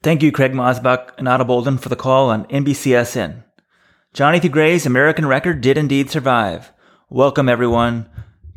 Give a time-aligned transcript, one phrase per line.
[0.00, 3.42] Thank you, Craig Masback and Ato Boldon, for the call on NBCSN.
[4.14, 4.48] Johnny T.
[4.48, 6.72] Gray's American record did indeed survive.
[7.10, 8.08] Welcome, everyone,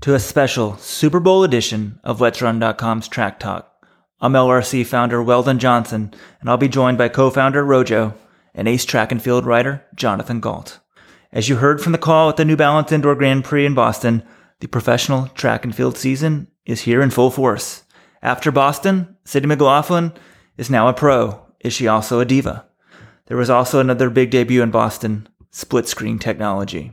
[0.02, 3.68] to a special Super Bowl edition of Let'sRun.com's Track Talk.
[4.20, 8.14] I'm LRC founder Weldon Johnson, and I'll be joined by co-founder Rojo
[8.54, 10.80] and ace track and field rider Jonathan Gault.
[11.32, 14.22] As you heard from the call at the New Balance Indoor Grand Prix in Boston,
[14.60, 17.84] the professional track and field season is here in full force.
[18.22, 20.14] After Boston, Sydney McLaughlin
[20.58, 21.41] is now a pro.
[21.64, 22.66] Is she also a diva?
[23.28, 26.92] There was also another big debut in Boston, split screen technology.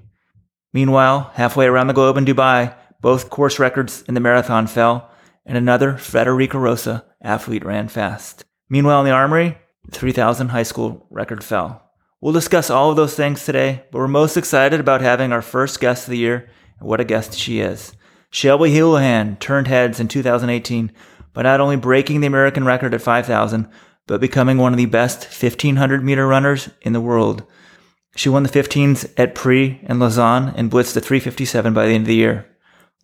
[0.73, 5.11] Meanwhile, halfway around the globe in Dubai, both course records in the marathon fell,
[5.47, 8.45] and another Federico Rosa athlete ran fast.
[8.69, 11.83] Meanwhile, in the Armory, the 3000 high school record fell.
[12.21, 15.81] We'll discuss all of those things today, but we're most excited about having our first
[15.81, 17.93] guest of the year, and what a guest she is.
[18.31, 20.93] Shelby Houlihan turned heads in 2018
[21.33, 23.69] by not only breaking the American record at 5,000,
[24.09, 27.45] but becoming one of the best 1500 meter runners in the world.
[28.17, 32.03] She won the 15s at Prix and Lausanne and blitzed the 357 by the end
[32.03, 32.47] of the year.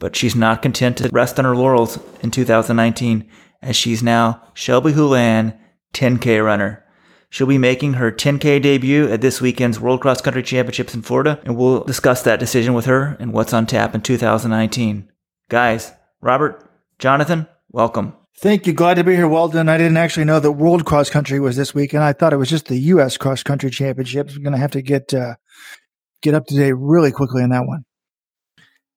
[0.01, 3.31] But she's not content to rest on her laurels in 2019,
[3.63, 5.57] as she's now Shelby Houlihan,
[5.93, 6.85] 10K runner.
[7.31, 11.41] She'll be making her 10K debut at this weekend's World Cross Country Championships in Florida,
[11.45, 15.11] and we'll discuss that decision with her and what's on tap in 2019.
[15.49, 16.69] Guys, Robert,
[16.99, 18.15] Jonathan, welcome.
[18.39, 18.73] Thank you.
[18.73, 19.69] Glad to be here, Weldon.
[19.69, 22.03] I didn't actually know that World Cross Country was this weekend.
[22.03, 23.17] I thought it was just the U.S.
[23.17, 24.35] Cross Country Championships.
[24.35, 25.35] I'm going to have to get uh,
[26.21, 27.85] get up to date really quickly on that one.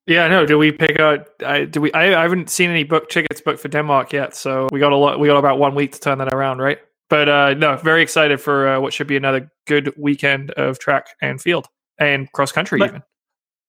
[0.08, 0.46] Yeah, no.
[0.46, 1.28] Do we pick out?
[1.46, 1.92] I, do we?
[1.94, 4.98] I, I haven't seen any book tickets booked for Denmark yet, so we got a
[4.98, 5.20] lot.
[5.20, 6.80] We got about one week to turn that around, right?
[7.10, 11.08] But uh, no, very excited for uh, what should be another good weekend of track
[11.22, 11.68] and field
[12.00, 13.04] and cross country, But- even.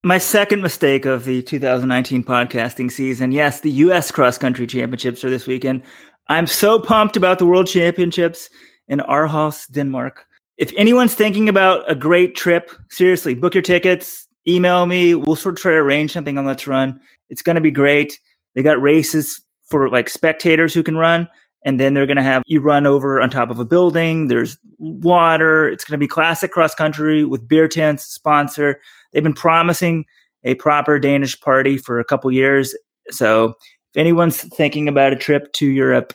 [0.05, 3.33] My second mistake of the 2019 podcasting season.
[3.33, 4.13] Yes, the U.S.
[4.13, 5.83] Cross Country Championships are this weekend.
[6.29, 8.49] I'm so pumped about the World Championships
[8.87, 10.25] in Aarhus, Denmark.
[10.57, 15.17] If anyone's thinking about a great trip, seriously, book your tickets, email me.
[15.17, 17.01] We'll sort of try to arrange something on Let's Run.
[17.29, 18.21] It's going to be great.
[18.55, 21.29] They got races for like spectators who can run,
[21.65, 24.29] and then they're going to have you run over on top of a building.
[24.29, 25.69] There's water.
[25.69, 28.81] It's going to be classic cross country with beer tents, sponsor.
[29.13, 30.05] They've been promising
[30.45, 32.77] a proper Danish party for a couple years.
[33.11, 33.55] So
[33.95, 36.13] if anyone's thinking about a trip to Europe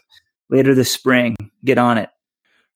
[0.49, 2.09] later this spring, get on it.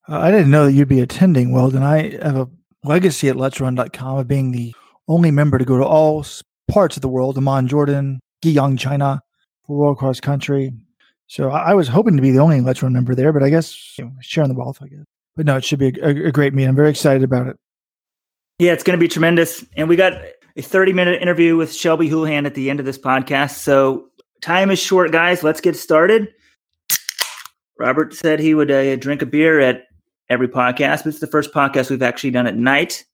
[0.10, 1.84] Uh, I didn't know that you'd be attending, Weldon.
[1.84, 2.50] I have a
[2.84, 4.74] legacy at Let'sRun.com of being the
[5.08, 6.26] only member to go to all
[6.70, 9.22] parts of the world, Amman, Jordan, Guiyang, China,
[9.68, 10.72] World Cross Country.
[11.28, 13.50] So I, I was hoping to be the only Let's Run member there, but I
[13.50, 15.04] guess you know, sharing the wealth, I guess.
[15.36, 16.66] But no, it should be a, a, a great meet.
[16.66, 17.58] I'm very excited about it.
[18.60, 19.64] Yeah, it's going to be tremendous.
[19.76, 20.14] And we got
[20.56, 23.58] a 30 minute interview with Shelby Houlihan at the end of this podcast.
[23.58, 24.08] So
[24.42, 25.44] time is short, guys.
[25.44, 26.30] Let's get started.
[27.78, 29.84] Robert said he would uh, drink a beer at
[30.30, 33.06] every podcast, but it's the first podcast we've actually done at night.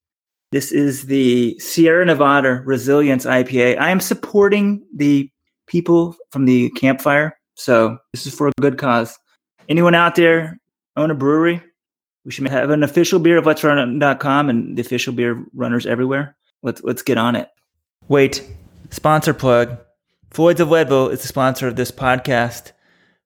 [0.54, 3.78] This is the Sierra Nevada Resilience IPA.
[3.80, 5.30] I am supporting the
[5.68, 7.38] people from the campfire.
[7.56, 9.18] So this is for a good cause.
[9.68, 10.58] Anyone out there
[10.96, 11.62] own a brewery?
[12.26, 13.64] We should have an official beer of Let's
[14.50, 16.36] and the official beer runners everywhere.
[16.62, 17.50] Let's let's get on it.
[18.08, 18.50] Wait,
[18.90, 19.78] sponsor plug.
[20.32, 22.72] Floyd's of Leadville is the sponsor of this podcast.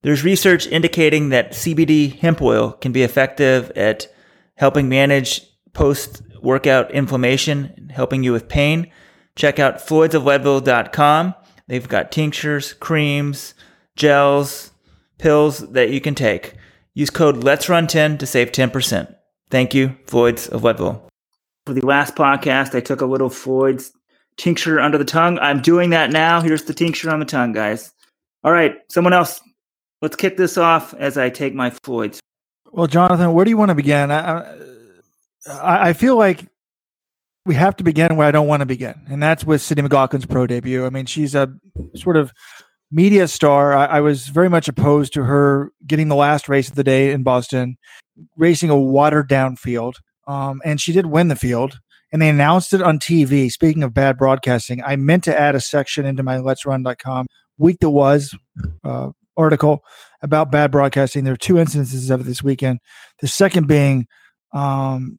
[0.01, 4.07] There's research indicating that CBD hemp oil can be effective at
[4.55, 5.41] helping manage
[5.73, 8.91] post workout inflammation helping you with pain.
[9.35, 11.35] Check out floydsofleadville.com.
[11.67, 13.53] They've got tinctures, creams,
[13.95, 14.71] gels,
[15.17, 16.55] pills that you can take.
[16.97, 19.15] Use code Let's Run 10 to save 10%.
[19.51, 21.07] Thank you, Floyd's of Leadville.
[21.67, 23.91] For the last podcast, I took a little Floyd's
[24.37, 25.37] tincture under the tongue.
[25.37, 26.41] I'm doing that now.
[26.41, 27.93] Here's the tincture on the tongue, guys.
[28.43, 29.39] All right, someone else.
[30.01, 32.19] Let's kick this off as I take my Floyd's.
[32.71, 34.09] Well, Jonathan, where do you want to begin?
[34.09, 34.55] I,
[35.47, 36.47] I, I feel like
[37.45, 40.25] we have to begin where I don't want to begin, and that's with Sydney McLaughlin's
[40.25, 40.83] pro debut.
[40.83, 41.53] I mean, she's a
[41.93, 42.33] sort of
[42.91, 43.73] media star.
[43.73, 47.11] I, I was very much opposed to her getting the last race of the day
[47.11, 47.77] in Boston,
[48.35, 49.97] racing a watered down field.
[50.27, 51.79] Um, and she did win the field
[52.11, 53.51] and they announced it on TV.
[53.51, 57.79] Speaking of bad broadcasting, I meant to add a section into my Let's Run.com week
[57.79, 58.35] that was
[58.83, 59.83] uh, article
[60.21, 61.23] about bad broadcasting.
[61.23, 62.79] There are two instances of it this weekend.
[63.19, 64.07] The second being
[64.53, 65.17] um,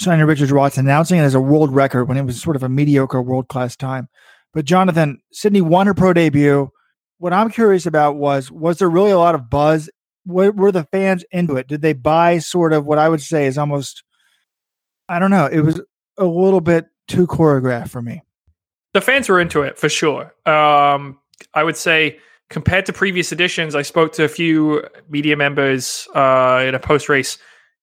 [0.00, 2.68] Sanya Richards Watts announcing it as a world record when it was sort of a
[2.68, 4.08] mediocre world class time.
[4.54, 6.70] But Jonathan, Sydney won her pro debut.
[7.18, 9.90] What I'm curious about was was there really a lot of buzz?
[10.26, 11.68] Were, were the fans into it?
[11.68, 14.04] Did they buy sort of what I would say is almost
[15.08, 15.46] I don't know.
[15.46, 15.80] It was
[16.18, 18.22] a little bit too choreographed for me.
[18.92, 20.34] The fans were into it for sure.
[20.46, 21.18] Um,
[21.54, 22.18] I would say
[22.50, 27.08] compared to previous editions, I spoke to a few media members uh, in a post
[27.08, 27.38] race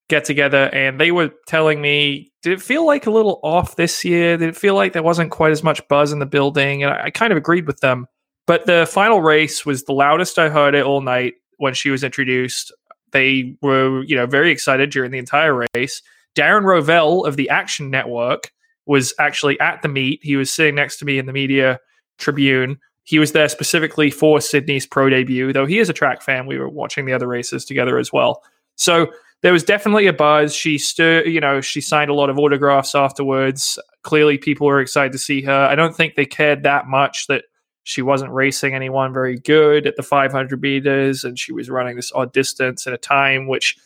[0.08, 4.06] get together, and they were telling me, did it feel like a little off this
[4.06, 4.38] year?
[4.38, 6.84] Did it feel like there wasn't quite as much buzz in the building?
[6.84, 8.08] And I, I kind of agreed with them.
[8.48, 12.04] But the final race was the loudest I heard it all night when she was
[12.04, 12.72] introduced.
[13.12, 16.02] They were, you know, very excited during the entire race.
[16.36, 18.52] Darren Rovell of the Action Network
[18.86, 20.20] was actually at the meet.
[20.22, 21.80] He was sitting next to me in the media
[22.18, 22.78] tribune.
[23.04, 26.46] He was there specifically for Sydney's pro debut, though he is a track fan.
[26.46, 28.44] We were watching the other races together as well.
[28.76, 29.08] So
[29.42, 30.54] there was definitely a buzz.
[30.56, 33.80] She stood, you know, she signed a lot of autographs afterwards.
[34.04, 35.68] Clearly, people were excited to see her.
[35.68, 37.46] I don't think they cared that much that
[37.86, 42.12] she wasn't racing anyone very good at the 500 meters, and she was running this
[42.14, 43.78] odd distance at a time which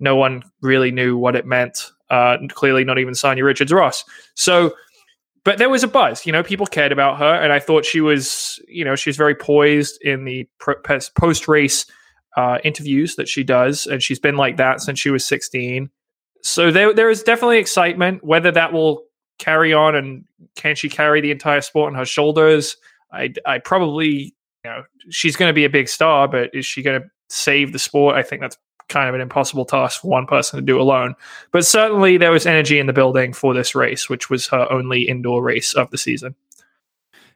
[0.00, 1.90] no one really knew what it meant.
[2.08, 4.04] Uh, clearly, not even Sanya Richards Ross.
[4.34, 4.74] So,
[5.44, 6.24] but there was a buzz.
[6.24, 9.34] You know, people cared about her, and I thought she was, you know, she's very
[9.34, 10.48] poised in the
[11.14, 11.84] post race
[12.36, 15.90] uh, interviews that she does, and she's been like that since she was 16.
[16.42, 18.24] So there, there is definitely excitement.
[18.24, 19.04] Whether that will
[19.38, 20.24] carry on and
[20.56, 22.76] can she carry the entire sport on her shoulders?
[23.12, 26.82] I, I probably, you know, she's going to be a big star, but is she
[26.82, 28.16] going to save the sport?
[28.16, 28.56] I think that's
[28.88, 31.14] kind of an impossible task for one person to do alone.
[31.50, 35.02] But certainly there was energy in the building for this race, which was her only
[35.02, 36.34] indoor race of the season.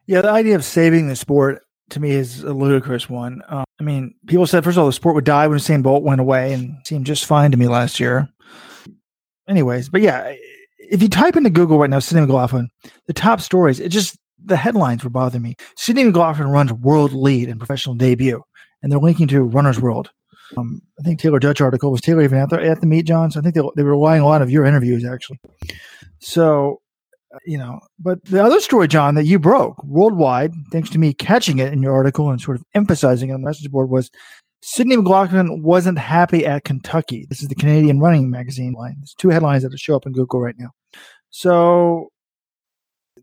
[0.06, 3.42] Yeah, the idea of saving the sport to me is a ludicrous one.
[3.48, 6.02] Um, I mean, people said first of all the sport would die when Usain Bolt
[6.02, 8.28] went away, and seemed just fine to me last year.
[9.48, 10.34] Anyways, but yeah,
[10.78, 12.70] if you type into Google right now, Sydney McLaughlin,
[13.06, 15.56] the top stories, it just the headlines were bothering me.
[15.76, 18.42] Sydney McLaughlin runs world lead in professional debut,
[18.82, 20.10] and they're linking to Runner's World.
[20.56, 23.30] Um, I think Taylor Dutch article was Taylor even at the, at the meet, John.
[23.30, 25.40] So I think they, they were relying a lot of your interviews actually.
[26.20, 26.80] So,
[27.34, 31.12] uh, you know, but the other story, John, that you broke worldwide, thanks to me
[31.12, 34.10] catching it in your article and sort of emphasizing it on the message board, was
[34.62, 37.26] Sydney McLaughlin wasn't happy at Kentucky.
[37.28, 38.96] This is the Canadian Running Magazine line.
[38.98, 40.70] There's two headlines that show up in Google right now.
[41.30, 42.08] So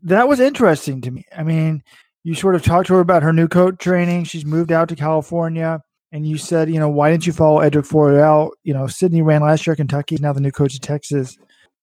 [0.04, 1.24] that was interesting to me.
[1.36, 1.82] I mean,
[2.22, 4.24] you sort of talked to her about her new coach training.
[4.24, 5.80] She's moved out to California
[6.12, 8.50] and you said, you know, why didn't you follow Edrick Floreal?
[8.62, 11.36] You know, Sydney ran last year at Kentucky, now the new coach of Texas.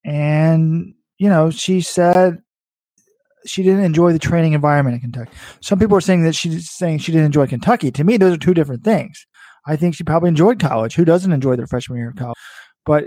[0.05, 2.39] And, you know, she said
[3.45, 5.31] she didn't enjoy the training environment in Kentucky.
[5.61, 7.91] Some people are saying that she's saying she didn't enjoy Kentucky.
[7.91, 9.25] To me, those are two different things.
[9.67, 10.95] I think she probably enjoyed college.
[10.95, 12.37] Who doesn't enjoy their freshman year of college?
[12.85, 13.05] But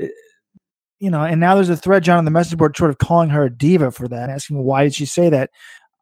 [1.01, 3.31] you know, and now there's a thread, John, on the message board, sort of calling
[3.31, 5.51] her a diva for that, asking why did she say that.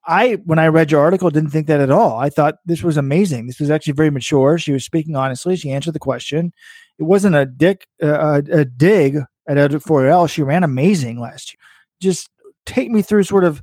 [0.05, 2.19] I, when I read your article, didn't think that at all.
[2.19, 3.47] I thought this was amazing.
[3.47, 4.59] This was actually very mature.
[4.59, 5.55] She was speaking honestly.
[5.55, 6.53] She answered the question.
[6.99, 9.19] It wasn't a dick, uh, a, a dig
[9.49, 10.29] at Edrick Floreal.
[10.29, 11.59] She ran amazing last year.
[12.01, 12.31] Just
[12.67, 13.63] take me through sort of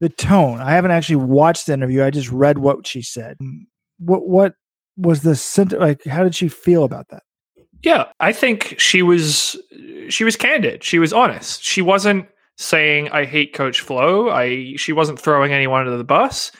[0.00, 0.60] the tone.
[0.60, 2.02] I haven't actually watched the interview.
[2.02, 3.36] I just read what she said.
[3.98, 4.54] What what
[4.96, 5.78] was the center?
[5.78, 7.22] Like, how did she feel about that?
[7.84, 9.56] Yeah, I think she was
[10.08, 10.82] she was candid.
[10.82, 11.62] She was honest.
[11.62, 12.26] She wasn't
[12.56, 14.30] saying I hate Coach Flo.
[14.30, 16.50] I she wasn't throwing anyone under the bus.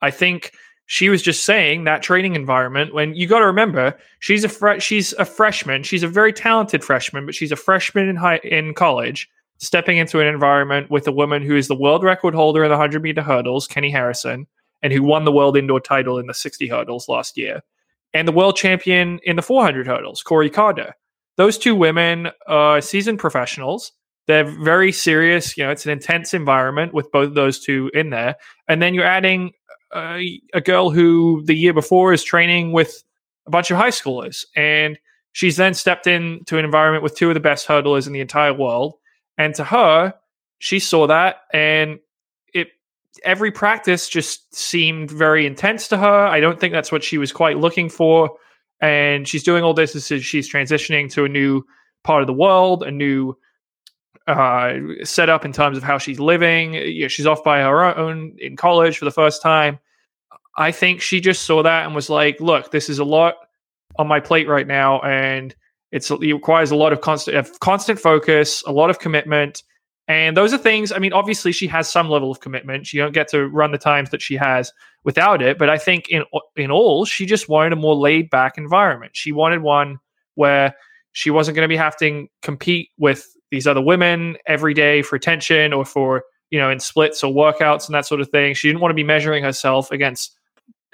[0.00, 0.52] I think
[0.86, 4.80] she was just saying that training environment when you got to remember she's a fre-
[4.80, 8.74] she's a freshman she's a very talented freshman but she's a freshman in high in
[8.74, 12.70] college stepping into an environment with a woman who is the world record holder in
[12.70, 14.48] the 100 meter hurdles Kendra Harrison
[14.82, 17.62] and who won the world indoor title in the 60 hurdles last year
[18.14, 20.94] and the world champion in the 400 hurdles Kori Carter
[21.36, 23.92] those two women are seasoned professionals
[24.30, 25.56] they're very serious.
[25.56, 28.36] You know, it's an intense environment with both those two in there.
[28.68, 29.50] And then you're adding
[29.92, 30.20] uh,
[30.54, 33.02] a girl who the year before is training with
[33.48, 34.44] a bunch of high schoolers.
[34.54, 35.00] And
[35.32, 38.54] she's then stepped into an environment with two of the best hurdlers in the entire
[38.54, 38.94] world.
[39.36, 40.14] And to her,
[40.60, 41.98] she saw that and
[43.24, 46.26] every practice just seemed very intense to her.
[46.26, 48.30] I don't think that's what she was quite looking for.
[48.80, 51.62] And she's doing all this as she's transitioning to a new
[52.02, 53.36] part of the world, a new
[54.26, 54.74] uh,
[55.04, 56.74] set up in terms of how she's living.
[56.74, 59.78] You know, she's off by her own in college for the first time.
[60.56, 63.36] I think she just saw that and was like, "Look, this is a lot
[63.98, 65.54] on my plate right now, and
[65.92, 69.62] it requires a lot of constant of constant focus, a lot of commitment."
[70.08, 70.90] And those are things.
[70.90, 72.86] I mean, obviously, she has some level of commitment.
[72.86, 74.72] She don't get to run the times that she has
[75.04, 75.56] without it.
[75.56, 76.24] But I think in
[76.56, 79.12] in all, she just wanted a more laid back environment.
[79.14, 79.98] She wanted one
[80.34, 80.74] where
[81.12, 85.16] she wasn't going to be having to compete with these other women every day for
[85.16, 88.54] attention or for you know in splits or workouts and that sort of thing.
[88.54, 90.36] She didn't want to be measuring herself against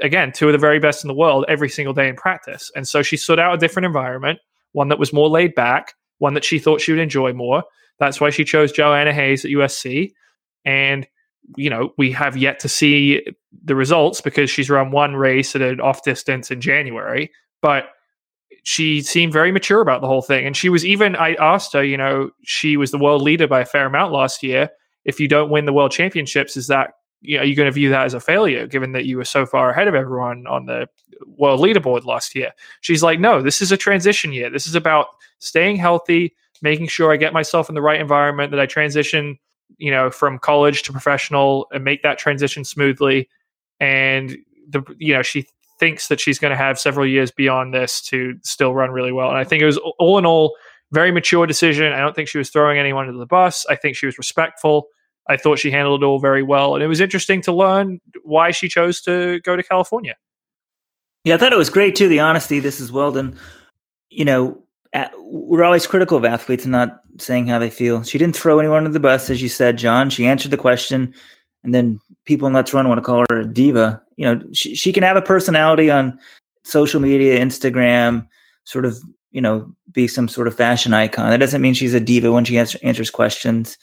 [0.03, 2.71] again two of the very best in the world every single day in practice.
[2.77, 4.41] And so she sought out a different environment,
[4.73, 7.65] one that was more laid back, one that she thought she would enjoy more.
[7.99, 10.13] That's why she chose Joanna Hayes at USC.
[10.65, 11.07] And,
[11.57, 13.25] you know, we have yet to see
[13.65, 17.31] the results because she's run one race at an off distance in January.
[17.63, 17.89] But
[18.65, 20.45] she seemed very mature about the whole thing.
[20.45, 23.61] And she was even, I asked her, you know, she was the world leader by
[23.61, 24.71] a fair amount last year.
[25.05, 27.73] If you don't win the world championships, is that, you know, are you going to
[27.73, 30.67] view that as a failure given that you were so far ahead of everyone on
[30.67, 30.89] the
[31.27, 32.53] world leaderboard last year?
[32.81, 34.51] She's like, no, this is a transition year.
[34.51, 35.07] This is about
[35.39, 39.39] staying healthy, making sure I get myself in the right environment, that I transition,
[39.79, 43.29] you know, from college to professional and make that transition smoothly.
[43.81, 44.37] And
[44.69, 45.47] the, you know, she
[45.79, 49.29] thinks that she's going to have several years beyond this to still run really well.
[49.29, 50.57] And I think it was all in all
[50.93, 51.93] very mature decision.
[51.93, 53.67] I don't think she was throwing anyone under the bus.
[53.69, 54.89] I think she was respectful.
[55.29, 58.53] I thought she handled it all very well, and it was interesting to learn why
[58.53, 60.15] she chose to go to California.
[61.25, 62.07] Yeah, I thought it was great too.
[62.07, 62.61] The honesty.
[62.61, 63.37] This is Weldon.
[64.09, 64.63] You know,
[65.19, 68.03] we're always critical of athletes and not saying how they feel.
[68.03, 70.11] She didn't throw anyone under the bus, as you said, John.
[70.11, 71.15] She answered the question,
[71.65, 74.03] and then people in Let's Run want to call her a diva.
[74.17, 76.19] You know, she, she can have a personality on
[76.65, 78.27] social media, Instagram,
[78.65, 78.99] sort of,
[79.31, 81.31] you know, be some sort of fashion icon.
[81.31, 83.79] That doesn't mean she's a diva when she answer, answers questions.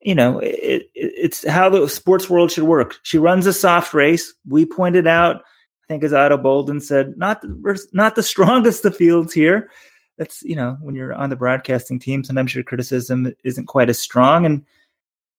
[0.00, 2.96] You know, it, it, it's how the sports world should work.
[3.02, 4.32] She runs a soft race.
[4.46, 8.96] We pointed out, I think, as Ato Boldon said, not the, not the strongest of
[8.96, 9.70] fields here
[10.18, 13.98] that's you know when you're on the broadcasting team sometimes your criticism isn't quite as
[13.98, 14.64] strong and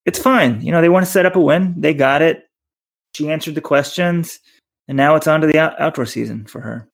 [0.06, 2.50] it's fine you know they want to set up a win they got it
[3.14, 4.40] she answered the questions
[4.90, 6.90] and now it's on to the out- outdoor season for her.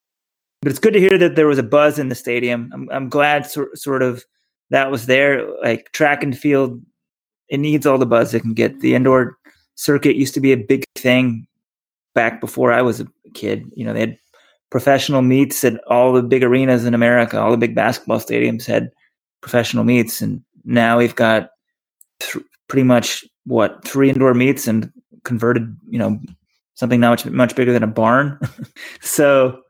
[0.60, 2.70] But it's good to hear that there was a buzz in the stadium.
[2.72, 4.24] I'm, I'm glad so, sort of
[4.70, 6.80] that was there like track and field
[7.48, 8.80] it needs all the buzz it can get.
[8.80, 9.38] The indoor
[9.76, 11.46] circuit used to be a big thing
[12.14, 14.18] back before i was a kid you know they had
[14.70, 17.40] professional meets at all the big arenas in America.
[17.40, 18.90] All the big basketball stadiums had
[19.40, 21.50] professional meets, and now we've got
[22.20, 24.92] th- pretty much what three indoor meets and
[25.24, 26.18] converted, you know,
[26.74, 28.38] something now much much bigger than a barn.
[29.00, 29.60] so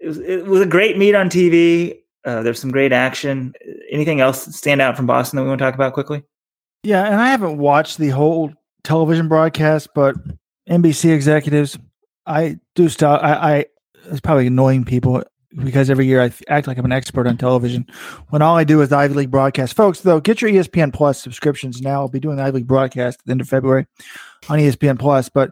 [0.00, 1.98] it was, it was, a great meet on TV.
[2.24, 3.52] Uh, there's some great action.
[3.90, 6.22] Anything else stand out from Boston that we want to talk about quickly?
[6.82, 8.52] Yeah, and I haven't watched the whole
[8.84, 10.16] television broadcast, but
[10.68, 11.78] NBC executives,
[12.26, 13.22] I do stop.
[13.22, 13.66] I, I
[14.10, 15.22] it's probably annoying people
[15.64, 17.86] because every year I act like I'm an expert on television
[18.28, 19.74] when all I do is Ivy League broadcast.
[19.74, 22.00] Folks, though, get your ESPN Plus subscriptions now.
[22.00, 23.86] I'll be doing Ivy League broadcast at the end of February
[24.48, 25.28] on ESPN Plus.
[25.28, 25.50] But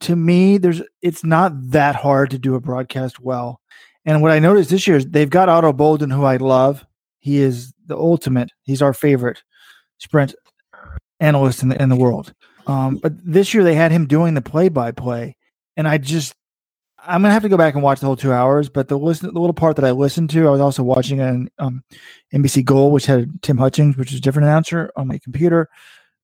[0.00, 3.60] to me, there's it's not that hard to do a broadcast well.
[4.04, 6.84] And what I noticed this year is they've got Ato Boldon, who I love.
[7.20, 8.50] He is the ultimate.
[8.62, 9.42] He's our favorite
[9.98, 10.34] sprint
[11.20, 12.32] analyst in the in the world.
[12.66, 15.36] Um, but this year they had him doing the play by play,
[15.76, 16.34] and I just
[17.08, 18.68] I'm gonna have to go back and watch the whole two hours.
[18.68, 21.50] But the listen, the little part that I listened to, I was also watching an
[21.58, 21.82] um,
[22.34, 25.68] NBC Gold, which had Tim Hutchings, which is a different announcer on my computer.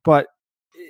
[0.05, 0.27] But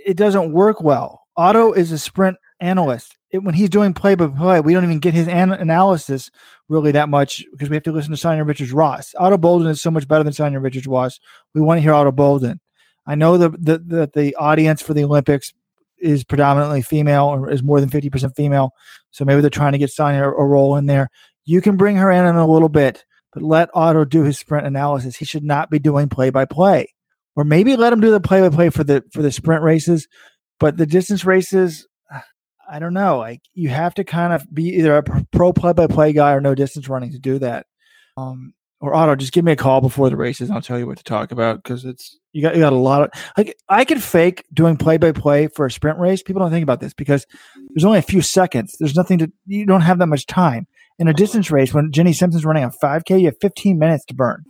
[0.04, 1.22] it doesn't work well.
[1.36, 3.16] Ato is a sprint analyst.
[3.30, 6.30] It, when he's doing play by play, we don't even get his an- analysis
[6.68, 9.14] really that much because we have to listen to Sanya Richards Ross.
[9.18, 11.20] Ato Boldon is so much better than Sanya Richards Ross.
[11.54, 12.60] We want to hear Ato Boldon.
[13.06, 15.52] I know that the, the, the audience for the Olympics
[16.04, 18.73] is predominantly female or is more than 50% female.
[19.11, 21.08] So maybe they're trying to get Sanya a role in there.
[21.44, 24.66] You can bring her in in a little bit, but let Ato do his sprint
[24.66, 25.16] analysis.
[25.16, 26.94] He should not be doing play by play.
[27.37, 30.06] Or maybe let him do the play by play for the for the sprint races,
[30.61, 31.88] but the distance races,
[32.70, 33.18] I don't know.
[33.18, 36.40] Like you have to kind of be either a pro play by play guy or
[36.40, 37.66] no distance running to do that.
[38.16, 40.48] Um, or Ato, just give me a call before the races.
[40.48, 42.76] And I'll tell you what to talk about because it's you got you got a
[42.76, 46.22] lot of like I could fake doing play by play for a sprint race.
[46.22, 47.26] People don't think about this because
[47.70, 48.76] there's only a few seconds.
[48.78, 50.66] There's nothing to you don't have that much time
[50.98, 51.72] in a distance race.
[51.72, 54.44] When Jenny Simpson's running a 5K, you have 15 minutes to burn.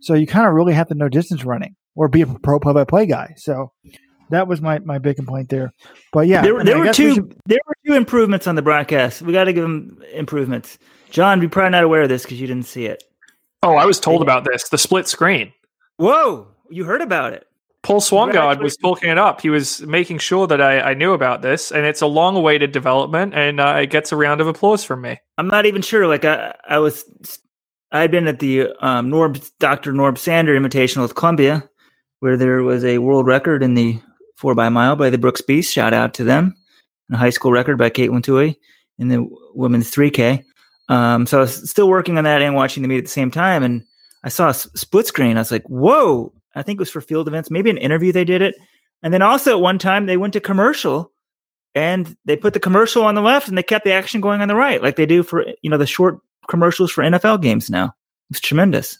[0.00, 2.72] So you kind of really have to know distance running or be a pro play
[2.72, 3.34] by play guy.
[3.36, 3.72] So
[4.30, 5.72] that was my, my big complaint there.
[6.12, 7.36] But yeah, there, there were two we should...
[7.46, 9.22] there were two improvements on the broadcast.
[9.22, 10.78] We got to give them improvements.
[11.10, 13.04] John, you're probably not aware of this because you didn't see it.
[13.62, 14.68] Oh, I was told about this.
[14.68, 15.52] The split screen.
[15.96, 17.46] Whoa, you heard about it?
[17.82, 19.40] Paul Swangard was talking it up.
[19.40, 22.70] He was making sure that I, I knew about this, and it's a long awaited
[22.70, 25.18] development, and uh, it gets a round of applause from me.
[25.36, 26.06] I'm not even sure.
[26.06, 27.04] Like I, I was,
[27.90, 29.92] I'd been at the um, Norb Dr.
[29.92, 31.68] Norb Sander Invitational with Columbia,
[32.20, 34.00] where there was a world record in the
[34.36, 35.72] four by mile by the Brooks Beast.
[35.72, 36.54] Shout out to them.
[37.08, 38.56] And a high school record by Katelyn Tuohy
[38.98, 40.44] in the women's 3K.
[40.92, 43.30] Um, so I was still working on that and watching the meet at the same
[43.30, 43.82] time, and
[44.24, 45.38] I saw a split screen.
[45.38, 48.26] I was like, "Whoa!" I think it was for field events, maybe an interview they
[48.26, 48.56] did it.
[49.02, 51.10] And then also at one time they went to commercial
[51.74, 54.48] and they put the commercial on the left and they kept the action going on
[54.48, 56.18] the right, like they do for you know the short
[56.48, 57.94] commercials for NFL games now.
[58.28, 58.98] It's tremendous.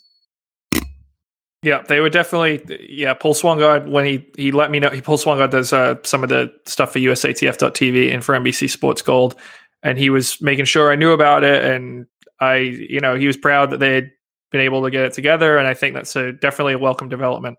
[1.62, 3.12] Yeah, they were definitely yeah.
[3.12, 6.30] Paul Swangard when he he let me know he Paul Swangard does uh, some of
[6.30, 9.36] the stuff for USATF.tv and for NBC Sports Gold,
[9.82, 12.06] and he was making sure I knew about it, and
[12.40, 14.10] I you know he was proud that they had
[14.50, 17.58] been able to get it together, and I think that's a definitely a welcome development.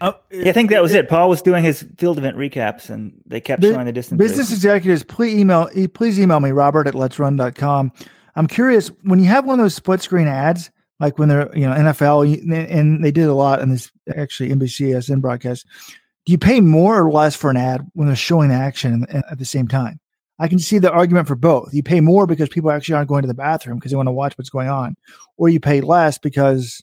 [0.00, 1.08] Oh, yeah, I think that was uh, it.
[1.08, 4.18] Paul was doing his field event recaps, and they kept Bu- showing the distance.
[4.18, 7.92] Business executives, please email e- please email me, Robert at Let's let'srun.com.
[8.36, 11.66] I'm curious when you have one of those split screen ads, like when they're you
[11.66, 15.66] know NFL, and they did a lot in this actually NBCSN broadcast.
[16.26, 19.44] Do you pay more or less for an ad when they're showing action at the
[19.44, 20.00] same time?
[20.38, 21.72] I can see the argument for both.
[21.72, 24.12] You pay more because people actually aren't going to the bathroom because they want to
[24.12, 24.96] watch what's going on,
[25.36, 26.82] or you pay less because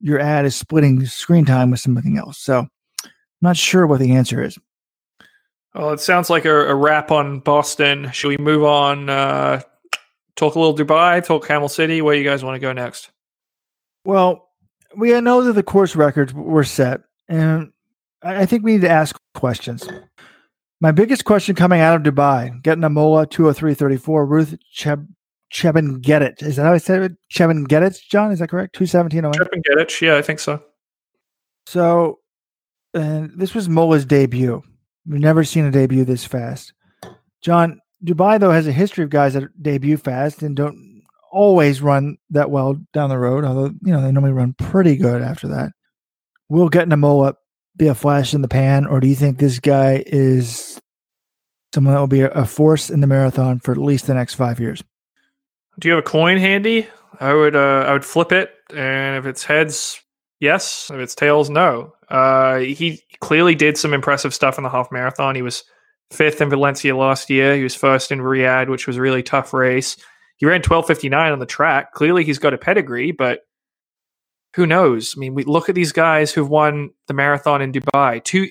[0.00, 2.38] your ad is splitting screen time with something else.
[2.38, 4.58] So, I'm not sure what the answer is.
[5.74, 8.10] Well, it sounds like a, a wrap on Boston.
[8.12, 9.08] Should we move on?
[9.08, 9.62] Uh,
[10.36, 12.02] talk a little Dubai, talk Camel City.
[12.02, 13.10] Where you guys want to go next?
[14.04, 14.48] Well,
[14.96, 17.72] we know that the course records were set, and
[18.22, 19.88] I I think we need to ask questions.
[20.82, 25.06] My biggest question coming out of Dubai, Getaneh Molla 203.34, Ruth Cheb
[25.54, 26.42] Chepngetich.
[26.42, 27.12] Is that how I said it?
[27.32, 28.32] Chepngetich, John?
[28.32, 28.74] Is that correct?
[28.74, 30.02] 217 Trip and get it.
[30.02, 30.60] Yeah, I think so.
[31.66, 32.18] So,
[32.94, 34.60] and this was Molla's debut.
[35.06, 36.72] We've never seen a debut this fast.
[37.42, 42.16] John, Dubai, though, has a history of guys that debut fast and don't always run
[42.30, 45.70] that well down the road, although, you know, they normally run pretty good after that.
[46.48, 47.34] We'll Getaneh Molla
[47.76, 50.80] be a flash in the pan, or do you think this guy is
[51.74, 54.60] someone that will be a, force in the marathon for at least the next five
[54.60, 54.82] years?
[55.78, 56.86] Do you have a coin handy?
[57.18, 60.00] I would uh, I would flip it, and if it's heads,
[60.40, 60.90] yes.
[60.92, 61.94] If it's tails, no.
[62.08, 65.34] Uh, he clearly did some impressive stuff in the half marathon.
[65.34, 65.64] He was
[66.10, 67.56] fifth in Valencia last year.
[67.56, 69.96] He was first in Riyadh, which was a really tough race.
[70.36, 71.92] He ran twelve fifty nine on the track.
[71.92, 73.40] Clearly, he's got a pedigree, but
[74.54, 75.14] who knows?
[75.16, 78.22] I mean, we look at these guys who've won the marathon in Dubai.
[78.22, 78.48] Two,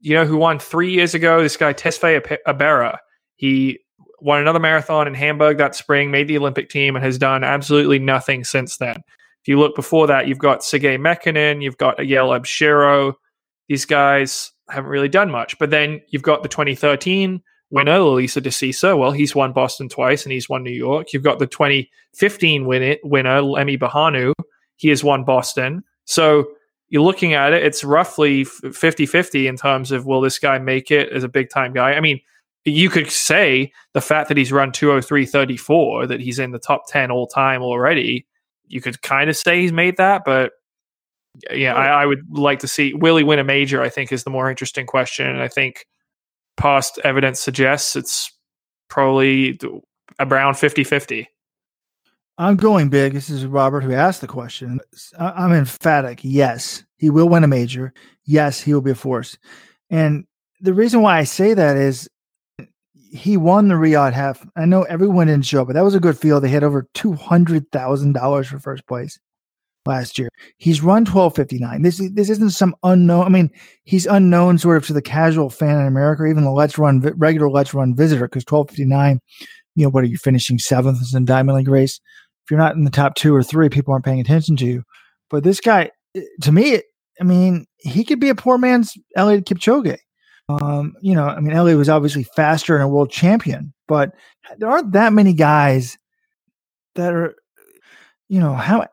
[0.00, 1.42] you know, who won three years ago.
[1.42, 2.98] This guy Tesfaye Abera.
[3.36, 3.78] He
[4.20, 7.98] won another marathon in Hamburg that spring, made the Olympic team, and has done absolutely
[7.98, 8.96] nothing since then.
[8.96, 13.14] If you look before that, you've got Tsegaye Mekonnen, you've got Ayele Abshero.
[13.68, 15.58] These guys haven't really done much.
[15.58, 18.96] But then you've got the 2013 winner, Lelisa Desisa.
[18.96, 21.12] Well, he's won Boston twice and he's won New York.
[21.12, 24.32] You've got the 2015 win- winner, Lemi Berhanu.
[24.78, 25.84] He has won Boston.
[26.06, 26.48] So
[26.88, 30.90] you're looking at it, it's roughly 50 50 in terms of will this guy make
[30.90, 31.92] it as a big time guy?
[31.92, 32.20] I mean,
[32.64, 37.10] you could say the fact that he's run 203.34, that he's in the top 10
[37.10, 38.26] all time already,
[38.66, 40.22] you could kind of say he's made that.
[40.24, 40.52] But
[41.50, 43.82] yeah, I, I would like to see will he win a major?
[43.82, 45.26] I think is the more interesting question.
[45.26, 45.86] And I think
[46.56, 48.32] past evidence suggests it's
[48.88, 49.58] probably
[50.18, 51.28] around 50 50.
[52.38, 53.14] I'm going big.
[53.14, 54.78] This is Robert who asked the question.
[55.18, 56.20] I'm emphatic.
[56.22, 57.92] Yes, he will win a major.
[58.24, 59.36] Yes, he will be a force.
[59.90, 60.24] And
[60.60, 62.08] the reason why I say that is
[63.10, 64.46] he won the Riyadh half.
[64.56, 66.44] I know everyone didn't show up, but that was a good field.
[66.44, 69.18] They had over two hundred thousand dollars for first place
[69.84, 70.28] last year.
[70.58, 71.82] He's run twelve fifty nine.
[71.82, 73.24] This this isn't some unknown.
[73.24, 73.50] I mean,
[73.82, 77.50] he's unknown sort of to the casual fan in America, even the Let's Run regular
[77.50, 79.20] Let's Run visitor, because twelve fifty nine.
[79.74, 82.00] You know, what are you finishing seventh in Diamond League race?
[82.48, 84.82] If you're not in the top two or three, people aren't paying attention to you.
[85.28, 85.90] But this guy,
[86.40, 86.80] to me,
[87.20, 89.98] I mean, he could be a poor man's Eliud Kipchoge.
[90.48, 94.12] Um, you know, I mean, Eliud was obviously faster and a world champion, but
[94.56, 95.98] there aren't that many guys
[96.94, 97.34] that are,
[98.30, 98.86] you know, how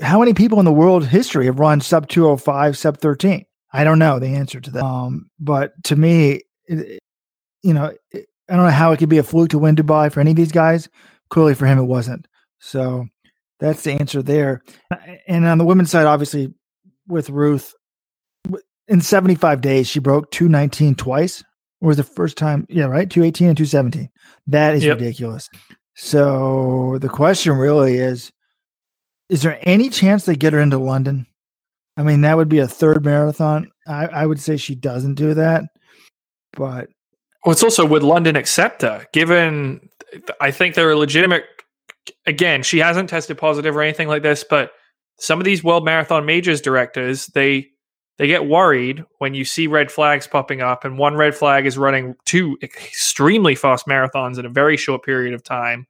[0.00, 3.44] how many people in the world history have run sub 205, sub 13?
[3.70, 4.82] I don't know the answer to that.
[4.82, 7.00] Um, but to me, it,
[7.62, 10.10] you know, it, I don't know how it could be a fluke to win Dubai
[10.10, 10.88] for any of these guys.
[11.28, 12.26] Clearly, for him, it wasn't.
[12.60, 13.06] So
[13.58, 14.62] that's the answer there.
[14.90, 14.96] Uh,
[15.26, 16.52] and on the women's side, obviously,
[17.08, 17.74] with Ruth,
[18.88, 21.42] in 75 days, she broke 219 twice.
[21.80, 22.66] Or was the first time?
[22.68, 23.08] Yeah, right.
[23.08, 24.10] 218 and 217.
[24.48, 24.98] That is Yep.
[24.98, 25.48] ridiculous.
[25.94, 28.30] So the question really is
[29.28, 31.26] is there any chance they get her into London?
[31.96, 33.70] I mean, that would be a third marathon.
[33.86, 35.64] I, I would say she doesn't do that,
[36.52, 36.88] but
[37.44, 39.06] Well, it's also would London accept her?
[39.12, 39.88] Given,
[40.40, 41.44] I think there are legitimate.
[42.26, 44.72] Again, she hasn't tested positive or anything like this, but
[45.18, 47.70] some of these World Marathon Majors directors, they
[48.18, 51.78] they get worried when you see red flags popping up, and one red flag is
[51.78, 55.86] running two extremely fast marathons in a very short period of time.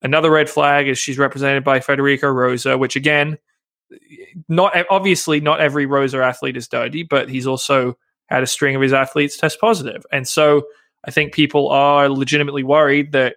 [0.00, 3.38] Another red flag is she's represented by Federico Rosa, which again,
[4.48, 8.82] not obviously not every Rosa athlete is dirty, but he's also had a string of
[8.82, 9.92] his athletes test positive.
[9.92, 10.62] positive, and so
[11.04, 13.36] I think people are legitimately worried that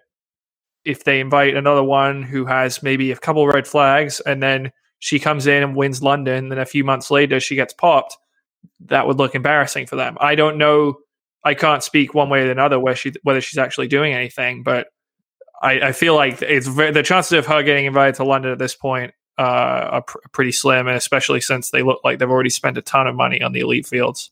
[0.88, 5.18] if they invite another one who has maybe a couple red flags and then she
[5.18, 8.16] comes in and wins London, then a few months later she gets popped,
[8.86, 10.16] that would look embarrassing for them.
[10.20, 10.98] I don't know.
[11.44, 14.88] I can't speak one way or another where she whether she's actually doing anything, but
[15.62, 18.58] I, I feel like it's very, the chances of her getting invited to London at
[18.58, 19.42] this point uh,
[19.92, 23.06] are pr- pretty slim, and especially since they look like they've already spent a ton
[23.06, 24.30] of money on the elite fields.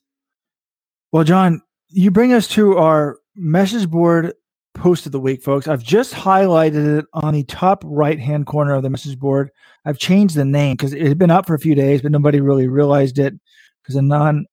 [1.12, 4.33] Well, John, you bring us to our message board
[4.77, 5.67] post of the week, folks.
[5.67, 9.51] I've just highlighted it on the top right hand corner of the message board.
[9.85, 12.41] I've changed the name because it had been up for a few days, but nobody
[12.41, 13.35] really realized it
[13.83, 14.47] because a non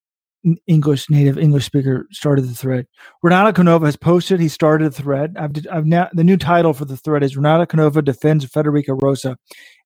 [0.68, 2.86] English native English speaker started the thread.
[3.22, 4.40] Renato Canova has posted.
[4.40, 5.36] He started the thread.
[5.38, 9.38] I've, I've now the new title for the thread is Renato Canova defends Federico Rosa.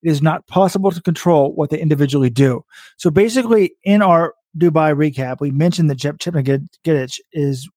[0.01, 2.63] It is not possible to control what they individually do.
[2.97, 7.69] So basically, in our Dubai recap, we mentioned that Jep Chepngetich is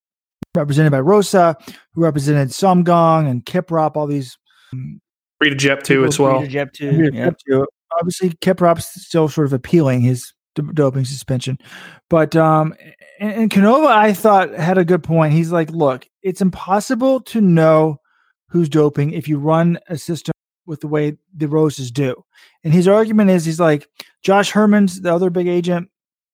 [0.54, 1.56] represented by Rosa,
[1.94, 4.38] who represented Sumgong and Kiprop, all these.
[4.72, 5.00] Um,
[5.40, 6.40] Rita Jeptoo as well.
[6.40, 7.14] Rita Jeptoo.
[7.14, 7.66] Yep.
[7.98, 10.32] Obviously, Kiprop's still sort of appealing his
[10.74, 11.58] doping suspension,
[12.08, 12.74] but um,
[13.18, 15.32] and, and Canova, I thought had a good point.
[15.32, 18.00] He's like, look, it's impossible to know
[18.48, 20.32] who's doping if you run a system
[20.66, 22.14] with the way the roses do.
[22.64, 23.88] And his argument is, he's like,
[24.22, 25.88] Jos Hermens the other big agent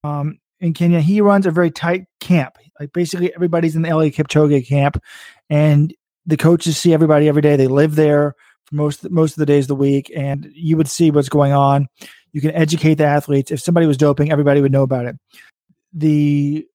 [0.04, 1.00] um, in Kenya.
[1.00, 2.56] He runs a very tight camp.
[2.78, 5.02] Like basically everybody's in the Eliud Kipchoge camp,
[5.48, 5.94] and
[6.26, 7.56] the coaches see everybody every day.
[7.56, 10.88] They live there for most most of the days of the week, and you would
[10.88, 11.88] see what's going on.
[12.32, 13.50] You can educate the athletes.
[13.50, 15.16] If somebody was doping, everybody would know about it.
[15.92, 16.66] The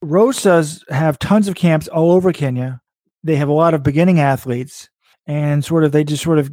[0.00, 2.80] Rosas have tons of camps all over Kenya.
[3.22, 4.88] They have a lot of beginning athletes,
[5.26, 6.50] and sort of they just sort of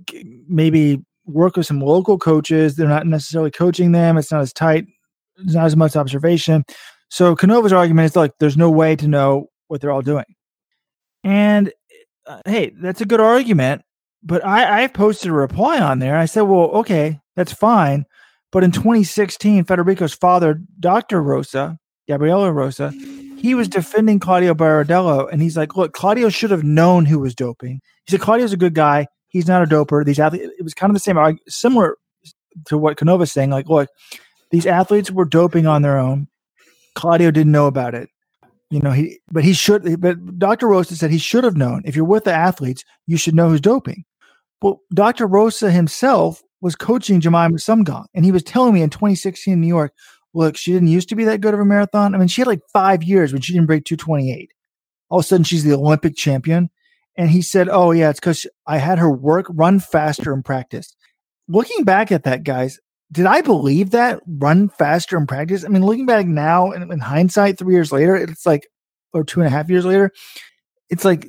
[0.47, 2.75] maybe work with some local coaches.
[2.75, 4.17] They're not necessarily coaching them.
[4.17, 4.85] It's not as tight.
[5.43, 6.63] There's not as much observation.
[7.09, 10.25] So Canova's argument is like there's no way to know what they're all doing.
[11.23, 11.71] And
[12.25, 13.81] uh, hey, that's a good argument.
[14.23, 16.15] But I, I posted a reply on there.
[16.15, 18.05] I said, well, okay, that's fine.
[18.51, 21.21] But in 2016, Federico's father, Dr.
[21.21, 21.77] Rosa,
[22.07, 22.91] Gabriele Rosa,
[23.37, 25.27] he was defending Claudio Berardelli.
[25.31, 27.79] And he's like, look, Claudio should have known who was doping.
[28.05, 29.07] He said, Claudio's a good guy.
[29.29, 30.05] He's not a doper.
[30.05, 31.95] These athletes, it was kind of the same, similar
[32.65, 33.49] to what Canova's saying.
[33.49, 33.89] Like, look,
[34.51, 36.27] these athletes were doping on their own.
[36.95, 38.09] Claudio didn't know about it.
[38.69, 40.67] You know, he, but he should, but Dr.
[40.67, 41.81] Rosa said he should have known.
[41.83, 44.05] If you're with the athletes, you should know who's doping.
[44.61, 45.27] Well, Dr.
[45.27, 49.67] Rosa himself was coaching Jemima Sumgong, and he was telling me in 2016 in New
[49.67, 49.93] York,
[50.33, 52.15] look, she didn't used to be that good of a marathon.
[52.15, 54.51] I mean, she had like five years when she didn't break 228.
[55.09, 56.69] All of a sudden, she's the Olympic champion.
[57.17, 60.95] And he said, oh, yeah, it's because I had her work run faster in practice.
[61.49, 62.79] Looking back at that, guys,
[63.11, 65.65] did I believe that run faster in practice?
[65.65, 68.67] I mean, looking back now in, in hindsight, three years later, it's like,
[69.13, 70.11] or two and a half years later,
[70.89, 71.27] it's like,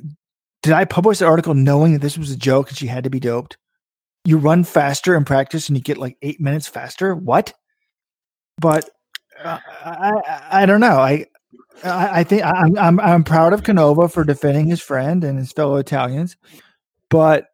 [0.61, 3.09] did I publish the article knowing that this was a joke and she had to
[3.09, 3.57] be doped?
[4.23, 7.13] You run faster in practice and you get like eight minutes faster.
[7.13, 7.53] What?
[8.57, 8.89] But
[9.43, 10.99] uh, I, I, I don't know.
[10.99, 11.25] I,
[11.83, 15.51] I, I think I'm, I'm, I'm proud of Canova for defending his friend and his
[15.51, 16.37] fellow Italians,
[17.09, 17.47] but,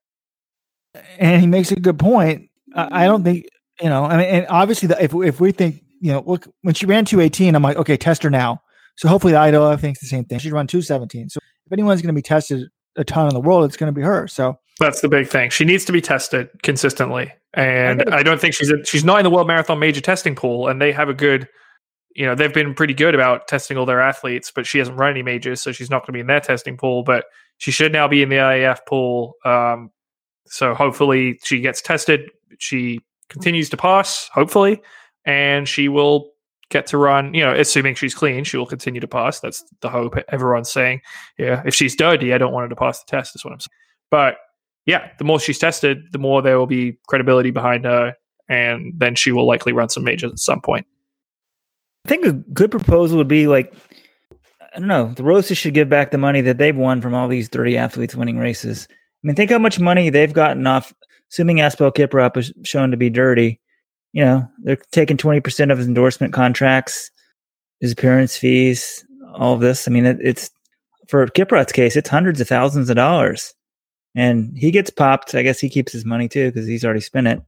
[1.17, 2.49] and he makes a good point.
[2.75, 3.47] I, I don't think
[3.81, 4.03] you know.
[4.03, 7.05] I mean, and obviously, the, if if we think you know, look when she ran
[7.05, 8.61] two eighteen, I'm like, okay, test her now.
[8.95, 10.39] So hopefully, the IAAF thinks the same thing.
[10.39, 11.29] She'd run two seventeen.
[11.29, 13.97] So if anyone's going to be tested a ton in the world, it's going to
[13.97, 14.27] be her.
[14.27, 15.49] So that's the big thing.
[15.49, 19.19] She needs to be tested consistently, and I, I don't think she's a, she's not
[19.19, 21.47] in the World Marathon Major testing pool, and they have a good.
[22.15, 25.11] You know they've been pretty good about testing all their athletes, but she hasn't run
[25.11, 27.03] any majors, so she's not going to be in their testing pool.
[27.03, 27.25] But
[27.59, 29.35] she should now be in the IAAF pool.
[29.45, 29.91] Um,
[30.47, 32.29] so hopefully she gets tested.
[32.57, 34.81] She continues to pass, hopefully,
[35.25, 36.31] and she will
[36.69, 37.33] get to run.
[37.33, 39.39] You know, assuming she's clean, she will continue to pass.
[39.39, 41.01] That's the hope everyone's saying.
[41.37, 43.35] Yeah, if she's dirty, I don't want her to pass the test.
[43.35, 43.69] Is what I'm saying.
[44.11, 44.37] But
[44.85, 48.15] yeah, the more she's tested, the more there will be credibility behind her,
[48.47, 50.87] and then she will likely run some majors at some point.
[52.05, 53.73] I think a good proposal would be like,
[54.73, 57.27] I don't know, the Roses should give back the money that they've won from all
[57.27, 58.87] these 30 athletes winning races.
[58.89, 60.93] I mean, think how much money they've gotten off,
[61.31, 63.59] assuming Asbel Kiprop is shown to be dirty.
[64.13, 67.11] You know, they're taking 20% of his endorsement contracts.
[67.79, 69.87] his appearance fees, all of this.
[69.87, 70.49] I mean, it, it's
[71.07, 73.53] for Kiprop's case, it's hundreds of thousands of dollars,
[74.15, 75.35] and he gets popped.
[75.35, 77.41] I guess he keeps his money too because he's already spent it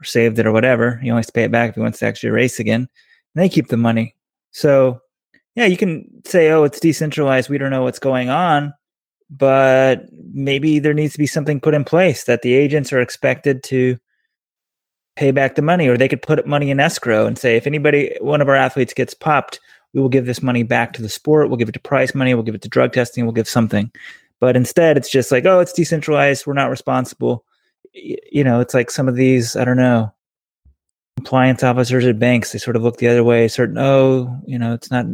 [0.00, 0.96] or saved it or whatever.
[0.96, 2.88] He only has to pay it back if he wants to actually race again.
[3.34, 4.14] And they keep the money.
[4.50, 5.00] So,
[5.54, 7.48] yeah, you can say, "Oh, it's decentralized.
[7.50, 8.74] We don't know what's going on."
[9.34, 13.62] But maybe there needs to be something put in place that the agents are expected
[13.64, 13.96] to
[15.16, 18.14] pay back the money, or they could put money in escrow and say, if anybody,
[18.20, 19.58] one of our athletes gets popped,
[19.94, 21.48] we will give this money back to the sport.
[21.48, 22.34] We'll give it to prize money.
[22.34, 23.24] We'll give it to drug testing.
[23.24, 23.90] We'll give something.
[24.40, 26.46] But instead, it's just like, oh, it's decentralized.
[26.46, 27.44] We're not responsible.
[27.94, 30.12] You know, it's like some of these, I don't know,
[31.16, 34.72] compliance officers at banks, they sort of look the other way, certain, oh, you know,
[34.72, 35.06] it's not,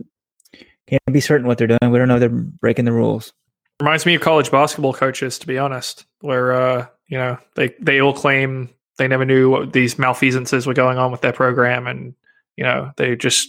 [0.86, 1.90] can't be certain what they're doing.
[1.90, 3.32] We don't know they're breaking the rules.
[3.80, 8.00] Reminds me of college basketball coaches, to be honest, where uh, you know they they
[8.00, 12.14] all claim they never knew what these malfeasances were going on with their program, and
[12.56, 13.48] you know they just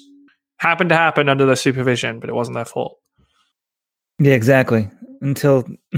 [0.57, 2.99] happened to happen under their supervision, but it wasn't their fault.
[4.19, 4.89] Yeah, exactly.
[5.21, 5.63] Until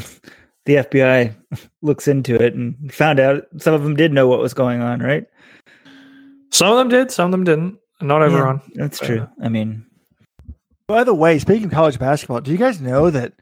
[0.66, 1.36] the FBI
[1.82, 5.00] looks into it and found out some of them did know what was going on,
[5.00, 5.26] right?
[6.52, 7.80] Some of them did, some of them didn't.
[8.02, 8.62] Not everyone.
[8.70, 9.28] Yeah, that's true.
[9.42, 9.86] I mean,
[10.88, 13.40] By the way, speaking of college basketball, do you guys know that th-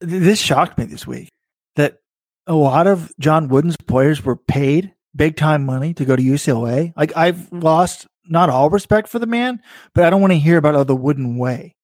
[0.00, 1.30] this shocked me this week
[1.76, 1.98] that
[2.46, 6.92] a lot of John Wooden's players were paid big time money to go to UCLA?
[6.96, 9.60] Like I've lost not all respect for the man,
[9.94, 11.74] but I don't want to hear about oh, the Wooden way.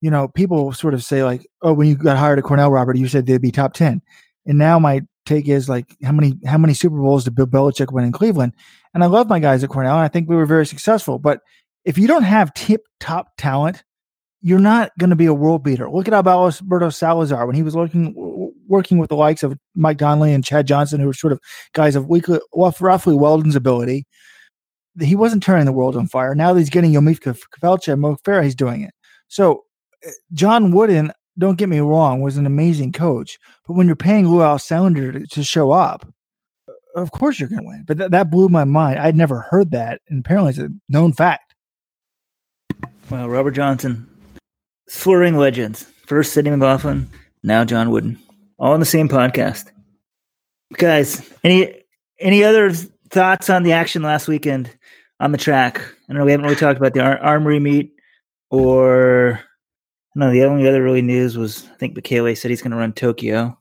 [0.00, 2.98] You know, people sort of say like, "Oh, when you got hired at Cornell, Robert,
[2.98, 4.02] you said they'd be top 10."
[4.46, 7.92] And now my take is like, how many how many Super Bowls did Bill Belichick
[7.92, 8.52] win in Cleveland?
[8.92, 11.18] And I love my guys at Cornell, and I think we were very successful.
[11.18, 11.40] But
[11.84, 13.82] if you don't have tip top talent,
[14.44, 15.88] you're not going to be a world beater.
[15.88, 18.14] Look at how Alberto Salazar when he was working
[18.68, 21.40] working with the likes of Mike Donnelly and Chad Johnson, who were sort of
[21.72, 24.06] guys of roughly Weldon's ability.
[25.00, 26.34] He wasn't turning the world on fire.
[26.34, 28.92] Now that he's getting Yomif Kejelcha and Mo Farah, he's doing it.
[29.28, 29.64] So
[30.04, 33.38] eh, John Wooden, don't get me wrong, was an amazing coach.
[33.66, 36.06] But when you're paying Lou Alcindor to, to show up,
[36.94, 37.84] of course you're going to win.
[37.86, 38.98] But th- that blew my mind.
[38.98, 41.54] I'd never heard that, and apparently it's a known fact.
[43.10, 44.06] well, Robert Johnson,
[44.88, 45.84] slurring legends.
[46.06, 47.08] First Sydney McLaughlin,
[47.42, 48.18] now John Wooden,
[48.58, 49.70] all on the same podcast.
[50.76, 51.82] Guys, any
[52.18, 52.72] any other
[53.10, 54.70] thoughts on the action last weekend
[55.20, 55.80] on the track?
[56.08, 56.24] I know.
[56.24, 57.94] We haven't really talked about the ar- armory meet,
[58.50, 59.40] or
[60.14, 60.30] no.
[60.30, 63.58] The only other really news was I think Michele said he's going to run Tokyo.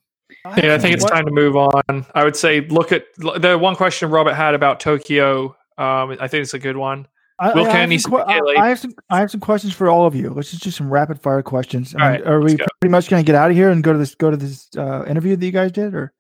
[0.57, 2.05] Yeah, I think it's time to move on.
[2.13, 5.55] I would say look at the one question Robert had about Tokyo.
[5.77, 7.07] Um, I think it's a good one.
[7.39, 8.93] I, Will I, Kennedy have some, que- I, I have some.
[9.09, 10.29] I have some questions for all of you.
[10.29, 11.95] Let's just do some rapid fire questions.
[11.97, 12.65] I mean, are we go.
[12.79, 14.69] pretty much going to get out of here and go to this go to this
[14.77, 16.13] uh, interview that you guys did, or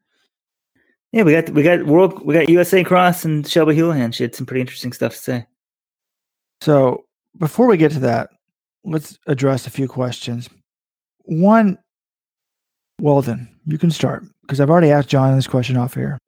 [1.11, 4.11] Yeah, we got we got world we got USA Cross and Shelby Houlihan.
[4.11, 5.45] She had some pretty interesting stuff to say.
[6.61, 7.05] so?
[7.39, 8.29] Before we get to that,
[8.83, 10.49] let's address a few questions.
[11.23, 11.79] One,
[13.01, 16.19] Weldon, you can start because I've already asked John this question off here.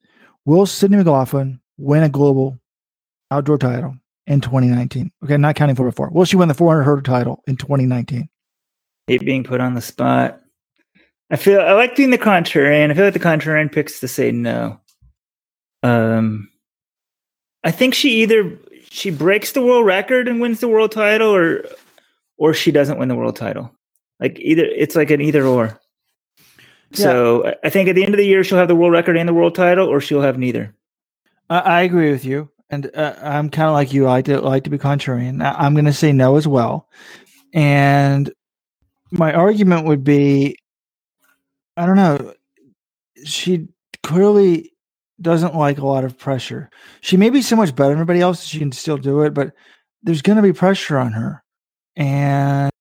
[0.46, 2.58] Will Sydney McLaughlin win a global
[3.30, 3.96] outdoor title
[4.28, 5.12] in 2019?
[5.24, 6.10] Okay, not counting for before.
[6.10, 8.30] Will she win the 400 hurdle title in 2019?
[9.08, 10.42] hate being put on the spot.
[11.30, 12.90] I feel I like being the contrarian.
[12.90, 14.80] I feel like the contrarian picks to say no.
[15.84, 16.50] Um,
[17.64, 18.58] I think she either
[18.90, 21.66] she breaks the world record and wins the world title, or
[22.38, 23.72] or she doesn't win the world title.
[24.20, 25.80] Like either it's like an either or.
[26.94, 29.18] So I- I think at the end of the year she'll have the world record
[29.18, 30.74] and the world title, or she'll have neither.
[31.50, 34.06] I, I agree with you, and uh, I'm kind of like you.
[34.08, 35.44] I like to, like to be contrarian.
[35.44, 36.90] I, I'm going to say no as well,
[37.54, 38.32] and
[39.12, 40.58] my argument would be,
[41.78, 42.34] I don't know.
[43.24, 43.68] She
[44.04, 44.74] clearly
[45.22, 46.70] doesn't like a lot of pressure.
[47.02, 49.54] She may be so much better than everybody else she can still do it, but
[50.04, 51.44] there's going to be pressure on her,
[51.96, 52.72] and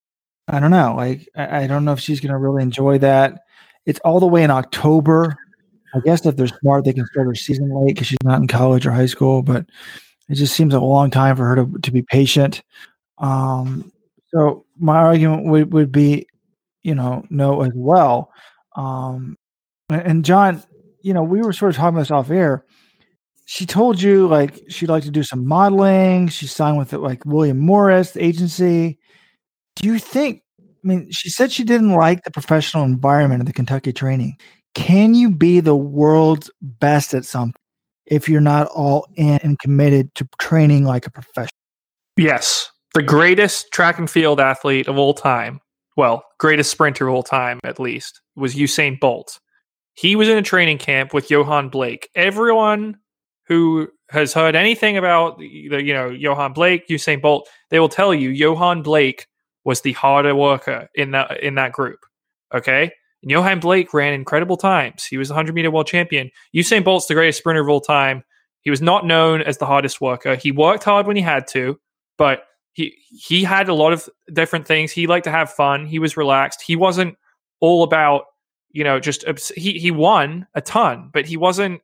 [0.49, 0.95] I don't know.
[0.97, 3.41] Like I, I don't know if she's going to really enjoy that.
[3.87, 5.37] It's all the way in October.
[5.95, 8.49] I guess if they're smart, they can start her season late because she's not in
[8.49, 9.43] college or high school.
[9.43, 9.67] But
[10.29, 12.63] it just seems a long time for her to, to be patient.
[13.19, 13.93] Um,
[14.29, 16.27] so my argument would, would be,
[16.83, 18.33] you know, no as well.
[18.77, 19.37] Um,
[19.89, 20.63] and- John,
[21.03, 22.65] you know, we were sort of talking this off air.
[23.47, 26.29] She told you like she'd like to do some modeling.
[26.29, 28.99] She signed with like William Morris, the agency.
[29.77, 30.43] Do you think?
[30.61, 34.39] I mean, she said she didn't like the professional environment of the Kentucky training.
[34.75, 37.61] Can you be the world's best at something
[38.07, 41.51] if you're not all in and committed to training like a professional?
[42.17, 45.61] Yes, the greatest track and field athlete of all time.
[45.97, 49.39] Well, greatest sprinter of all time, at least, was Usain Bolt.
[49.95, 52.09] He was in a training camp with Yohan Blake.
[52.17, 52.99] Everyone
[53.47, 58.13] who has heard anything about the you know Yohan Blake, Usain Bolt, they will tell
[58.13, 59.27] you Yohan Blake
[59.65, 62.01] was the harder worker in that in that group.
[62.53, 62.93] Okay,
[63.25, 65.05] and Yohan Blake ran incredible times.
[65.05, 66.31] He was the 100 meter world champion.
[66.55, 68.23] Usain Bolt's the greatest sprinter of all time.
[68.61, 70.37] He was not known as the hardest worker.
[70.37, 71.81] He worked hard when he had to,
[72.19, 74.93] but he he had a lot of different things.
[74.93, 75.87] He liked to have fun.
[75.87, 76.61] He was relaxed.
[76.61, 77.17] He wasn't
[77.61, 78.25] all about
[78.73, 79.25] you know just
[79.57, 81.81] he he won a ton, but he wasn't.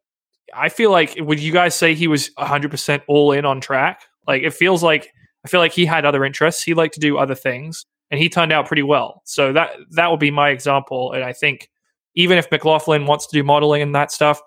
[0.52, 4.02] I feel like would you guys say he was 100 percent all in on track?
[4.26, 5.10] Like it feels like
[5.42, 6.62] I feel like he had other interests.
[6.62, 9.22] He liked to do other things, and he turned out pretty well.
[9.24, 11.12] So that that would be my example.
[11.12, 11.70] And I think
[12.14, 14.40] even if McLaughlin wants to do modeling and that stuff,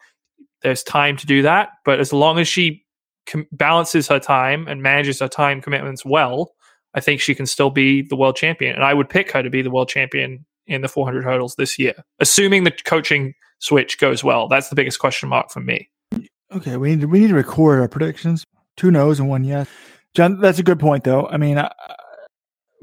[0.61, 1.69] there's time to do that.
[1.85, 2.83] But as long as she
[3.25, 6.53] com- balances her time and manages her time commitments well,
[6.93, 8.75] I think she can still be the world champion.
[8.75, 11.77] And I would pick her to be the world champion in the 400 hurdles this
[11.77, 14.47] year, assuming the coaching switch goes well.
[14.47, 15.89] That's the biggest question mark for me.
[16.53, 18.45] Okay, we need to, we need to record our predictions.
[18.77, 19.67] Two no's and one yes.
[20.13, 21.27] John, that's a good point, though.
[21.27, 21.57] I mean,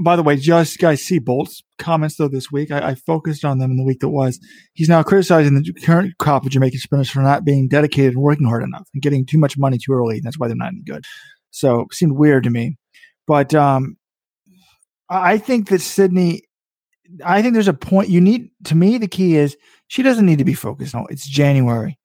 [0.03, 2.71] by the way, just guys see Bolt's comments though this week.
[2.71, 4.41] I, I, focused on them in the week that was.
[4.73, 8.47] He's now criticizing the current crop of Jamaican sprinters for not being dedicated and working
[8.47, 10.21] hard enough and getting too much money too early.
[10.21, 11.05] That's why they're not any good.
[11.51, 12.79] So it seemed weird to me.
[13.27, 13.97] But um,
[15.09, 16.43] I think that Sydney,
[17.25, 18.51] I think there's a point you need.
[18.65, 19.57] To me, the key is
[19.89, 20.95] she doesn't need to be focused.
[20.95, 21.99] No, it's January.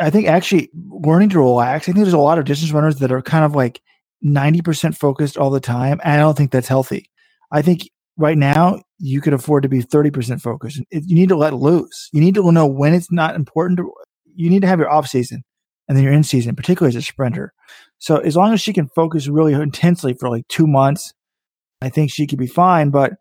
[0.00, 1.84] I think actually learning to relax.
[1.84, 3.80] I think there's a lot of distance runners that are kind of like
[4.24, 6.00] 90% focused all the time.
[6.02, 7.10] And I don't think that's healthy.
[7.52, 10.80] I think right now you could afford to be 30% focused.
[10.90, 12.08] You need to let loose.
[12.12, 13.78] You need to know when it's not important.
[13.78, 13.92] To,
[14.34, 15.42] you need to have your off season
[15.88, 17.52] and then your in season, particularly as a sprinter.
[17.98, 21.12] So as long as she can focus really intensely for like two months,
[21.82, 22.90] I think she could be fine.
[22.90, 23.12] But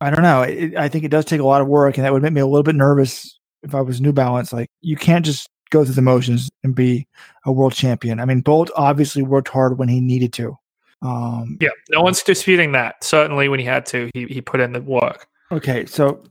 [0.00, 0.42] I don't know.
[0.42, 2.40] It, I think it does take a lot of work, and that would make me
[2.40, 4.52] a little bit nervous if I was New Balance.
[4.52, 7.06] Like you can't just go through the motions and be
[7.44, 8.20] a world champion.
[8.20, 10.56] I mean, Bolt obviously worked hard when he needed to.
[11.02, 13.02] Um, yeah, no one's disputing that.
[13.02, 15.26] Certainly, when he had to, he he put in the work.
[15.50, 16.22] Okay, so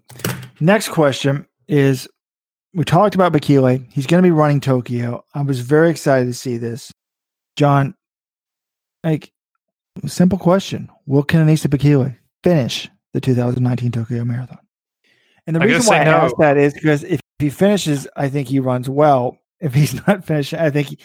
[0.59, 2.07] next question is:
[2.73, 3.85] We talked about Bekele.
[3.91, 5.23] He's going to be running Tokyo.
[5.33, 6.91] I was very excited to see this,
[7.55, 7.95] John.
[9.03, 9.31] Like,
[10.05, 14.59] simple question: Will Kenenisa Bekele finish the 2019 Tokyo Marathon?
[15.47, 16.11] And the reason why I no.
[16.11, 19.37] ask that is because if he finishes, I think he runs well.
[19.59, 20.99] If he's not finishing, I think he,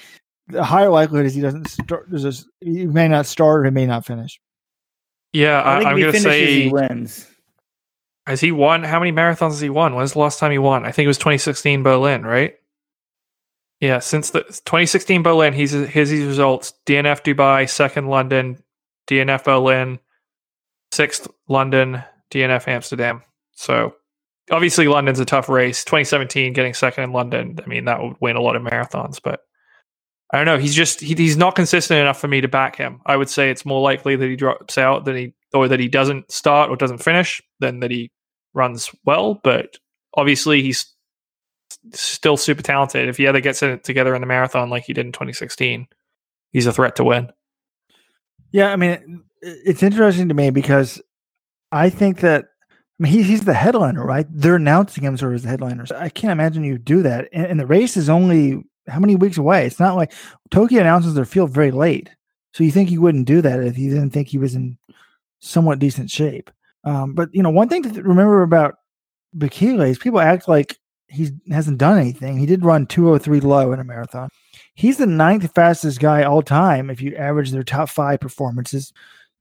[0.49, 2.07] the higher likelihood is he doesn't start.
[2.09, 4.41] There's a, he may not start or he may not finish.
[5.33, 7.29] Yeah, I, I am going to say he wins.
[8.27, 8.85] Has he won?
[8.85, 9.95] How many marathons has he won?
[9.95, 10.85] When's the last time he won?
[10.85, 12.55] I think it was 2016 Berlin, right?
[13.81, 18.63] Yeah, since the 2016 Berlin, he's his results: DNF Dubai, second London,
[19.09, 19.99] DNF Berlin,
[20.93, 23.23] sixth London, DNF Amsterdam.
[23.53, 23.97] So
[24.51, 25.85] obviously London's a tough race.
[25.85, 29.41] 2017 getting second in London, I mean that would win a lot of marathons, but
[30.33, 30.59] I don't know.
[30.59, 33.01] He's just he, he's not consistent enough for me to back him.
[33.07, 35.89] I would say it's more likely that he drops out than he or that he
[35.89, 38.11] doesn't start or doesn't finish than that he
[38.53, 39.41] runs well.
[39.45, 39.79] But
[40.17, 40.93] obviously he's
[41.93, 43.09] still super talented.
[43.09, 45.87] If he ever gets it together in the marathon like he did in 2016,
[46.51, 47.31] he's a threat to win.
[48.51, 51.03] Yeah, I mean, it's interesting to me because
[51.71, 52.47] I think that
[52.99, 54.27] I mean, he, he's the headliner, right?
[54.31, 55.85] They're announcing him sort of as the headliner.
[55.87, 57.29] So I can't imagine you do that.
[57.33, 59.67] And, and, the race is only how many weeks away?
[59.67, 60.13] It's not like
[60.51, 62.09] Tokyo announces their field very late.
[62.53, 64.79] So you think he wouldn't do that if he didn't think he was in
[65.41, 66.53] somewhat decent shape.
[66.85, 68.77] Um, but, you know, one thing to remember about
[69.37, 70.79] Bekele is people act like
[71.09, 72.39] he hasn't done anything.
[72.39, 74.29] He did run 203 low in a marathon.
[74.75, 78.93] He's the ninth fastest guy all time if you average their top five performances.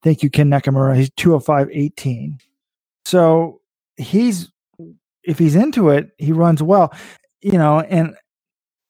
[0.01, 0.95] Thank you, Ken Nakamura.
[0.95, 2.39] He's 205 18.
[3.05, 3.61] So
[3.97, 4.49] he's
[5.23, 6.93] if he's into it, he runs well,
[7.41, 8.15] you know, and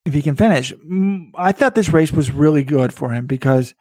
[0.05, 0.73] if he can finish.
[1.35, 3.73] I thought this race was really good for him because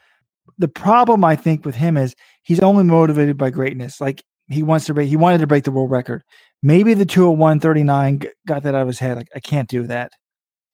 [0.59, 4.01] the problem I think with him is he's only motivated by greatness.
[4.01, 6.23] Like he wants to break, he wanted to break the world record.
[6.63, 9.17] Maybe the 20139 got that out of his head.
[9.17, 10.13] Like I can't do that.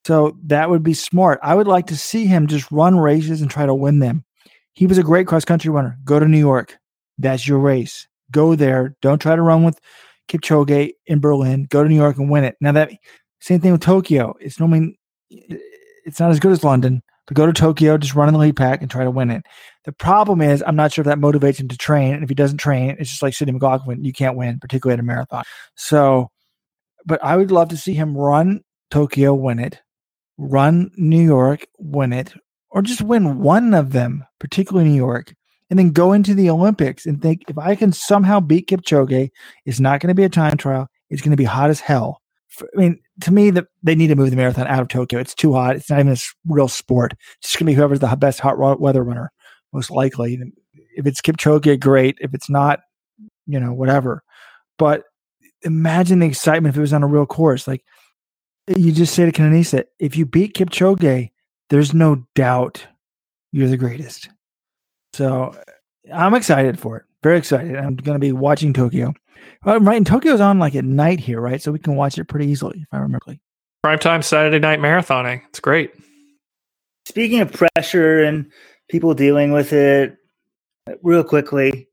[0.07, 1.39] So that would be smart.
[1.43, 4.25] I would like to see him just run races and try to win them.
[4.73, 5.99] He was a great cross country runner.
[6.05, 6.77] Go to New York.
[7.19, 8.08] That's your race.
[8.31, 8.97] Go there.
[9.03, 9.81] Don't try to run with
[10.29, 11.67] Kipchoge in Berlin.
[11.69, 12.57] Go to New York and win it.
[12.61, 12.93] Now that
[13.41, 14.35] same thing with Tokyo.
[14.41, 14.99] It's normally
[15.31, 18.57] it's not as good as London, but go to Tokyo, just run in the lead
[18.57, 19.45] pack and try to win it.
[19.85, 22.15] The problem is I'm not sure if that motivates him to train.
[22.15, 24.05] And if he doesn't train, it's just like Sydney McLaughlin.
[24.05, 25.45] You can't win, particularly at a marathon.
[25.77, 26.31] So,
[27.05, 29.81] but I would love to see him run Tokyo, win it,
[30.39, 32.33] run New York, win it,
[32.71, 35.35] or just win one of them, particularly New York,
[35.71, 39.31] and then go into the Olympics and think if I can somehow beat Kipchoge,
[39.67, 40.89] it's not going to be a time trial.
[41.11, 42.21] It's going to be hot as hell.
[42.63, 45.21] I mean, to me, that they need to move the marathon out of Tokyo.
[45.21, 45.77] It's too hot.
[45.77, 46.17] It's not even a
[46.47, 47.15] real sport.
[47.39, 49.31] It's just going to be whoever's the best hot weather runner,
[49.73, 50.41] most likely.
[50.97, 52.17] If it's Kipchoge, great.
[52.21, 52.81] If it's not,
[53.47, 54.23] you know, whatever.
[54.79, 55.05] But
[55.63, 57.69] imagine the excitement if it was on a real course.
[57.69, 57.85] Like
[58.67, 61.31] you just say to Kenenisa, if you beat Kipchoge,
[61.71, 62.87] there's no doubt
[63.53, 64.31] you're the greatest.
[65.13, 65.55] So
[66.13, 67.05] I'm excited for it.
[67.23, 67.77] Very excited.
[67.77, 69.13] I'm going to be watching Tokyo.
[69.67, 71.61] Uh, right, and Tokyo's on like at night here, right?
[71.61, 73.41] So we can watch it pretty easily, if I remember correctly.
[73.85, 75.43] Primetime Saturday night marathoning.
[75.49, 75.93] It's great.
[77.07, 78.51] Speaking of pressure and
[78.89, 80.17] people dealing with it,
[81.03, 81.89] real quickly,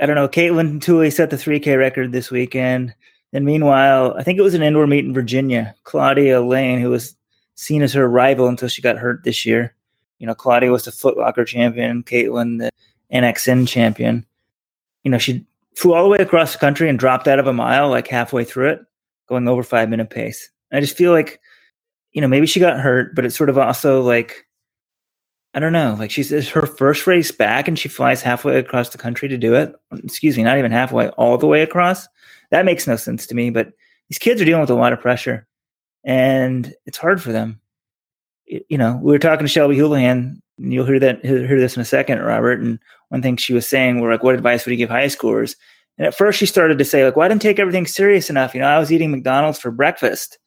[0.00, 0.28] I don't know.
[0.28, 2.94] Katelyn Tuohy set the 3K record this weekend.
[3.32, 5.74] And meanwhile, I think it was an indoor meet in Virginia.
[5.84, 7.16] Claudia Lane, who was
[7.54, 9.74] seen as her rival until she got hurt this year.
[10.20, 12.70] You know, Claudia was the Footlocker champion, Katelyn the
[13.12, 14.24] NXN champion.
[15.02, 15.44] You know, she
[15.74, 18.44] flew all the way across the country and dropped out of a mile like halfway
[18.44, 18.80] through it,
[19.28, 20.50] going over five minute pace.
[20.72, 21.40] I just feel like,
[22.12, 24.46] you know, maybe she got hurt, but it's sort of also like,
[25.54, 28.90] I don't know, like she's it's her first race back and she flies halfway across
[28.90, 29.74] the country to do it.
[30.04, 32.06] Excuse me, not even halfway, all the way across.
[32.50, 33.50] That makes no sense to me.
[33.50, 33.72] But
[34.08, 35.46] these kids are dealing with a lot of pressure
[36.04, 37.60] and it's hard for them.
[38.68, 41.82] You know, we were talking to Shelby Houlihan, and you'll hear that hear this in
[41.82, 42.60] a second, Robert.
[42.60, 42.78] And
[43.08, 45.56] one thing she was saying, we're like, what advice would you give high schoolers?
[45.98, 48.54] And at first she started to say, like, well, I didn't take everything serious enough.
[48.54, 50.38] You know, I was eating McDonald's for breakfast.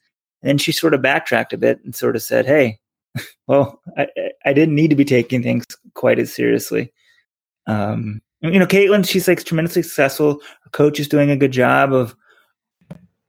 [0.41, 2.79] And then she sort of backtracked a bit and sort of said, hey,
[3.47, 4.07] well, I,
[4.45, 6.91] I didn't need to be taking things quite as seriously.
[7.67, 10.41] Um, you know, Katelyn, she's like tremendously successful.
[10.63, 12.15] Her coach is doing a good job of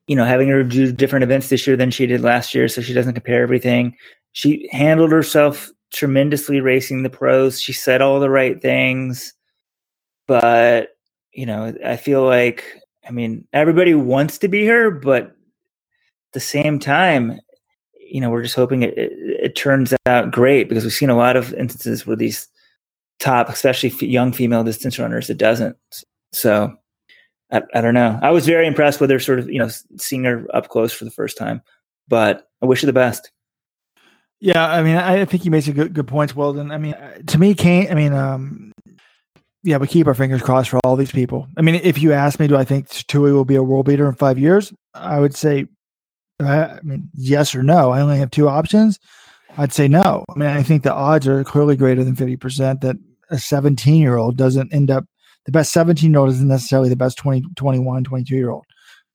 [0.07, 2.83] you know, having her do different events this year than she did last year, so
[2.83, 3.97] she doesn't compare everything.
[4.35, 7.61] She handled herself tremendously racing the pros.
[7.61, 9.32] She said all the right things,
[10.26, 10.91] but
[11.32, 12.64] you know, I feel like
[13.07, 15.32] I mean, everybody wants to be her, but at
[16.32, 17.39] the same time,
[17.99, 21.16] you know, we're just hoping it, it, it turns out great because we've seen a
[21.16, 22.49] lot of instances where these
[23.20, 25.76] top, especially young female distance runners, it doesn't.
[26.32, 26.74] So
[27.53, 28.18] I, I, don't know.
[28.22, 31.05] I was very impressed with her sort of, you know, seeing her up close for
[31.05, 31.62] the first time,
[32.09, 33.30] but I wish her the best.
[34.45, 34.70] Yeah.
[34.70, 36.70] I mean, I think you made some good, good points, Weldon.
[36.70, 38.72] I mean, uh, to me, Cain, I mean, um,
[39.62, 41.49] yeah, we keep our fingers crossed for all these people.
[41.57, 44.07] I mean, if you ask me, do I think Tuohy will be a world beater
[44.07, 44.70] in five years?
[44.92, 45.64] I would say,
[46.42, 47.90] uh, I mean, yes or no.
[47.90, 48.99] I only have two options.
[49.57, 50.26] I'd say no.
[50.28, 52.97] I mean, I think the odds are clearly greater than 50% that
[53.30, 55.07] a 17 year old doesn't end up
[55.47, 58.64] the best 17 year old isn't necessarily the best 20, 21, 22 year old.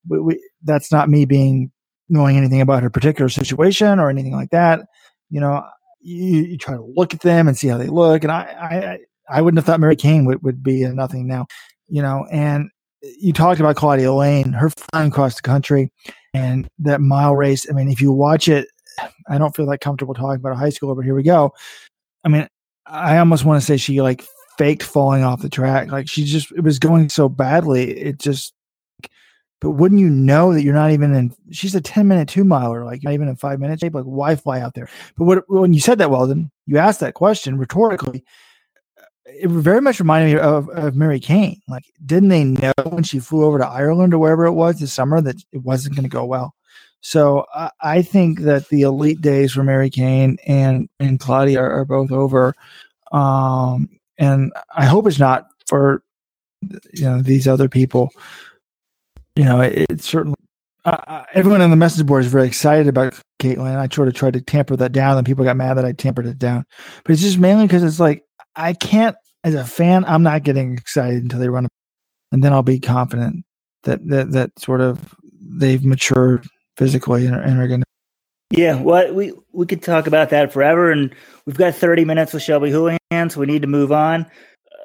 [0.08, 1.72] We, we, that's not me being
[2.10, 4.82] knowing anything about her particular situation or anything like that.
[5.30, 5.66] You know,
[6.02, 8.24] you, you try to look at them and see how they look.
[8.24, 9.00] And I, I,
[9.38, 11.48] I wouldn't have thought Mary Cain would, would be a nothing now,
[11.88, 12.70] you know, and
[13.02, 15.92] you talked about Claudia Lane, her flying across the country
[16.34, 17.70] and that mile race.
[17.70, 18.68] I mean, if you watch it,
[19.30, 21.54] I don't feel that comfortable talking about a high school, but here we go.
[22.24, 22.48] I mean,
[22.86, 24.26] I almost want to say she like
[24.58, 25.92] faked falling off the track.
[25.92, 27.92] Like she just it was going so badly.
[27.92, 28.54] It just
[29.62, 32.86] but wouldn't you know that you're not even in she's a 10 minute two miler,
[32.86, 34.90] like not even in five minutes shape, like why fly out there?
[35.18, 38.24] But what when you said that, Weldon, you asked that question rhetorically.
[39.26, 41.62] It very much reminded me of, of Mary Cain.
[41.68, 44.92] Like, didn't they know when she flew over to Ireland or wherever it was this
[44.92, 46.56] summer that it wasn't going to go well?
[47.02, 51.80] So I, I, think that the elite days for Mary Cain and and Claudia are,
[51.80, 52.56] are both over.
[53.12, 56.04] Um, and I hope it's not for
[56.94, 58.10] you know these other people.
[59.36, 60.36] You know, it, it's certainly
[60.86, 63.76] uh, everyone on the message board is very excited about Katelyn.
[63.76, 66.26] I sort of tried to tamper that down, and people got mad that I tampered
[66.26, 66.66] it down.
[67.04, 68.24] But it's just mainly because it's like
[68.56, 71.70] I can't, as a fan, I'm not getting excited until they run, a,
[72.32, 73.46] and then I'll be confident
[73.84, 77.86] that that that sort of they've matured physically and, and are going to
[78.52, 81.14] yeah, well, we we could talk about that forever, and
[81.46, 84.26] we've got 30 minutes with Shelby Houlihan, so we need to move on.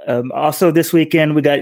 [0.07, 1.61] Um, also, this weekend we got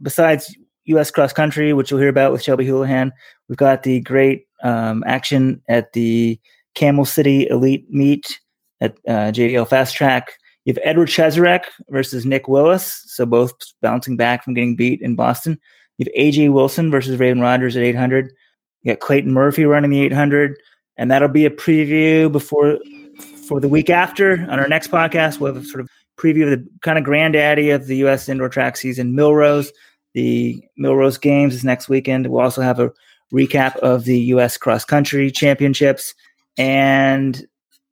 [0.00, 0.52] besides
[0.86, 1.10] U.S.
[1.10, 3.12] cross country, which you'll hear about with Shelby Houlihan,
[3.48, 6.38] we've got the great um, action at the
[6.74, 8.40] Camel City Elite Meet
[8.80, 10.32] at uh, JDL Fast Track.
[10.64, 15.16] You have Edward Cheserek versus Nick Willis, so both bouncing back from getting beat in
[15.16, 15.58] Boston.
[15.98, 18.32] You have Ajeé Wilson versus Raevyn Rogers at 800.
[18.82, 20.56] You got Clayton Murphy running the 800
[20.96, 22.78] and that'll be a preview before
[23.48, 25.40] for the week after on our next podcast.
[25.40, 28.28] We'll have a sort of preview of the kind of granddaddy of the U.S.
[28.28, 29.68] indoor track season, Millrose.
[30.14, 32.26] The Millrose Games is next weekend.
[32.26, 32.92] We'll also have a
[33.32, 34.56] recap of the U.S.
[34.56, 36.14] cross country championships.
[36.58, 37.46] And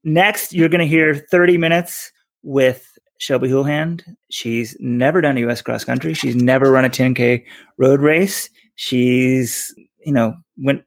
[0.05, 2.13] next, you're going to hear 30 minutes
[2.43, 2.87] with
[3.19, 4.01] Shelby Houlihan.
[4.31, 5.63] She's never done a U.S.
[5.63, 6.15] cross country.
[6.15, 7.45] She's never run a 10K
[7.79, 8.51] road race.
[8.77, 10.85] She's, you know, went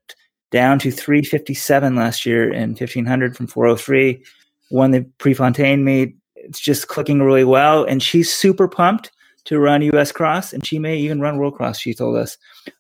[0.52, 4.24] down to 357 last year in 1500 from 403.
[4.72, 6.16] Won the Prefontaine meet.
[6.36, 7.84] It's just clicking really well.
[7.84, 9.12] And she's super pumped
[9.46, 12.38] to run US Cross, and she may even run World Cross, she told us.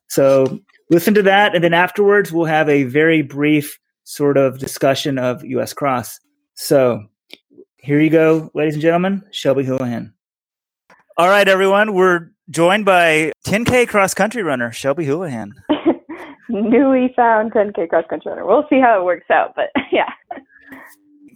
[0.07, 0.59] So
[0.89, 5.43] listen to that, and then afterwards, we'll have a very brief sort of discussion of
[5.43, 6.19] US Cross.
[6.55, 7.03] So
[7.77, 10.13] here you go, ladies and gentlemen, Shelby Houlihan.
[11.17, 15.53] All right, everyone, we're joined by 10K cross country runner, Shelby Houlihan.
[16.49, 18.45] Newly found 10K cross country runner.
[18.45, 20.09] We'll see how it works out, but yeah.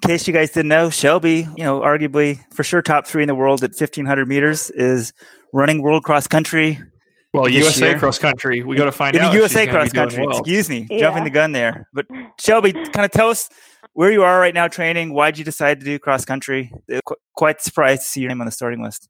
[0.03, 3.27] In case you guys didn't know, Shelby, you know, arguably for sure top three in
[3.27, 5.11] the world at 1500 meters is
[5.53, 6.79] running world cross country.
[7.33, 7.99] Well, USA year.
[7.99, 8.63] cross country.
[8.63, 9.31] We got to find In out.
[9.31, 10.25] the USA cross country.
[10.25, 10.37] well.
[10.37, 10.99] Excuse me, Yeah.
[10.99, 11.87] jumping the gun there.
[11.93, 12.05] But
[12.39, 13.49] Shelby, kind of tell us
[13.93, 15.13] where you are right now training.
[15.13, 16.71] Why'd you decide to do cross country?
[17.05, 19.09] Qu- Quite surprised to see your name on the starting list.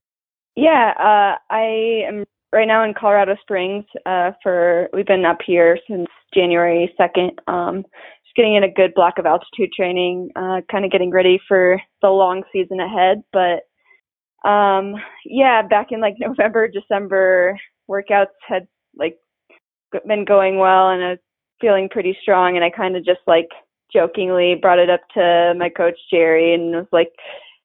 [0.55, 2.23] Yeah, uh, I am
[2.53, 7.31] right now in Colorado Springs uh, for, we've been up here since January 2nd.
[7.47, 7.91] Um, just
[8.37, 12.09] getting in a good block of altitude training, uh, kind of getting ready for the
[12.09, 13.23] long season ahead.
[13.33, 13.67] But
[14.47, 17.57] um, yeah, back in like November, December,
[17.89, 19.17] workouts had like
[20.07, 21.19] been going well and I was
[21.59, 22.55] feeling pretty strong.
[22.55, 23.49] And I kind of just like
[23.91, 27.09] jokingly brought it up to my coach Jerry and was like,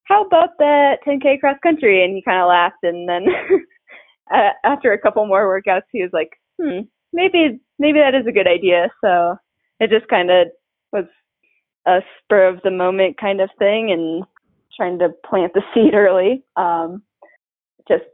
[0.05, 2.83] "How about that 10k cross country?" And he kind of laughed.
[2.83, 3.27] And then
[4.65, 6.81] after a couple more workouts, he was like, "Hmm,
[7.13, 9.37] maybe maybe that is a good idea." So
[9.81, 10.47] it just kind of
[10.93, 11.07] was
[11.87, 14.25] a spur of the moment kind of thing, and
[14.77, 16.43] trying to plant the seed early.
[16.57, 17.03] Um,
[17.89, 18.05] just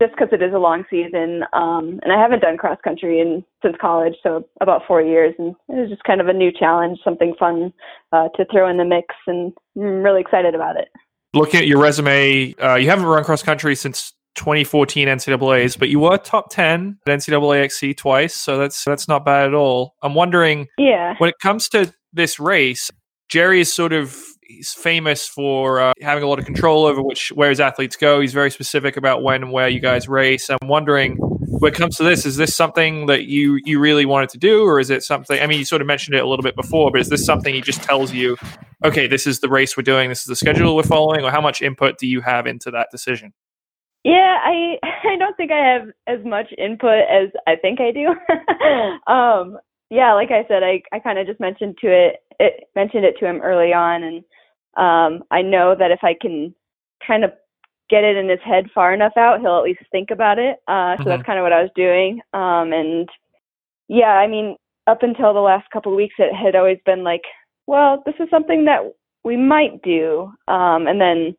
[0.00, 3.44] just because it is a long season, um, and I haven't done cross country in
[3.62, 7.00] since college, so about four years, and it was just kind of a new challenge,
[7.02, 7.72] something fun
[8.12, 10.88] uh, to throw in the mix, and I'm really excited about it.
[11.34, 15.98] Looking at your resume, uh, you haven't run cross country since 2014 NCAA's, but you
[15.98, 19.94] were top 10 at NCAA XC twice, so that's that's not bad at all.
[20.02, 21.14] I'm wondering Yeah.
[21.18, 22.90] when it comes to this race,
[23.28, 27.30] Jerry is sort of he's famous for uh, having a lot of control over which
[27.34, 28.20] where his athletes go.
[28.20, 30.48] He's very specific about when and where you guys race.
[30.50, 31.16] I'm wondering
[31.60, 34.64] when it comes to this, is this something that you you really wanted to do,
[34.64, 35.40] or is it something?
[35.40, 37.54] I mean, you sort of mentioned it a little bit before, but is this something
[37.54, 38.36] he just tells you,
[38.84, 41.40] okay, this is the race we're doing, this is the schedule we're following, or how
[41.40, 43.32] much input do you have into that decision?
[44.04, 49.12] Yeah, I I don't think I have as much input as I think I do.
[49.12, 49.58] um,
[49.90, 53.16] yeah, like I said, I I kind of just mentioned to it, it mentioned it
[53.20, 54.18] to him early on, and
[54.76, 56.54] um, I know that if I can
[57.06, 57.32] kind of
[57.88, 60.58] get it in his head far enough out, he'll at least think about it.
[60.68, 62.20] Uh, so that's kind of what I was doing.
[62.34, 63.08] Um, and
[63.88, 67.22] yeah, I mean, up until the last couple of weeks, it had always been like,
[67.66, 68.80] well, this is something that
[69.24, 70.30] we might do.
[70.48, 71.34] Um, and then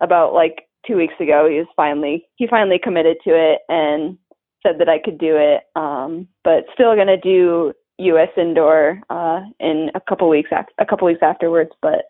[0.00, 4.18] about like two weeks ago, he was finally he finally committed to it and
[4.64, 5.62] said that I could do it.
[5.76, 8.30] Um, but still gonna do U.S.
[8.36, 11.70] indoor uh, in a couple weeks af- a couple weeks afterwards.
[11.80, 12.06] But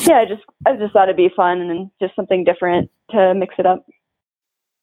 [0.00, 3.54] yeah, I just I just thought it'd be fun and just something different to mix
[3.58, 3.86] it up.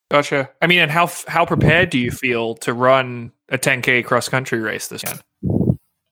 [0.09, 0.49] Gotcha.
[0.61, 4.59] I mean, and how how prepared do you feel to run a 10k cross country
[4.59, 5.15] race this year?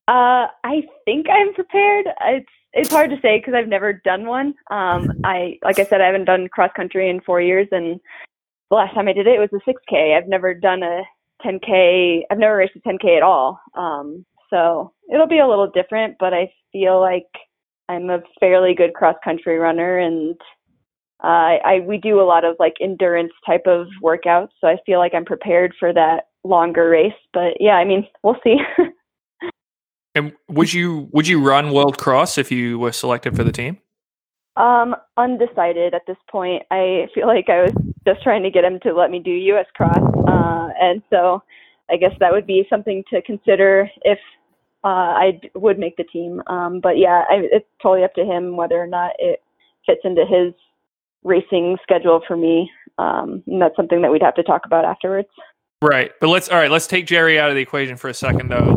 [0.08, 2.08] Uh, I think I'm prepared.
[2.22, 4.54] It's it's hard to say because I've never done one.
[4.70, 8.02] Um, I like I said, I haven't done cross country in four years, and
[8.70, 10.18] the last time I did it, it was a 6K.
[10.18, 11.04] I've never done a
[11.46, 12.22] 10K.
[12.30, 13.60] I've never raced a 10K at all.
[13.76, 17.28] Um, so it'll be a little different, but I feel like
[17.90, 20.36] I'm a fairly good cross country runner, and
[21.24, 24.50] uh, I, I we do a lot of like endurance type of workouts.
[24.60, 27.14] So I feel like I'm prepared for that longer race.
[27.34, 28.58] But yeah, I mean, we'll see.
[30.16, 33.78] And would you would you run World Cross if you were selected for the team?
[34.56, 36.64] Um, undecided at this point.
[36.72, 37.74] I feel like I was
[38.06, 39.66] just trying to get him to let me do U.S.
[39.76, 39.98] Cross,
[40.28, 41.42] uh, and so
[41.90, 44.20] I guess that would be something to consider if
[44.84, 46.42] uh, I would make the team.
[46.48, 49.42] Um, but yeah, I, it's totally up to him whether or not it
[49.86, 50.54] fits into his
[51.24, 52.70] racing schedule for me.
[52.98, 55.28] Um, and that's something that we'd have to talk about afterwards.
[55.82, 56.12] Right.
[56.22, 58.76] But let's all right, let's take Jerry out of the equation for a second though.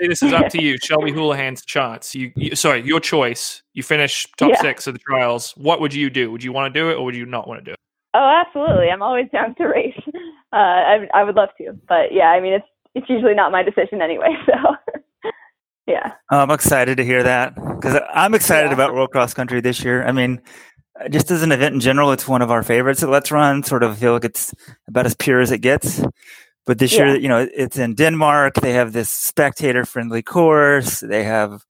[0.00, 2.14] This is up to you, Shelby Houlihan's chance.
[2.14, 3.62] You, you sorry, your choice.
[3.72, 4.60] You finish top Yeah.
[4.60, 5.52] six of the trials.
[5.56, 6.30] What would you do?
[6.30, 7.78] Would you want to do it or would you not want to do it?
[8.14, 8.90] Oh, absolutely.
[8.90, 10.00] I'm always down to race.
[10.50, 13.62] Uh, I, I would love to, but yeah, I mean, it's it's usually not my
[13.62, 14.34] decision anyway.
[14.46, 14.54] So
[15.86, 16.12] yeah.
[16.30, 18.72] I'm excited to hear that because I'm excited Yeah.
[18.74, 20.06] about World Cross Country this year.
[20.06, 20.40] I mean,
[21.10, 23.62] just as an event in general, it's one of our favorites at Let's Run.
[23.62, 24.54] Sort of feel like it's
[24.86, 26.02] about as pure as it gets.
[26.66, 27.08] But this Yeah.
[27.08, 28.54] year, you know, it's in Denmark.
[28.54, 31.00] They have this spectator-friendly course.
[31.00, 31.62] They have,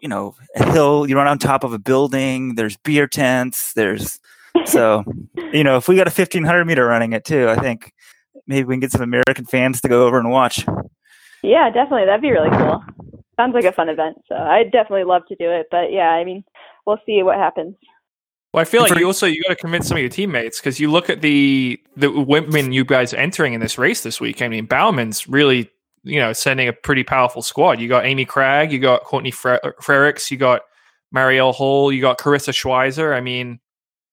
[0.00, 1.04] you know, a hill.
[1.08, 2.54] You run on top of a building.
[2.54, 3.72] There's beer tents.
[3.74, 4.20] There's
[4.66, 5.04] so,
[5.52, 7.92] you know, if we got a 1500 meter running it too, I think
[8.46, 10.64] maybe we can get some American fans to go over and watch.
[11.42, 12.06] Yeah, definitely.
[12.06, 12.82] That'd be really cool.
[13.36, 14.16] Sounds like a fun event.
[14.28, 15.68] So I'd definitely love to do it.
[15.70, 16.44] But yeah, I mean,
[16.86, 17.76] we'll see what happens.
[18.52, 20.80] Well, I feel like you also you got to convince some of your teammates because
[20.80, 24.40] you look at the the women you guys are entering in this race this week.
[24.40, 25.70] I mean, Bowerman's really
[26.02, 27.78] you know sending a pretty powerful squad.
[27.78, 30.62] You got Amy Cragg, you got Courtney Fre- Frerichs, you got
[31.14, 33.14] Marielle Hall, you got Karissa Schweizer.
[33.14, 33.60] I mean,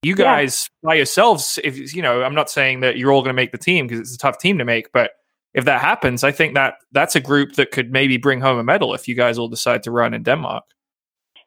[0.05, 0.89] you guys yeah.
[0.89, 1.59] by yourselves.
[1.63, 3.99] If you know, I'm not saying that you're all going to make the team because
[3.99, 5.11] it's a tough team to make, but
[5.53, 8.63] if that happens, I think that that's a group that could maybe bring home a
[8.63, 10.63] medal if you guys all decide to run in Denmark.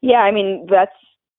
[0.01, 0.93] Yeah, I mean that's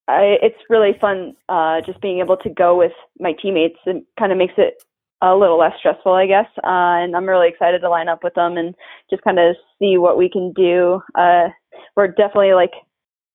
[0.07, 3.77] I, it's really fun uh, just being able to go with my teammates.
[3.85, 4.75] It kind of makes it
[5.21, 6.47] a little less stressful, I guess.
[6.63, 8.73] Uh, and I'm really excited to line up with them and
[9.09, 11.01] just kind of see what we can do.
[11.13, 11.49] Uh,
[11.95, 12.71] we're definitely like,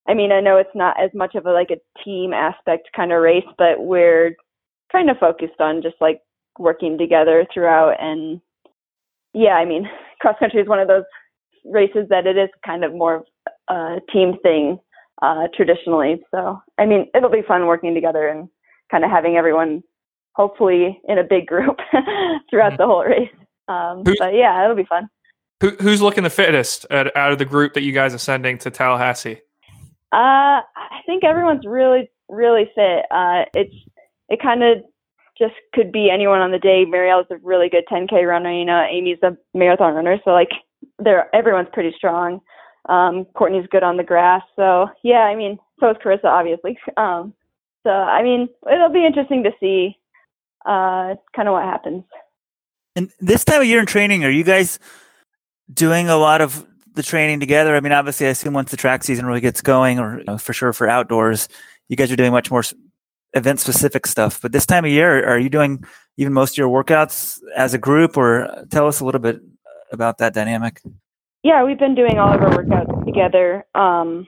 [0.09, 3.12] I mean, I know it's not as much of a like a team aspect kind
[3.12, 4.36] of race, but we're
[4.92, 6.20] kind of focused on just like
[6.59, 7.96] working together throughout.
[8.00, 8.40] And
[9.32, 9.88] yeah, I mean,
[10.20, 11.05] cross country is one of those
[11.64, 13.24] races that it is kind of more
[13.68, 14.78] a team thing
[15.22, 16.22] uh, traditionally.
[16.30, 18.48] So, I mean, it'll be fun working together and
[18.90, 19.82] kind of having everyone
[20.34, 21.78] hopefully in a big group
[22.50, 22.76] throughout mm-hmm.
[22.76, 23.30] the whole race.
[23.68, 25.09] Um, but yeah, it'll be fun.
[25.61, 28.70] Who, who's looking the fittest out of the group that you guys are sending to
[28.70, 29.40] Tallahassee?
[30.15, 33.05] Uh, I think everyone's really, really fit.
[33.11, 33.75] Uh, it's
[34.29, 34.79] it kind of
[35.37, 36.85] just could be anyone on the day.
[36.87, 38.53] Marielle's a really good 10k runner.
[38.53, 40.51] You know, Amy's a marathon runner, so like
[41.01, 42.41] they're everyone's pretty strong.
[42.89, 44.43] Um, Courtney's good on the grass.
[44.55, 46.79] So yeah, I mean, so is Karissa, obviously.
[46.97, 47.35] Um,
[47.83, 49.99] so I mean, it'll be interesting to see
[50.65, 52.05] uh, kind of what happens.
[52.95, 54.79] And this time of year in training, are you guys
[55.73, 57.76] doing a lot of the training together?
[57.76, 60.38] I mean, obviously, I assume once the track season really gets going, or you know,
[60.38, 61.49] for sure for outdoors,
[61.88, 62.62] you guys are doing much more
[63.34, 64.40] event specific stuff.
[64.40, 65.84] But this time of year, are you doing
[66.16, 69.40] even most of your workouts as a group, or tell us a little bit
[69.92, 70.80] about that dynamic?
[71.42, 73.64] Yeah, we've been doing all of our workouts together.
[73.74, 74.26] Um,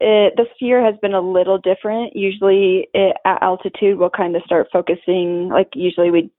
[0.00, 2.16] it, this year has been a little different.
[2.16, 6.30] Usually it, at altitude, we'll kind of start focusing, like usually we'd,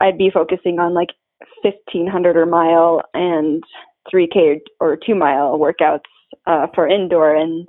[0.00, 1.10] I'd be focusing on like
[1.62, 3.62] 1500 or mile and
[4.12, 6.00] 3K or, 2 mile workouts
[6.46, 7.34] uh, for indoor.
[7.34, 7.66] And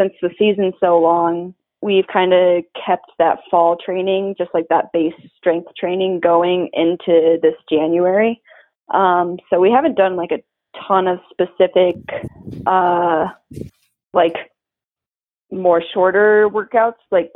[0.00, 4.86] since the season's so long, we've kind of kept that fall training, just like that
[4.92, 8.40] base strength training going into this January.
[8.92, 10.42] Um, so we haven't done like a
[10.86, 11.96] ton of specific,
[12.66, 13.26] uh,
[14.12, 14.34] like
[15.50, 17.30] more shorter workouts, like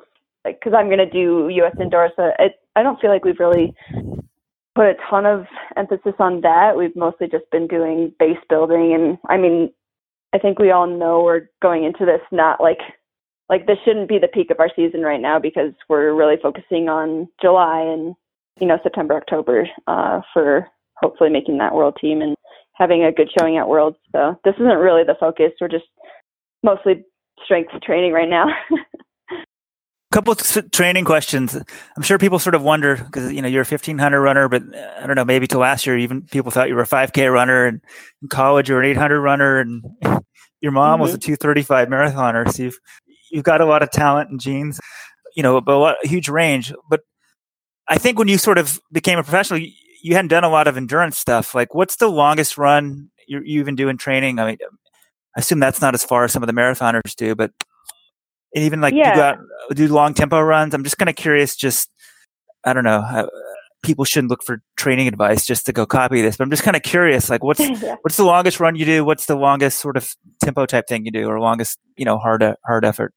[0.44, 1.76] because I'm going to do U.S.
[1.80, 3.74] indoor, so it, I don't feel like we've really
[4.74, 5.46] put a ton of
[5.76, 6.76] emphasis on that.
[6.76, 9.72] We've mostly just been doing base building, and I mean,
[10.34, 12.80] I think we all know we're going into this not like
[13.48, 16.88] like this shouldn't be the peak of our season right now because we're really focusing
[16.88, 18.14] on July and
[18.60, 20.66] you know September October uh, for
[20.96, 22.36] hopefully making that world team and
[22.74, 23.98] having a good showing at Worlds.
[24.12, 25.52] So this isn't really the focus.
[25.60, 25.84] We're just
[26.62, 27.04] mostly
[27.44, 28.46] strength training right now.
[30.12, 31.56] couple of training questions.
[31.96, 35.06] I'm sure people sort of wonder because you know you're a 1500 runner, but I
[35.06, 35.24] don't know.
[35.24, 37.80] Maybe to last year, even people thought you were a 5K runner, and
[38.20, 39.82] in college you were an 800 runner, and
[40.60, 41.02] your mom mm-hmm.
[41.02, 42.50] was a 235 marathoner.
[42.52, 42.78] So you've
[43.30, 44.78] you've got a lot of talent and genes,
[45.34, 46.72] you know, but a, lot, a huge range.
[46.88, 47.00] But
[47.88, 49.60] I think when you sort of became a professional,
[50.02, 51.54] you hadn't done a lot of endurance stuff.
[51.54, 54.38] Like, what's the longest run you, you even do in training?
[54.38, 54.58] I mean,
[55.36, 57.52] I assume that's not as far as some of the marathoners do, but
[58.54, 59.10] even like yeah.
[59.10, 59.38] you got
[59.74, 60.74] do long tempo runs.
[60.74, 61.56] I'm just kind of curious.
[61.56, 61.90] Just
[62.64, 63.28] I don't know.
[63.82, 66.76] People shouldn't look for training advice just to go copy this, but I'm just kind
[66.76, 67.28] of curious.
[67.28, 67.96] Like, what's yeah.
[68.02, 69.04] what's the longest run you do?
[69.04, 72.44] What's the longest sort of tempo type thing you do, or longest you know hard
[72.64, 73.12] hard effort?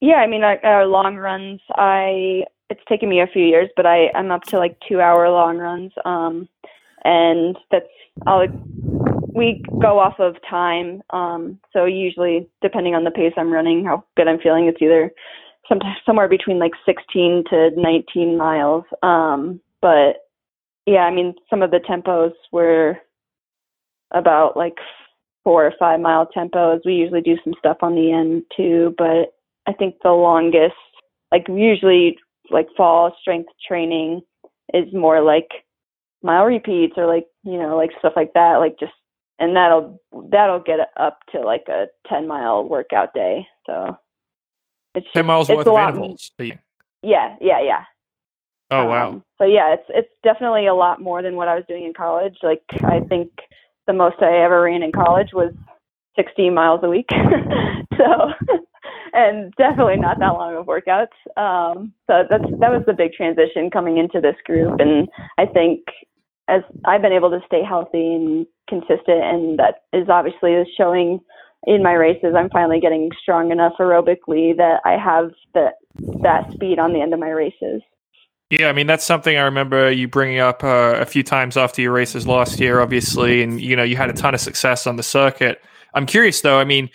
[0.00, 1.60] Yeah, I mean, our long runs.
[1.76, 5.28] I it's taken me a few years, but I I'm up to like two hour
[5.28, 5.92] long runs.
[6.04, 6.48] Um,
[7.04, 7.86] and that's
[8.26, 8.46] I'll
[9.34, 11.02] we go off of time.
[11.10, 15.10] Um, so usually depending on the pace I'm running, how good I'm feeling, it's either
[15.68, 18.84] sometimes somewhere between like 16 to 19 miles.
[19.02, 20.16] Um, but
[20.86, 22.98] yeah, I mean some of the tempos were
[24.10, 24.76] about like
[25.44, 26.80] four or five mile tempos.
[26.84, 29.34] We usually do some stuff on the end too, but
[29.66, 30.74] I think the longest,
[31.30, 32.18] like usually
[32.50, 34.20] like fall strength training
[34.74, 35.48] is more like
[36.22, 38.92] mile repeats or like you know like stuff like that like just
[39.42, 43.46] and that'll that'll get up to like a 10 mile workout day.
[43.66, 43.96] So
[44.94, 46.30] it's 10 miles it's worth of intervals
[47.02, 47.84] yeah yeah yeah.
[48.70, 49.08] Oh wow.
[49.08, 51.92] Um, so yeah it's it's definitely a lot more than what i was doing in
[51.92, 52.36] college.
[52.42, 53.30] Like i think
[53.86, 55.52] the most i ever ran in college was
[56.16, 57.08] 16 miles a week.
[57.98, 58.32] So
[59.12, 61.14] and definitely not that long of workouts.
[61.36, 65.80] Um, so that's that was the big transition coming into this group, and I think
[66.48, 71.20] as I've been able to stay healthy and consistent, and that is obviously showing
[71.64, 75.70] in my races, I'm finally getting strong enough aerobically that I have the
[76.22, 77.82] that speed on the end of my races.
[78.50, 81.80] Yeah, I mean that's something I remember you bringing up uh, a few times after
[81.80, 84.96] your races last year, obviously, and you know you had a ton of success on
[84.96, 85.62] the circuit.
[85.94, 86.58] I'm curious though.
[86.58, 86.90] I mean,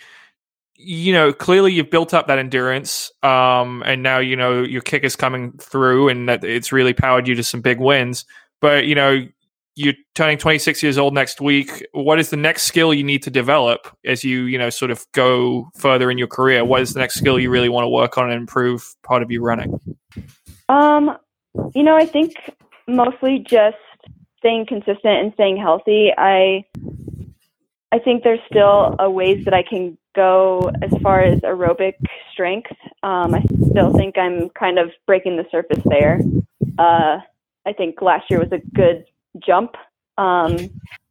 [0.74, 5.02] you know, clearly you've built up that endurance, um, and now you know your kick
[5.02, 8.24] is coming through, and that it's really powered you to some big wins.
[8.60, 9.26] But you know,
[9.78, 11.86] you're turning 26 years old next week.
[11.92, 15.06] What is the next skill you need to develop as you, you know, sort of
[15.12, 16.64] go further in your career?
[16.64, 19.30] What is the next skill you really want to work on and improve part of
[19.30, 19.78] your running?
[20.68, 21.16] Um,
[21.76, 22.34] you know, I think
[22.88, 23.76] mostly just
[24.38, 26.10] staying consistent and staying healthy.
[26.18, 26.64] I
[27.92, 31.94] I think there's still a ways that I can go as far as aerobic
[32.32, 32.72] strength.
[33.04, 36.20] Um, I still think I'm kind of breaking the surface there.
[36.78, 37.18] Uh,
[37.64, 39.04] I think last year was a good
[39.44, 39.76] jump,
[40.16, 40.56] um,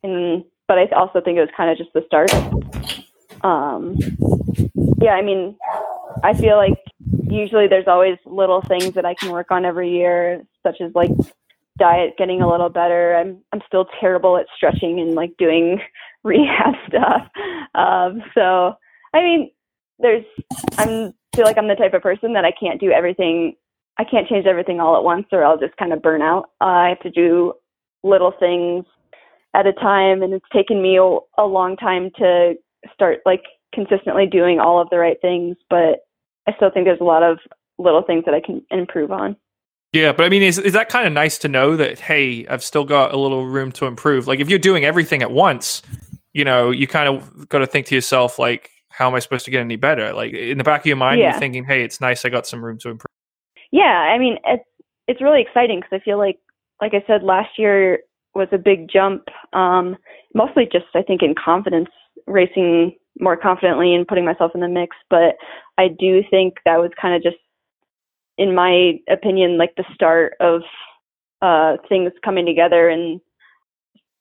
[0.03, 2.31] and but I also think it was kind of just the start.
[3.43, 3.97] Um,
[5.01, 5.55] yeah, I mean,
[6.23, 6.77] I feel like
[7.29, 11.11] usually there's always little things that I can work on every year, such as like
[11.77, 13.15] diet getting a little better.
[13.15, 15.79] I'm I'm still terrible at stretching and like doing
[16.23, 17.27] rehab stuff.
[17.75, 18.75] Um, so
[19.13, 19.51] I mean,
[19.99, 20.25] there's
[20.77, 23.55] I'm feel like I'm the type of person that I can't do everything.
[23.99, 26.49] I can't change everything all at once, or I'll just kind of burn out.
[26.61, 27.53] Uh, I have to do
[28.03, 28.85] little things
[29.53, 32.53] at a time, and it's taken me a, long time to
[32.93, 33.43] start like
[33.73, 35.55] consistently doing all of the right things.
[35.69, 36.05] But
[36.47, 37.39] I still think there's a lot of
[37.77, 39.35] little things that I can improve on.
[39.93, 42.63] Yeah, but I mean, is is that kind of nice to know that hey, I've
[42.63, 44.27] still got a little room to improve?
[44.27, 45.81] Like if you're doing everything at once,
[46.33, 49.45] you know, you kind of got to think to yourself like, how am I supposed
[49.45, 50.13] to get any better?
[50.13, 51.31] Like in the back of your mind, Yeah.
[51.31, 53.07] you're thinking, hey, it's nice, I got some room to improve.
[53.71, 54.63] Yeah, I mean it's
[55.07, 56.37] it's really exciting because I feel like
[56.81, 57.99] like I said last year
[58.33, 59.23] was a big jump.
[59.53, 59.97] Um,
[60.33, 61.89] mostly just I think in confidence,
[62.25, 64.95] racing more confidently and putting myself in the mix.
[65.09, 65.35] But
[65.77, 67.41] I do think that was kind of just,
[68.37, 70.61] in my opinion, like the start of
[71.41, 73.19] uh, things coming together and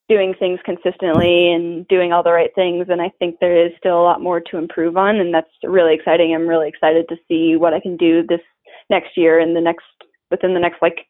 [0.09, 2.87] doing things consistently and doing all the right things.
[2.89, 5.95] And I think there is still a lot more to improve on, and that's really
[5.95, 6.35] exciting.
[6.35, 8.41] I'm really excited to see what I can do this
[8.89, 9.85] next year and the next
[10.31, 11.07] within the next like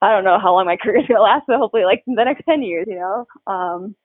[0.00, 2.44] I don't know how long my career is gonna last, but hopefully like the next
[2.44, 3.26] ten years, you know.
[3.52, 3.96] Um,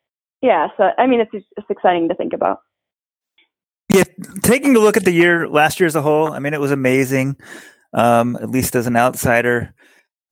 [0.41, 2.59] yeah, so I mean, it's it's exciting to think about.
[3.93, 4.03] Yeah,
[4.41, 6.71] taking a look at the year last year as a whole, I mean, it was
[6.71, 7.37] amazing.
[7.93, 9.73] Um, at least as an outsider,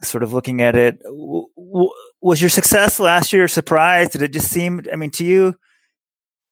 [0.01, 1.91] sort of looking at it, w- w-
[2.21, 4.09] was your success last year a surprise?
[4.09, 4.81] Did it just seem?
[4.91, 5.55] I mean, to you,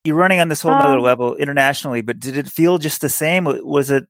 [0.04, 3.10] you're running on this whole other Um, level internationally, but did it feel just the
[3.10, 3.46] same?
[3.46, 4.06] Was it?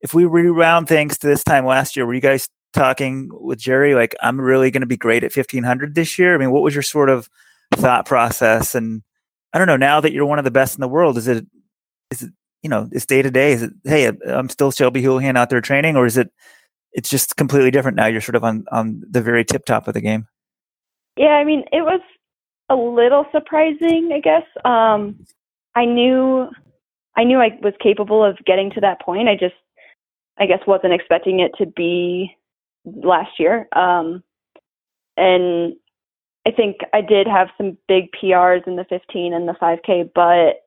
[0.00, 3.94] If we reround things to this time last year, were you guys talking with Jerry
[3.94, 6.34] like, "I'm really going to be great at 1500 this year"?
[6.34, 7.28] I mean, what was your sort of
[7.74, 8.74] thought process?
[8.74, 9.02] And
[9.52, 9.76] I don't know.
[9.76, 11.46] Now that you're one of the best in the world, is it?
[12.10, 12.32] Is it?
[12.62, 13.52] You know, it's day to day.
[13.52, 13.72] Is it?
[13.84, 16.30] Hey, I'm still Shelby Houlihan out there training, or is it?
[16.92, 18.06] It's just completely different now.
[18.06, 20.26] You're sort of on on the very tip top of the game.
[21.16, 22.00] Yeah, I mean, it was
[22.70, 24.44] a little surprising, I guess.
[24.64, 25.26] Um,
[25.74, 26.48] I knew,
[27.16, 29.28] I knew I was capable of getting to that point.
[29.28, 29.54] I just,
[30.38, 32.34] I guess, wasn't expecting it to be
[32.84, 33.68] last year.
[33.74, 34.22] Um,
[35.16, 35.74] and
[36.46, 40.62] I think I did have some big PRs in the 15 and the 5K, but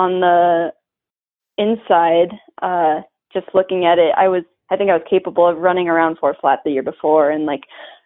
[0.00, 0.72] on the
[1.58, 3.00] inside, uh,
[3.32, 6.36] just looking at it, I was, I think I was capable of running around four
[6.40, 7.62] flat the year before and like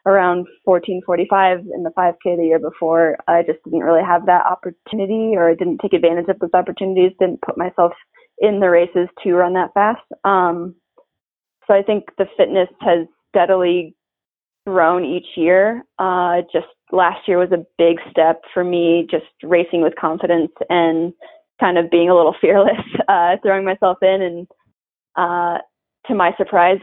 [0.07, 3.19] around 1445 in the 5K the year before.
[3.29, 7.13] I just didn't really have that opportunity or I didn't take advantage of those opportunities,
[7.21, 7.93] didn't put myself
[8.39, 10.01] in the races to run that fast.
[10.25, 10.75] Um,
[11.67, 13.95] so I think the fitness has steadily
[14.66, 15.85] grown each year.
[15.99, 21.12] Uh, just last year was a big step for me, just racing with confidence and
[21.61, 24.47] kind of being a little fearless, uh, throwing myself in and,
[25.16, 25.59] uh,
[26.07, 26.78] to my surprise,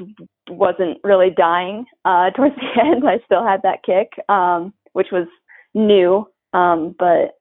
[0.50, 3.08] wasn't really dying uh, towards the end.
[3.08, 5.28] I still had that kick, um, which was
[5.74, 6.28] new.
[6.54, 7.38] Um, but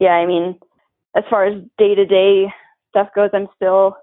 [0.00, 0.58] yeah, I mean,
[1.16, 2.46] as far as day to day
[2.90, 3.96] stuff goes, I'm still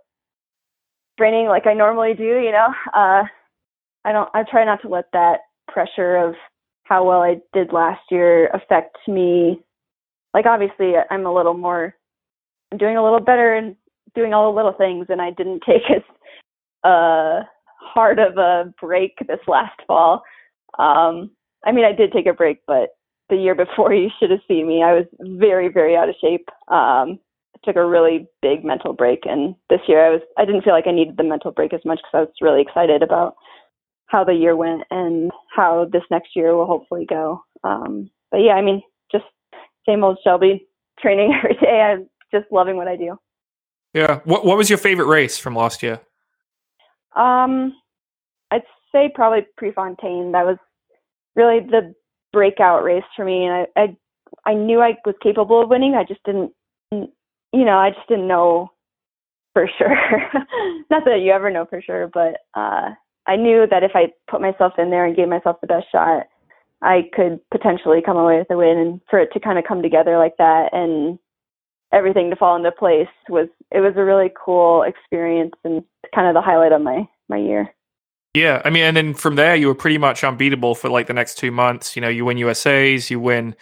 [1.18, 2.24] training like I normally do.
[2.24, 3.24] You know, uh,
[4.06, 4.30] I don't.
[4.34, 6.36] I try not to let that pressure of
[6.84, 9.62] how well I did last year affect me.
[10.34, 11.96] Like obviously, I'm a little more.
[12.72, 13.76] I'm doing a little better and
[14.16, 16.04] doing all the little things, and I didn't take as
[16.84, 17.44] uh
[17.80, 20.24] hard of a break this last fall.
[20.80, 21.32] Um,
[21.66, 22.90] I mean, I did take a break, but
[23.30, 24.84] the year before, you should have seen me.
[24.84, 26.50] I was very, very out of shape.
[26.70, 27.20] Um,
[27.64, 30.22] took a really big mental break, and this year I was.
[30.38, 32.62] I didn't feel like I needed the mental break as much because I was really
[32.62, 33.36] excited about
[34.12, 37.42] how the year went and how this next year will hopefully go.
[37.64, 38.82] Um, but yeah, I mean,
[39.12, 39.24] just
[39.88, 40.68] same old Shelby
[41.00, 41.82] training every day.
[41.82, 43.18] I'm just loving what I do.
[43.94, 44.20] Yeah.
[44.26, 46.02] What What was your favorite race from last year?
[47.16, 47.74] Um,
[48.52, 50.34] I'd say probably Prefontaine.
[50.34, 50.58] That was
[51.36, 51.94] really the
[52.34, 53.98] breakout race for me, and I, I
[54.46, 55.96] I knew I was capable of winning.
[55.96, 56.52] I just didn't,
[56.92, 58.72] you know, I just didn't know
[59.54, 59.98] for sure.
[60.90, 62.92] Not that you ever know for sure, but uh,
[63.28, 66.28] I knew that if I put myself in there and gave myself the best shot,
[66.82, 68.78] I could potentially come away with a win.
[68.78, 71.20] And for it to kind of come together like that and
[71.94, 75.84] everything to fall into place was it was a really cool experience and
[76.16, 77.74] kind of the highlight of my my year.
[78.34, 81.14] Yeah, I mean, and then from there, you were pretty much unbeatable for like the
[81.14, 81.96] next two months.
[81.96, 83.56] You know, you win USA's, you win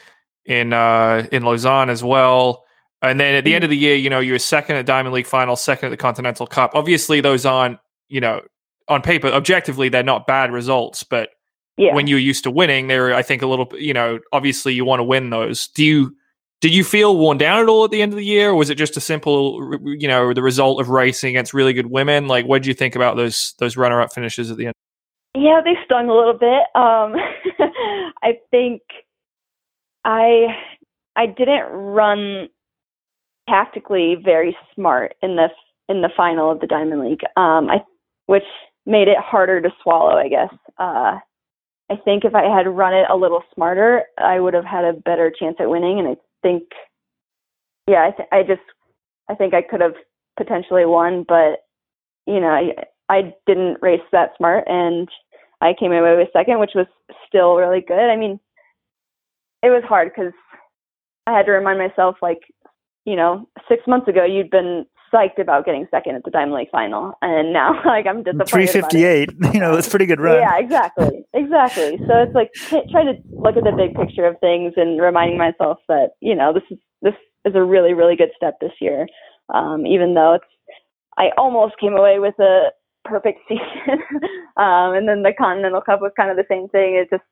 [0.46, 2.66] in uh, in Lausanne as well,
[3.02, 5.14] and then at the end of the year, you know, you were second at Diamond
[5.14, 6.72] League final, second at the Continental Cup.
[6.76, 7.80] Obviously, those aren't
[8.10, 8.42] you know
[8.90, 11.30] on paper objectively they're not bad results, but
[11.78, 11.94] Yeah.
[11.96, 15.00] when you're used to winning, they're I think a little you know obviously you want
[15.00, 15.68] to win those.
[15.70, 16.16] Do you?
[16.62, 18.70] Did you feel worn down at all at the end of the year, or was
[18.70, 22.28] it just a simple, you know, the result of racing against really good women?
[22.28, 24.74] Like, what did you think about those those runner up finishes at the end?
[25.36, 26.64] Yeah, they stung a little bit.
[26.76, 27.16] Um,
[28.24, 28.82] I think
[30.04, 30.48] I
[31.16, 32.50] I didn't run
[33.50, 35.48] tactically very smart in the
[35.88, 37.22] in the final of the Diamond League.
[37.38, 37.84] Um, I
[38.26, 38.44] which
[38.86, 40.54] made it harder to swallow, I guess.
[40.78, 41.18] Uh,
[41.92, 44.94] I think if I had run it a little smarter, I would have had a
[44.94, 46.00] better chance at winning.
[46.00, 46.64] And I think,
[47.88, 48.62] yeah, I, th- I just,
[49.30, 49.96] I think I could have
[50.38, 51.60] potentially won, but
[52.26, 52.74] you know, I,
[53.10, 55.10] I didn't race that smart, and
[55.62, 56.86] I came away with second, which was
[57.28, 57.98] still really good.
[57.98, 58.40] I mean,
[59.64, 60.34] it was hard because
[61.26, 62.42] I had to remind myself, like,
[63.06, 66.72] you know, six months ago you'd been psyched about getting second at the Diamond League
[66.72, 68.48] final, and now like I'm disappointed.
[68.50, 69.30] Three fifty eight.
[69.54, 70.38] You know, it's pretty good run.
[70.40, 71.98] Yeah, exactly, exactly.
[72.08, 75.38] So it's like t- trying to look at the big picture of things and reminding
[75.38, 79.08] myself that you know this is this is a really really good step this year,
[79.54, 80.46] um, even though it's
[81.18, 82.70] I almost came away with a
[83.06, 84.00] perfect season,
[84.58, 86.96] um, and then the Continental Cup was kind of the same thing.
[86.96, 87.24] It just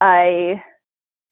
[0.00, 0.62] I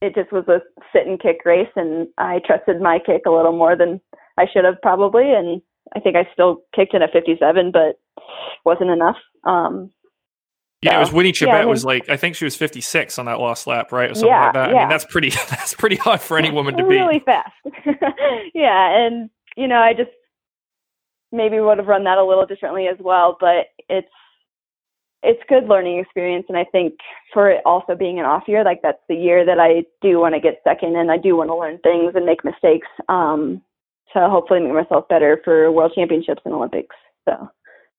[0.01, 0.61] it just was a
[0.93, 4.01] sit and kick race, and I trusted my kick a little more than
[4.41, 5.63] I should have probably, and
[5.95, 7.99] I think I still kicked in at 57, but
[8.65, 9.17] wasn't enough.
[9.45, 9.91] Um,
[10.83, 13.19] Yeah, it was So, Winny yeah, I Chebet was like I think she was 56
[13.19, 14.71] on that last lap, right, or something Yeah, like that.
[14.71, 14.79] I yeah.
[14.81, 17.01] mean, that's pretty that's pretty hard for any woman to beat.
[17.01, 17.53] really fast.
[18.55, 20.11] yeah, and you know, I just
[21.33, 24.09] maybe would have run that a little differently as well, but it's
[25.23, 26.95] it's good learning experience and I think
[27.33, 30.35] for it also being an off year, like that's the year that I do want
[30.35, 32.89] to get second and I do want to learn things and make mistakes.
[33.09, 33.61] Um
[34.15, 36.97] to hopefully make myself better for world championships and Olympics.
[37.29, 37.49] So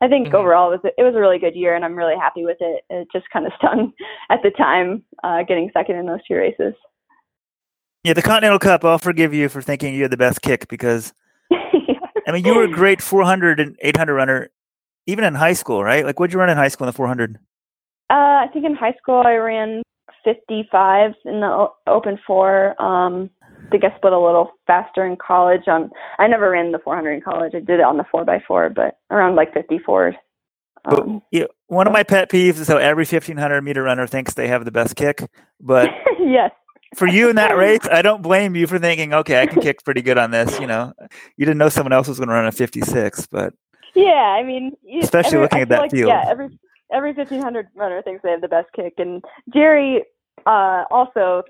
[0.02, 0.34] I think Mhm.
[0.34, 2.58] overall it was a, it was a really good year and I'm really happy with
[2.60, 2.84] it.
[2.90, 3.94] It just kind of stung
[4.30, 6.74] at the time uh getting second in those two races.
[8.04, 8.84] Yeah, the Continental Cup.
[8.84, 11.14] I'll forgive you for thinking you had the best kick because
[11.52, 14.50] I mean you were a great 400 and 800 runner,
[15.06, 16.04] even in high school, right?
[16.06, 17.38] Like, what'd you run in high school in the 400?
[18.10, 19.84] Uh, I think in high school I ran
[20.24, 22.80] 55 in the open four.
[22.82, 23.30] Um,
[23.72, 25.68] think I split a little faster in college.
[25.68, 27.54] Um, I never ran the 400 in college.
[27.56, 30.14] I did it on the four by four, but around like 54s.
[30.84, 34.34] But Um, yeah, one of my pet peeves is how every 1500 meter runner thinks
[34.34, 35.24] they have the best kick.
[35.60, 36.52] But yes.
[36.96, 39.84] for you in that race, I don't blame you for thinking, okay, I can kick
[39.84, 40.60] pretty good on this.
[40.60, 40.94] You know,
[41.38, 43.54] you didn't know someone else was going to run a 56, but
[43.94, 46.10] Yeah, I mean, you- Especially every- looking at that like, field.
[46.10, 46.50] Yeah, every
[46.94, 50.04] every 1500 runner thinks they have the best kick, and Jerry
[50.46, 51.44] uh, also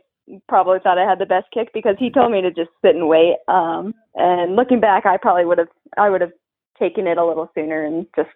[0.47, 3.07] probably thought I had the best kick because he told me to just sit and
[3.07, 3.37] wait.
[3.47, 6.31] Um, and looking back, I probably would have I would have
[6.79, 8.29] taken it a little sooner and just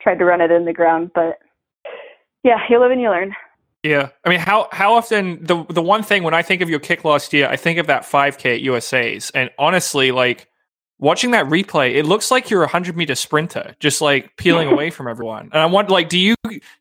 [0.00, 1.38] tried to run it in the ground, but
[2.44, 3.34] yeah, you live and you learn.
[3.82, 6.80] Yeah, I mean, how how often the the one thing when I think of your
[6.80, 10.48] kick last year, I think of that 5K at USA's, and honestly, like
[10.98, 14.90] watching that replay, it looks like you're a hundred meter sprinter, just like peeling away
[14.90, 15.50] from everyone.
[15.52, 16.34] And I want, like, do you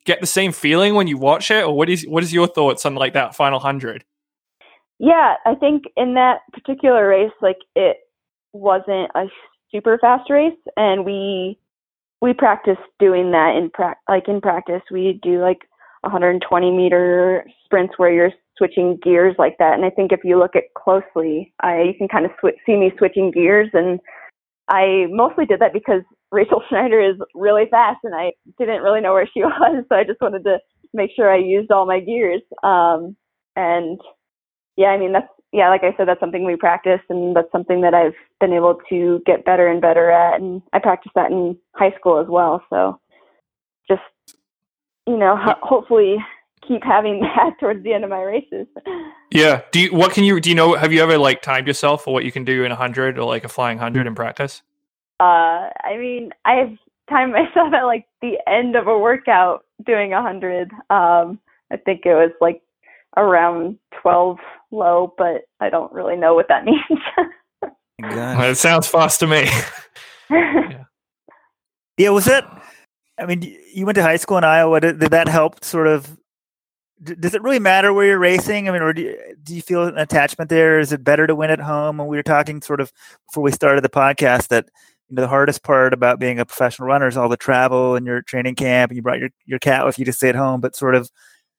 [0.06, 2.86] get the same feeling when you watch it, or what is what is your thoughts
[2.86, 4.04] on like that final hundred?
[5.00, 7.98] Yeah, I think in that particular race, like it
[8.54, 9.26] wasn't a
[9.72, 11.60] super fast race, and we
[12.22, 14.82] we practiced doing that in prac like in practice.
[14.92, 15.60] We do like
[16.02, 19.76] 120 meter sprints where you're switching gears like that.
[19.76, 22.76] And I think if you look at closely, I you can kind of swi see
[22.76, 24.00] me switching gears, and
[24.70, 29.14] I mostly did that because Rachel Schneider is really fast, and I didn't really know
[29.14, 30.60] where she was, so I just wanted to
[30.94, 32.42] make sure I used all my gears.
[32.64, 33.16] Um,
[33.56, 34.00] and
[34.78, 37.82] yeah, I mean that's yeah, like I said, that's something we practice, and that's something
[37.82, 41.58] that I've been able to get better and better at, and I practiced that in
[41.76, 42.64] high school as well.
[42.70, 43.00] So
[43.88, 44.02] just
[45.08, 46.18] you know, ho- hopefully
[46.68, 48.68] keep having that towards the end of my races.
[49.32, 49.62] Yeah.
[49.72, 52.14] Do you what can you do you know have you ever like timed yourself for
[52.14, 54.62] what you can do in a hundred or like a flying hundred in practice?
[55.20, 56.78] Uh, I mean, I've
[57.10, 60.72] timed myself at like the end of a workout doing a hundred.
[60.90, 61.40] Um,
[61.72, 62.62] I think it was like
[63.16, 64.38] around twelve
[64.72, 66.82] low, but I don't really know what that means.
[68.00, 69.50] Well, it sounds fast to me.
[71.98, 72.64] Yeah, was that?
[73.18, 73.42] I mean,
[73.74, 74.80] you went to high school in Iowa.
[74.80, 75.64] Did, did that help?
[75.64, 76.18] Sort of.
[77.04, 78.68] Does it really matter where you're racing?
[78.68, 80.80] I mean, or do you, do you feel an attachment there?
[80.80, 82.00] Is it better to win at home?
[82.00, 82.92] And we were talking sort of
[83.28, 84.70] before we started the podcast that
[85.10, 88.06] you know the hardest part about being a professional runner is all the travel and
[88.06, 90.62] your training camp, and you brought your your cat with you to stay at home.
[90.62, 91.12] But sort of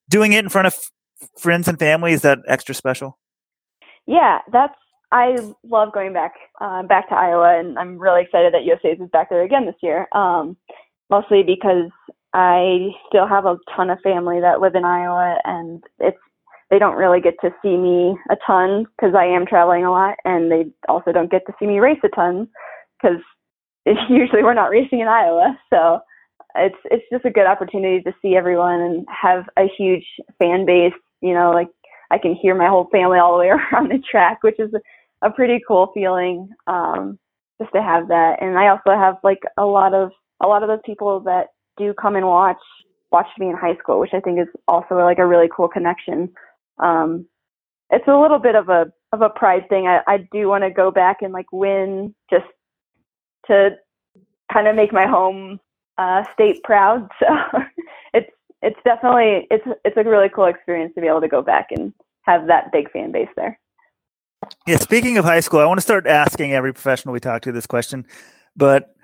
[0.09, 0.91] doing it in front of f-
[1.39, 3.19] friends and family is that extra special?
[4.09, 4.75] yeah, that's.
[5.11, 9.11] I love going back uh, back to Iowa, and I'm really excited that USA's is
[9.11, 10.07] back there again this year.
[10.13, 10.57] Um,
[11.09, 11.91] mostly because
[12.35, 16.19] I still have a ton of family that live in Iowa, and it's
[16.71, 20.17] they don't really get to see me a ton because I am traveling a lot,
[20.25, 22.49] and they also don't get to see me race a ton
[23.01, 23.21] because
[24.11, 25.59] usually we're not racing in Iowa.
[25.71, 26.01] So
[26.55, 30.07] it's it's just a good opportunity to see everyone and have a huge
[30.39, 30.93] fan base.
[31.21, 31.69] You know, like
[32.11, 34.71] I can hear my whole family all the way around the track, which is
[35.23, 37.19] a pretty cool feeling um,
[37.61, 38.41] just to have that.
[38.41, 40.11] And I also have like a lot of
[40.43, 42.57] a lot of those people that do come and watch
[43.11, 46.31] watched me in high school, which I think is also like a really cool connection.
[46.79, 47.27] Um,
[47.91, 49.87] it's a little bit of a of a pride thing.
[49.87, 52.47] I, I do want to go back and like win just
[53.47, 53.71] to
[54.53, 55.59] kind of make my home
[55.99, 57.09] uh, state proud.
[57.21, 57.63] So
[58.15, 58.31] it's
[58.63, 61.93] it's definitely it's it's a really cool experience to be able to go back and
[62.23, 63.59] have that big fan base there.
[64.67, 67.53] Yeah, speaking of high school, I want to start asking every professional we talk to
[67.53, 68.07] this question.
[68.57, 68.95] But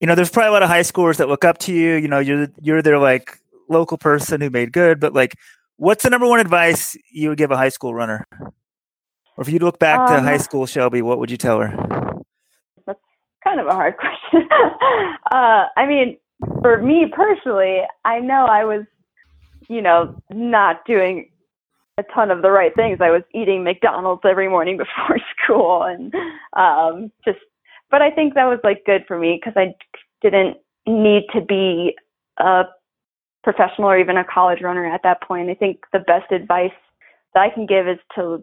[0.00, 1.94] you know, there's probably a lot of high schoolers that look up to you.
[1.94, 3.38] You know, you're you're their like
[3.68, 5.00] local person who made good.
[5.00, 5.36] But like,
[5.76, 8.26] what's the number one advice you would give a high school runner?
[9.36, 11.70] Or if you'd look back to Um, high school Shelby, what would you tell her?
[12.86, 13.00] That's
[13.42, 14.48] kind of a hard question.
[15.30, 16.18] uh, I mean,
[16.60, 18.84] for me personally, I know I was,
[19.68, 21.30] you know, not doing
[21.98, 22.98] a ton of the right things.
[23.00, 26.14] I was eating McDonald's every morning before school and
[26.54, 27.38] um just
[27.90, 29.74] but I think that was like good for me because I
[30.22, 30.56] didn't
[30.86, 31.94] need to be
[32.38, 32.64] a
[33.44, 35.50] professional or even a college runner at that point.
[35.50, 36.70] I think the best advice
[37.34, 38.42] that I can give is to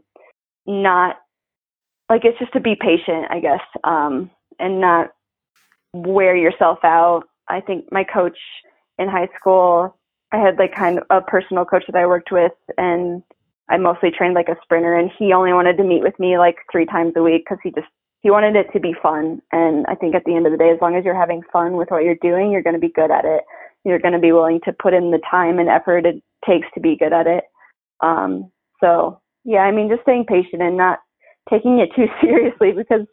[0.68, 1.18] not
[2.10, 5.12] like it's just to be patient, I guess, um, and not
[5.94, 7.24] wear yourself out.
[7.48, 8.38] I think my coach
[8.98, 9.96] in high school,
[10.32, 13.24] I had like kind of a personal coach that I worked with, and
[13.70, 16.58] I mostly trained like a sprinter, and he only wanted to meet with me like
[16.72, 17.88] three times a week because he just
[18.22, 19.42] he wanted it to be fun.
[19.52, 21.78] And I think at the end of the day, as long as you're having fun
[21.78, 23.44] with what you're doing, you're going to be good at it.
[23.86, 26.82] You're going to be willing to put in the time and effort it takes to
[26.82, 27.46] be good at it.
[28.02, 28.52] Um,
[28.82, 31.00] so yeah, I mean, just staying patient and not
[31.50, 33.08] taking it too seriously because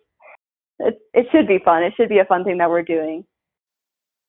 [0.80, 1.82] it it should be fun.
[1.82, 3.24] It should be a fun thing that we're doing.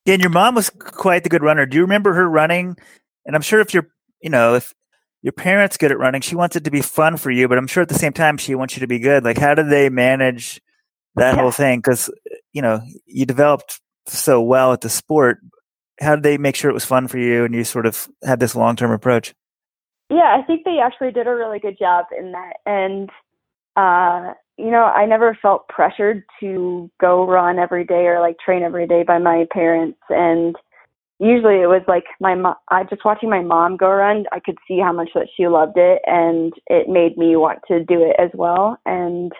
[0.08, 1.66] Yeah, and your mom was quite the good runner.
[1.66, 2.78] Do you remember her running?
[3.26, 3.88] And I'm sure if you're,
[4.22, 4.72] you know, if
[5.20, 7.66] your parents good at running, she wants it to be fun for you, but I'm
[7.66, 9.22] sure at the same time she wants you to be good.
[9.22, 10.62] Like, how do they manage
[11.16, 11.42] that Yeah.
[11.42, 11.80] whole thing?
[11.80, 12.10] Because
[12.54, 15.40] you know you developed so well at the sport.
[16.00, 18.40] How did they make sure it was fun for you and you sort of had
[18.40, 19.34] this long term approach?
[20.08, 22.56] Yeah, I think they actually did a really good job in that.
[22.64, 23.10] And,
[23.76, 28.62] uh, you know, I never felt pressured to go run every day or like train
[28.62, 29.98] every day by my parents.
[30.08, 30.56] And
[31.20, 34.58] usually it was like my mom, I just watching my mom go run, I could
[34.66, 36.02] see how much that she loved it.
[36.06, 38.76] And it made me want to do it as well.
[38.84, 39.30] And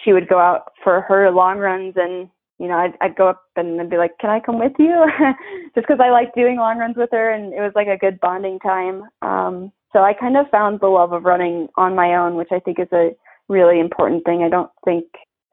[0.00, 3.42] she would go out for her long runs and you know, I'd, I'd go up
[3.56, 5.04] and I'd be like, "Can I come with you?"
[5.74, 8.18] Just because I like doing long runs with her, and it was like a good
[8.20, 9.02] bonding time.
[9.20, 12.60] Um, so I kind of found the love of running on my own, which I
[12.60, 13.10] think is a
[13.48, 14.42] really important thing.
[14.42, 15.04] I don't think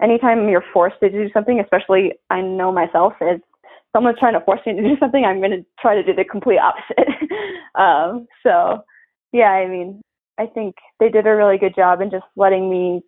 [0.01, 3.41] anytime you're forced to do something, especially I know myself, if
[3.95, 6.25] someone's trying to force me to do something, I'm going to try to do the
[6.25, 7.07] complete opposite.
[7.75, 8.83] um, so
[9.31, 10.01] yeah, I mean,
[10.37, 13.01] I think they did a really good job in just letting me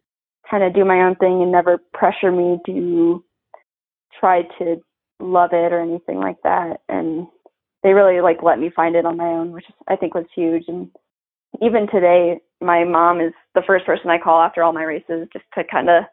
[0.49, 3.23] kind of do my own thing and never pressure me to
[4.19, 4.77] try to
[5.19, 7.25] love it or anything like that and
[7.83, 10.65] they really like let me find it on my own which i think was huge
[10.67, 10.89] and
[11.62, 15.46] even today my mom is the first person i call after all my races just
[15.54, 16.04] to kind of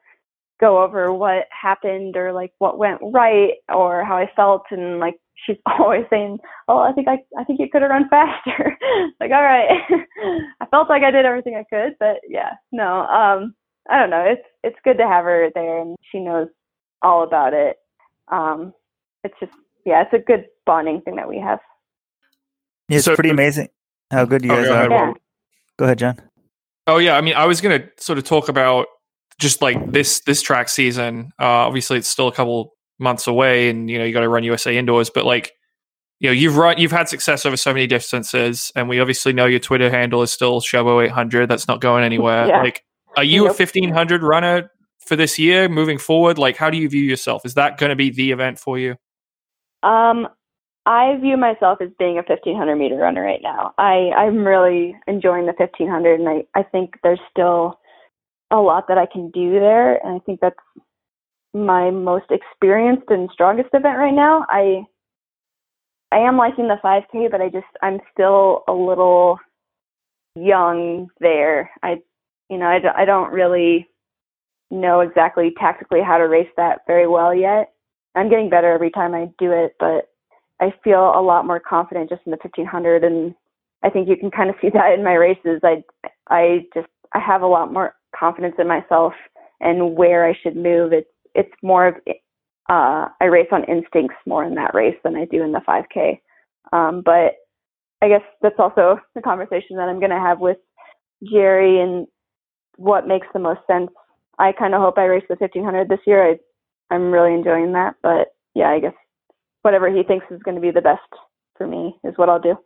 [0.61, 5.15] go over what happened or like what went right or how i felt and like
[5.47, 8.77] she's always saying oh i think i i think you could have run faster
[9.21, 9.69] like all right
[10.61, 13.55] i felt like i did everything i could but yeah no um
[13.91, 16.49] i don't know it's it's good to have her there and she knows
[17.03, 17.77] all about it
[18.31, 18.73] um,
[19.25, 19.53] it's just
[19.85, 21.59] yeah, it's a good bonding thing that we have.
[22.89, 23.69] It's So- pretty amazing
[24.11, 24.91] how good you Oh, guys go are.
[24.91, 25.13] Yeah.
[25.73, 25.79] Rob.
[25.79, 26.21] Go ahead, John.
[26.87, 28.87] Oh yeah, I mean, I was gonna sort of talk about
[29.39, 31.33] just like this this track season.
[31.39, 34.45] Uh, obviously, it's still a couple months away, and you know you got to run
[34.45, 35.11] USA indoors.
[35.11, 35.53] But like,
[36.21, 39.47] you know, you've run, you've had success over so many distances, and we obviously know
[39.47, 41.49] your Twitter handle is still Shelbo eight hundred.
[41.49, 42.47] That's not going anywhere.
[42.47, 42.63] Yeah.
[42.63, 42.85] Like,
[43.17, 44.71] are you a fifteen hundred runner
[45.07, 46.39] for this year moving forward?
[46.39, 47.45] Like, how do you view yourself?
[47.45, 48.97] Is that going to be the event for you?
[49.83, 50.29] Um,
[50.85, 53.73] I view myself as being a 1500 meter runner right now.
[53.79, 57.79] I I'm really enjoying the 1500, and I I think there's still
[58.51, 60.57] a lot that I can do there, and I think that's
[61.55, 64.45] my most experienced and strongest event right now.
[64.49, 64.85] I
[66.11, 69.39] I am liking the 5K, but I just I'm still a little
[70.35, 71.71] young there.
[71.83, 72.03] I
[72.51, 73.89] you know I, I don't really
[74.71, 77.73] know exactly tactically how to race that very well yet.
[78.15, 80.09] I'm getting better every time I do it, but
[80.63, 83.35] I feel a lot more confident just in the 1500 and
[83.83, 85.61] I think you can kind of see that in my races.
[85.65, 85.83] I
[86.31, 89.13] I just I have a lot more confidence in myself
[89.61, 90.93] and where I should move.
[90.93, 91.95] It's it's more of
[92.71, 96.21] uh I race on instincts more in that race than I do in the 5k.
[96.73, 97.35] Um but
[98.03, 100.59] I guess that's also the conversation that I'm going to have with
[101.25, 102.07] Jerry and
[102.77, 103.91] what makes the most sense.
[104.39, 106.33] I kind of hope I race the 1500 this year.
[106.33, 106.39] I
[106.95, 108.95] I'm really enjoying that, but yeah, I guess
[109.63, 111.01] whatever he thinks is going to be the best
[111.57, 112.57] for me is what I'll do.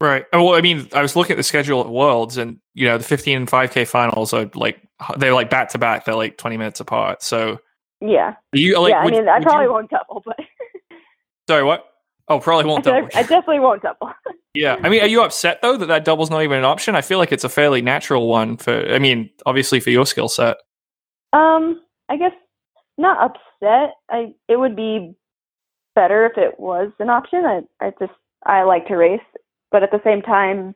[0.00, 0.24] Right.
[0.32, 2.98] Oh, Well, I mean, I was looking at the schedule at Worlds, and you know,
[2.98, 4.80] the 15 and 5K finals are like
[5.18, 6.04] they're like back to back.
[6.04, 7.22] They're like 20 minutes apart.
[7.22, 7.58] So
[8.00, 8.34] Yeah.
[8.52, 8.90] you like?
[8.90, 10.36] yeah, I mean, I probably you- won't double, but
[11.48, 11.84] Sorry, what?
[12.28, 13.06] Oh, probably won't double.
[13.14, 14.10] I definitely won't double.
[14.54, 14.76] yeah.
[14.82, 16.96] I mean, are you upset though that that double's not even an option?
[16.96, 18.72] I feel like it's a fairly natural one for.
[18.92, 20.56] I mean, obviously for your skill set.
[21.34, 22.32] Um, I guess
[22.98, 23.90] not upset.
[24.10, 25.14] I it would be
[25.94, 27.44] better if it was an option.
[27.44, 28.12] I I just
[28.46, 29.20] I like to race,
[29.70, 30.74] but at the same time,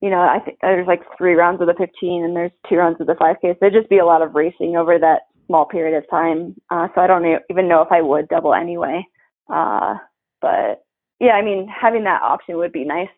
[0.00, 3.00] you know, I think there's like three rounds of the 15 and there's two rounds
[3.00, 3.40] of the 5K.
[3.42, 6.54] So there'd just be a lot of racing over that small period of time.
[6.70, 9.06] Uh, so I don't even know if I would double anyway.
[9.52, 9.94] Uh,
[10.40, 10.84] but
[11.20, 13.08] yeah, I mean, having that option would be nice.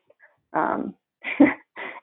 [0.53, 0.95] Um,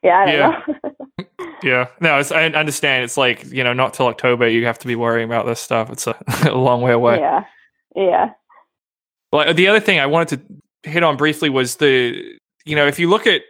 [0.03, 0.61] yeah, I don't Yeah.
[0.67, 0.91] know.
[1.63, 1.88] Yeah.
[2.01, 3.05] No, it's, I understand.
[3.05, 5.89] It's like you know, not till October you have to be worrying about this stuff.
[5.89, 6.15] It's a,
[6.49, 7.17] a long way away.
[7.19, 7.43] yeah,
[7.95, 8.29] yeah.
[9.32, 10.39] Well, the other thing I wanted
[10.84, 12.21] to hit on briefly was the,
[12.65, 13.41] you know, if you look at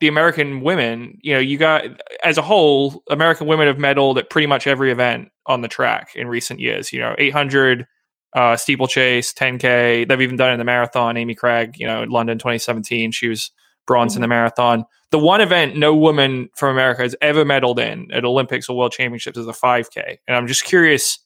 [0.00, 1.84] the American women, you know, you got
[2.22, 6.10] as a whole, American women have medaled at pretty much every event on the track
[6.14, 6.92] in recent years.
[6.92, 7.86] You know, 800,
[8.34, 10.08] uh, steeplechase, 10K.
[10.08, 11.16] They've even done it in the marathon.
[11.16, 13.50] Amy Cragg, you know, in London 2017, she was
[13.86, 14.84] bronze in the marathon.
[15.10, 18.92] The one event no woman from America has ever medaled in at Olympics or World
[18.92, 20.18] Championships is the 5K.
[20.26, 21.18] And I'm just curious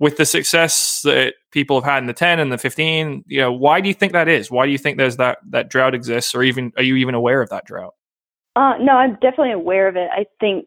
[0.00, 3.52] with the success that people have had in the 10 and the 15 you know
[3.52, 6.34] why do you think that is why do you think there's that that drought exists
[6.34, 7.94] or even are you even aware of that drought
[8.58, 10.08] Uh, no, I'm definitely aware of it.
[10.12, 10.66] I think,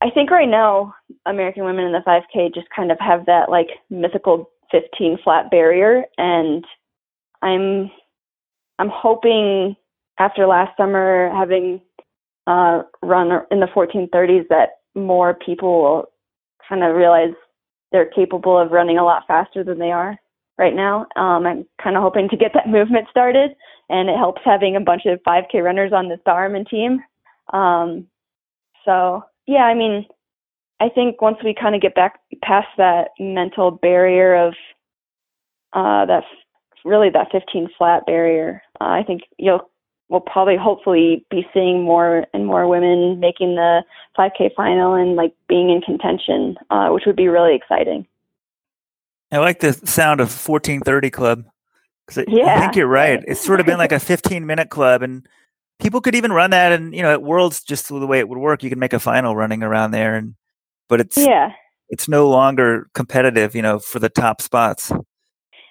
[0.00, 0.94] I think right now
[1.26, 6.04] American women in the 5K just kind of have that like mythical 15 flat barrier,
[6.16, 6.64] and
[7.42, 7.90] I'm,
[8.78, 9.76] I'm hoping
[10.18, 11.82] after last summer having
[12.46, 16.04] uh, run in the 1430s that more people will
[16.66, 17.34] kind of realize
[17.92, 20.18] they're capable of running a lot faster than they are
[20.58, 21.06] right now.
[21.16, 23.54] Um, I'm kind of hoping to get that movement started,
[23.88, 27.00] and it helps having a bunch of 5K runners on this Bowerman team.
[27.52, 28.06] Um,
[28.84, 30.06] so yeah, I mean,
[30.80, 34.54] I think once we kind of get back past that mental barrier of
[35.72, 36.24] uh, that
[36.84, 39.70] really that 15 flat barrier, uh, I think you'll
[40.08, 43.82] we'll probably hopefully be seeing more and more women making the
[44.18, 48.06] 5K final and like being in contention, uh, which would be really exciting.
[49.30, 51.44] I like the sound of 1430 Club.
[52.06, 53.22] 'Cause I- I think you're right.
[53.28, 55.26] It's sort of been like a 15 minute club, and
[55.78, 56.72] people could even run that.
[56.72, 58.98] And you know, at Worlds, just the way it would work, you can make a
[58.98, 60.34] final running around there, and
[60.88, 61.52] but it's Yeah.
[61.90, 63.54] it's no longer competitive.
[63.54, 64.90] You know, for the top spots.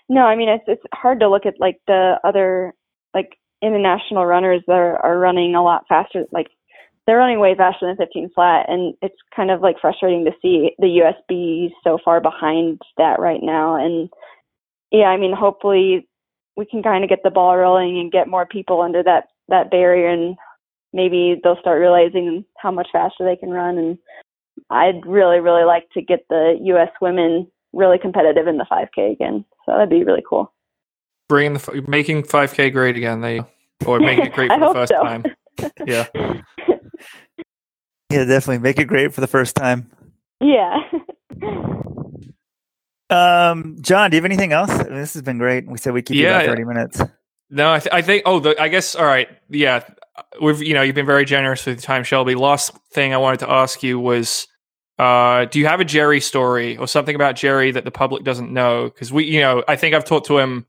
[0.09, 2.75] No, I mean it's it's hard to look at like the other
[3.15, 6.25] like international runners that are, are running a lot faster.
[6.31, 6.47] Like
[7.05, 10.71] they're running way faster than 15 flat, and it's kind of like frustrating to see
[10.77, 13.75] the USB so far behind that right now.
[13.75, 14.09] And
[14.91, 16.07] yeah, I mean hopefully
[16.55, 19.71] we can kind of get the ball rolling and get more people under that that
[19.71, 20.35] barrier, and
[20.93, 23.77] maybe they'll start realizing how much faster they can run.
[23.77, 23.97] And
[24.69, 26.89] I'd really really like to get the U.S.
[27.01, 29.45] women really competitive in the 5K again.
[29.65, 30.51] So that'd be really cool.
[31.29, 33.41] Bringing the making 5k great again they
[33.85, 35.03] or making it great for the first so.
[35.03, 35.23] time
[35.85, 36.05] yeah
[38.09, 39.91] Yeah, definitely make it great for the first time.
[40.39, 40.77] Yeah.
[43.09, 44.69] Um, John, do you have anything else?
[44.69, 45.65] I mean, this has been great.
[45.65, 46.39] We said we keep you Yeah.
[46.41, 47.01] about 30 minutes.
[47.49, 49.87] no I, th- I think oh the, i guess all right yeah
[50.41, 53.39] we've you know you've been very generous with your time shelby last thing i wanted
[53.39, 54.45] to ask you was
[54.99, 58.51] Uh, do you have a Jerry story or something about Jerry that the public doesn't
[58.51, 58.85] know?
[58.85, 60.65] Because we, you know, I think I've talked to him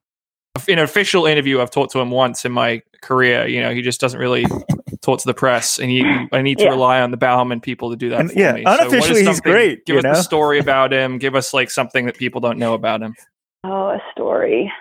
[0.67, 1.61] in an official interview.
[1.61, 3.47] I've talked to him once in my career.
[3.47, 4.47] You know, he just doesn't really
[5.03, 6.03] talk to the press, and he,
[6.33, 6.71] I need to Yeah.
[6.71, 8.21] rely on the Bowerman people to do that.
[8.21, 8.65] And, for yeah, me.
[8.65, 10.15] So unofficially, he's great, Give us know?
[10.15, 11.19] the story about him.
[11.19, 13.15] Give us like something that people don't know about him.
[13.65, 14.73] Oh, a story.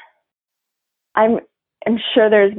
[1.16, 1.40] I'm
[1.86, 2.54] I'm sure there's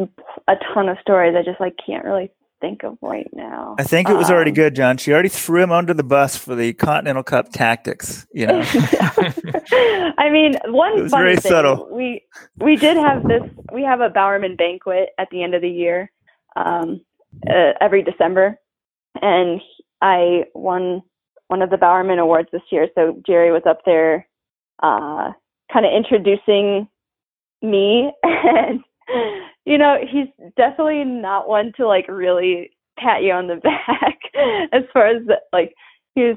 [0.49, 1.35] a ton of stories.
[1.37, 2.31] I just like can't really
[2.61, 3.77] think of right now.
[3.79, 4.97] I think it was already Um, good, John.
[4.97, 8.27] She already threw him under the bus for the Continental Cup tactics.
[8.33, 8.61] You know,
[10.19, 11.89] I mean, one funny very thing, subtle.
[11.93, 12.23] we
[12.57, 13.43] we did have this.
[13.73, 16.11] We have a Bowerman banquet at the end of the year,
[16.57, 17.01] um,
[17.49, 18.59] uh, every December,
[19.23, 19.61] and
[20.03, 21.03] I won
[21.49, 22.89] one of the Bowerman awards this year.
[22.95, 24.27] So Jerry was up there,
[24.83, 25.33] uh,
[25.73, 26.89] kind of introducing
[27.63, 28.81] me, and
[29.69, 34.19] you know, he's definitely not one to like really pat you on the back
[34.73, 35.75] as far as the, like
[36.15, 36.37] he was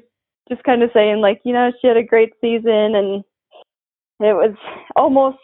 [0.49, 3.23] just kind of saying like you know she had a great season and
[4.19, 4.53] it was
[4.95, 5.37] almost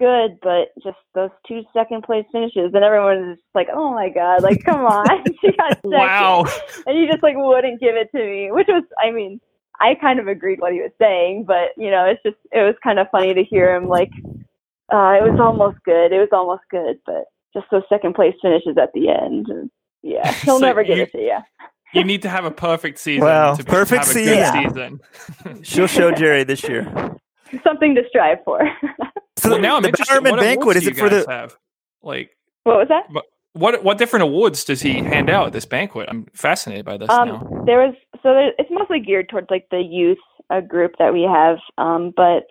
[0.00, 4.08] good but just those two second place finishes and everyone was just like oh my
[4.08, 5.06] god like come on
[5.40, 6.44] she got second Wow.
[6.86, 9.40] and he just like wouldn't give it to me which was i mean
[9.80, 12.74] i kind of agreed what he was saying but you know it's just it was
[12.82, 14.10] kind of funny to hear him like
[14.92, 17.24] uh it was almost good it was almost good but
[17.54, 19.46] just those second place finishes at the end
[20.02, 21.38] yeah he'll So never give you- it to you
[21.94, 23.24] You need to have a perfect season.
[23.24, 25.00] Wow, to perfect have a good season.
[25.44, 25.62] season.
[25.64, 26.82] she'll show Jerry this year.
[27.62, 28.68] something to strive for
[29.38, 30.12] So Well, now I'm the interested.
[30.24, 31.24] Bowerman banquet is it for the?
[31.28, 31.56] have?
[32.02, 32.30] Like
[32.64, 33.04] what was that
[33.52, 36.08] what what different awards does he hand out at this banquet?
[36.10, 37.36] I'm fascinated by this now.
[37.36, 37.94] Um, there was
[38.24, 40.18] so there, it's mostly geared towards like the youth
[40.50, 42.44] uh, group that we have, um, but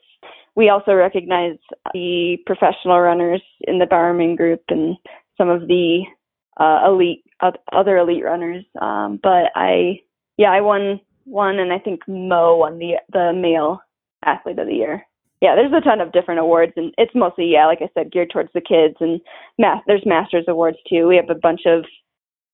[0.55, 1.57] we also recognize
[1.93, 4.95] the professional runners in the Bowerman group and
[5.37, 6.03] some of the
[6.59, 8.63] uh, elite oth- other elite runners.
[8.79, 10.01] Um, but I,
[10.37, 13.79] yeah, I won one, and I think Mo won the the male
[14.25, 15.05] athlete of the year.
[15.41, 18.29] Yeah, there's a ton of different awards, and it's mostly yeah, like I said, geared
[18.31, 18.95] towards the kids.
[18.99, 19.19] And
[19.57, 21.07] ma- there's masters awards too.
[21.07, 21.85] We have a bunch of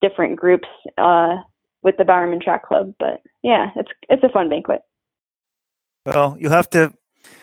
[0.02, 0.68] different groups
[0.98, 1.36] uh,
[1.84, 2.94] with the Bowerman Track Club.
[2.98, 4.82] But yeah, it's it's a fun banquet.
[6.06, 6.94] Well, you'll have to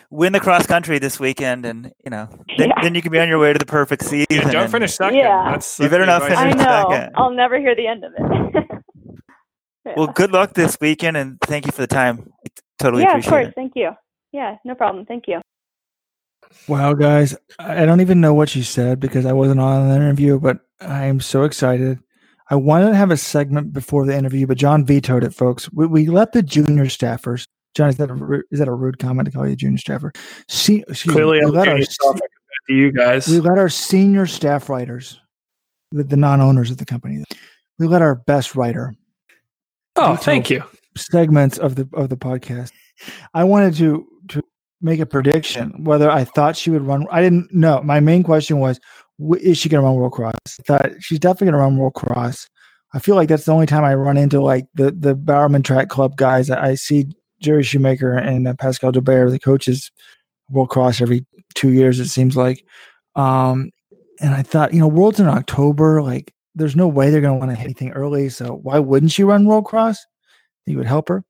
[0.09, 2.27] win the cross country this weekend, and you know,
[2.57, 2.81] then, Yeah.
[2.81, 4.25] then you can be on your way to the perfect season.
[4.29, 5.17] Yeah, don't finish second.
[5.17, 5.51] Yeah.
[5.51, 6.37] That's, You better the not advice.
[6.37, 6.89] I know.
[6.91, 7.13] second.
[7.15, 8.51] I'll never hear the end of it.
[8.55, 8.77] Yeah.
[9.95, 12.29] Well, good luck this weekend, and thank you for the time.
[12.45, 13.47] I totally yeah, of course.
[13.47, 13.53] it.
[13.55, 13.91] Thank you.
[14.33, 15.05] Yeah, no problem.
[15.05, 15.39] Thank you.
[16.67, 19.95] Wow, guys, I I don't even know what she said because I wasn't on the
[19.95, 21.99] interview, but I'm so excited.
[22.49, 25.71] I wanted to have a segment before the interview, but John vetoed it, folks.
[25.71, 27.47] We, we let the junior staffers.
[27.77, 30.11] John, is that a, is that a rude comment to call you a junior staffer?
[30.67, 32.31] Me, Clearly, we I'm junior staff compared
[32.67, 33.27] to you guys.
[33.27, 35.21] we let our senior staff writers,
[35.91, 37.23] the, the non-owners of the company,
[37.77, 38.95] we let our best writer
[39.95, 40.63] oh, thank you.
[40.97, 42.71] segments of the of the podcast.
[43.35, 44.41] I wanted to to
[44.81, 47.05] make a prediction whether I thought she would run.
[47.11, 47.83] I didn't know.
[47.83, 48.79] My main question was,
[49.39, 50.33] is she going to run World Cross?
[50.61, 52.49] I thought she's definitely going to run World Cross.
[52.95, 55.89] I feel like that's the only time I run into like the the Bowerman Track
[55.89, 56.49] Club guys.
[56.49, 57.05] I see
[57.41, 59.91] Jerry Schumacher and uh, Pascal Dobert, the coaches,
[60.49, 61.99] World Cross every two years.
[61.99, 62.65] It seems like.
[63.15, 63.71] Um,
[64.19, 66.01] and I thought, you know, World's in October.
[66.01, 68.29] Like, there's no way they're going to want to hit anything early.
[68.29, 70.05] So why wouldn't she run World Cross?
[70.65, 71.23] It would help her.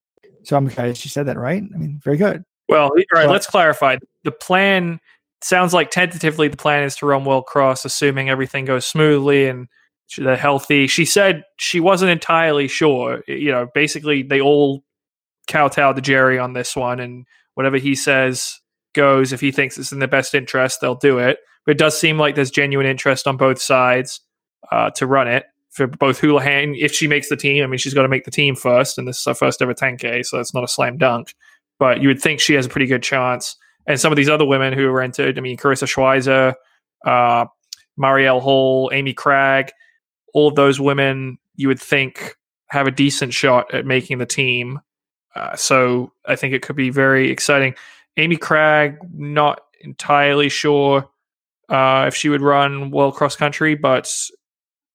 [0.43, 1.61] So I'm excited she said that, right?
[1.61, 2.43] I mean, very good.
[2.69, 3.97] Well, all right, But- let's clarify.
[4.23, 4.99] The plan
[5.43, 9.67] sounds like tentatively the plan is to run World Cross, assuming everything goes smoothly and
[10.17, 10.87] they're healthy.
[10.87, 13.23] She said she wasn't entirely sure.
[13.27, 14.83] You know, basically they all
[15.47, 17.25] kowtow to Jerry on this one, and
[17.55, 18.59] whatever he says
[18.93, 19.33] goes.
[19.33, 21.39] If he thinks it's in their best interest, they'll do it.
[21.65, 24.21] But it does seem like there's genuine interest on both sides
[24.71, 26.75] uh, to run it for both Houlihan.
[26.75, 29.07] If she makes the team, I mean, she's got to make the team first, and
[29.07, 31.35] this is her first ever 10K, so it's not a slam dunk.
[31.79, 33.55] But you would think she has a pretty good chance.
[33.85, 36.55] And some of these other women who are entered, I mean, Karissa Schweizer,
[37.05, 37.45] uh,
[37.99, 39.69] Marielle Hall, Amy Cragg,
[40.33, 42.35] all of those women you would think
[42.69, 44.79] have a decent shot at making the team.
[45.37, 47.75] Uh, so I think it could be very exciting.
[48.17, 51.07] Amy Cragg, not entirely sure
[51.69, 54.11] uh, if she would run World Cross Country, but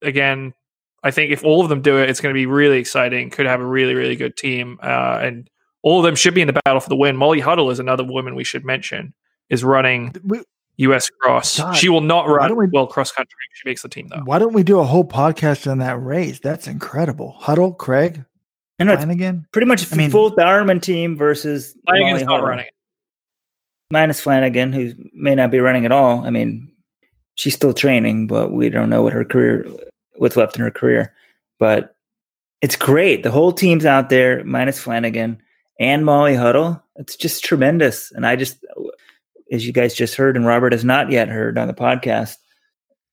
[0.03, 0.53] again,
[1.05, 3.31] I think if all of them do it, it's going to be really exciting.
[3.31, 5.49] Could have a really, really good team, uh, and
[5.83, 7.17] all of them should be in the battle for the win.
[7.17, 9.13] Molly Huddle is another woman we should mention
[9.49, 10.43] is running We,
[10.79, 11.11] U.S.
[11.21, 11.59] Cross.
[11.59, 13.37] God, she will not run we- World Cross Country.
[13.55, 14.23] She makes the team though.
[14.25, 16.41] why don't we do a whole podcast on that race?
[16.41, 17.37] That's incredible.
[17.39, 18.25] Huddle, Cragg,
[18.83, 19.47] I know Flanagan.
[19.53, 22.67] pretty much I mean- full Bowerman team versus Flanagan's not running.
[23.91, 26.25] minus Flanagan, who may not be running at all.
[26.25, 26.71] I mean,
[27.35, 29.67] she's still training, but we don't know what her career,
[30.17, 31.15] what's left in her career.
[31.59, 31.95] But
[32.61, 33.23] it's great.
[33.23, 35.43] The whole team's out there, minus Flanagan.
[35.81, 36.81] and Molly Huddle.
[36.97, 38.13] It's just tremendous.
[38.13, 38.65] And I just,
[39.51, 42.37] as you guys just heard, and Robert has not yet heard on the podcast,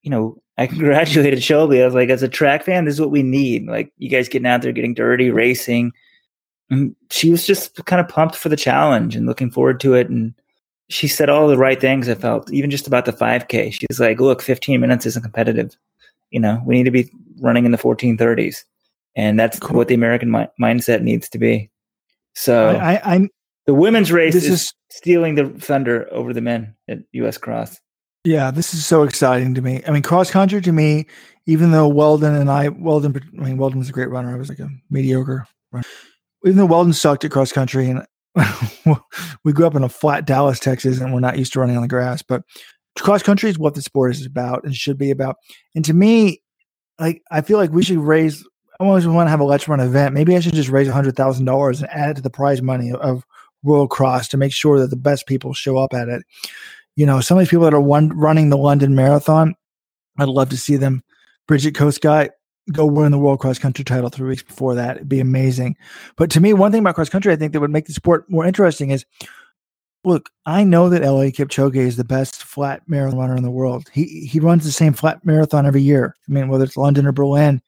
[0.04, 1.82] you know, I congratulated Shelby.
[1.82, 3.66] I was like, as a track fan, this is what we need.
[3.66, 5.94] Like, you guys getting out there, getting dirty, racing.
[6.70, 10.10] And she was just kind of pumped for the challenge and looking forward to it.
[10.10, 10.34] And
[10.90, 13.72] she said all the right things, I felt, even just about the 5K.
[13.72, 15.78] She's like, look, 15 minutes isn't competitive.
[16.30, 17.10] You know, we need to be
[17.40, 18.66] running in the 1430s.
[19.16, 19.78] And that's cool.
[19.78, 21.72] what the American mi- mindset needs to be.
[22.36, 23.30] So I, I,
[23.66, 27.80] the women's race is, is stealing the thunder over the men at US Cross.
[28.26, 29.82] Yeah, this is so exciting to me.
[29.88, 31.08] I mean, cross country to me,
[31.46, 34.34] even though Weldon and I, Weldon, I mean, Weldon was a great runner.
[34.34, 35.88] I was like a mediocre runner.
[36.46, 38.06] Even though Weldon sucked at cross country and
[39.44, 41.82] we grew up in a flat Dallas, Texas, and we're not used to running on
[41.82, 42.44] the grass, but
[42.98, 45.38] cross country is what the sport is about and should be about.
[45.74, 46.42] And to me,
[47.00, 48.46] like, I feel like we should raise,
[48.80, 50.14] I always want to have a Let's Run event.
[50.14, 53.26] Maybe I should just raise $100,000 and add it to the prize money of
[53.64, 56.24] World Cross to make sure that the best people show up at it
[56.96, 59.56] you know, some of these people that are one, running the London Marathon,
[60.18, 61.04] I'd love to see them.
[61.48, 62.30] Brigid Kosgei
[62.72, 64.98] go win the World Cross Country title three weeks before that.
[64.98, 65.76] It'd be amazing.
[66.18, 68.30] But to me, one thing about cross country I think that would make the sport
[68.30, 69.06] more interesting is
[70.04, 73.90] look, I know that Eliud Kipchoge is the best flat marathon runner in the world.
[73.92, 76.16] He he runs the same flat marathon every year.
[76.28, 77.62] I mean, whether it's London or Berlin,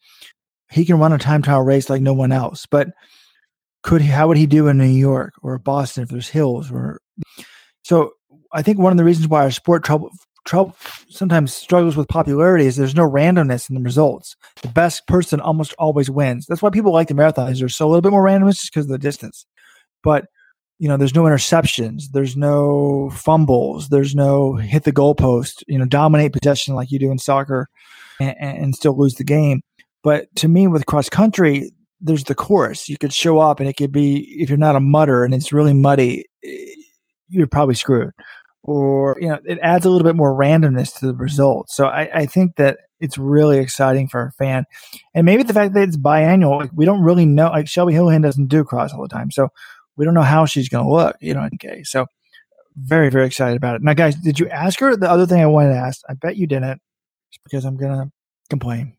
[0.71, 2.65] he can run a time trial race like no one else.
[2.65, 2.89] But
[3.83, 7.01] could he, how would he do in New York or Boston if there's hills or
[7.83, 8.11] so
[8.53, 10.11] I think one of the reasons why our sport trouble
[10.45, 10.75] trouble
[11.09, 14.35] sometimes struggles with popularity is there's no randomness in the results.
[14.61, 16.45] The best person almost always wins.
[16.47, 18.73] That's why people like the marathon is there's so a little bit more randomness just
[18.73, 19.45] because of the distance.
[20.03, 20.25] But
[20.79, 25.85] you know, there's no interceptions, there's no fumbles, there's no hit the goalpost, you know,
[25.85, 27.69] dominate possession like you do in soccer
[28.19, 29.61] and, and still lose the game.
[30.03, 32.89] But to me, with cross country, there's the course.
[32.89, 35.53] You could show up and it could be if you're not a mutter and it's
[35.53, 36.65] really muddy, eh,
[37.29, 38.11] you're probably screwed
[38.63, 42.09] or you know it adds a little bit more randomness to the results so i,
[42.13, 44.65] I think that it's really exciting for a fan.
[45.13, 48.21] And maybe the fact that it's biannual like we don't really know like shelby houlihan
[48.21, 49.49] doesn't do cross all the time so
[49.97, 52.05] we don't know how she's going to look you know okay so
[52.77, 53.81] very very excited about it.
[53.81, 56.01] Now guys did you ask her the other thing i wanted to ask?
[56.07, 56.79] I bet you didn't
[57.43, 58.11] because i'm going to
[58.49, 58.95] complain.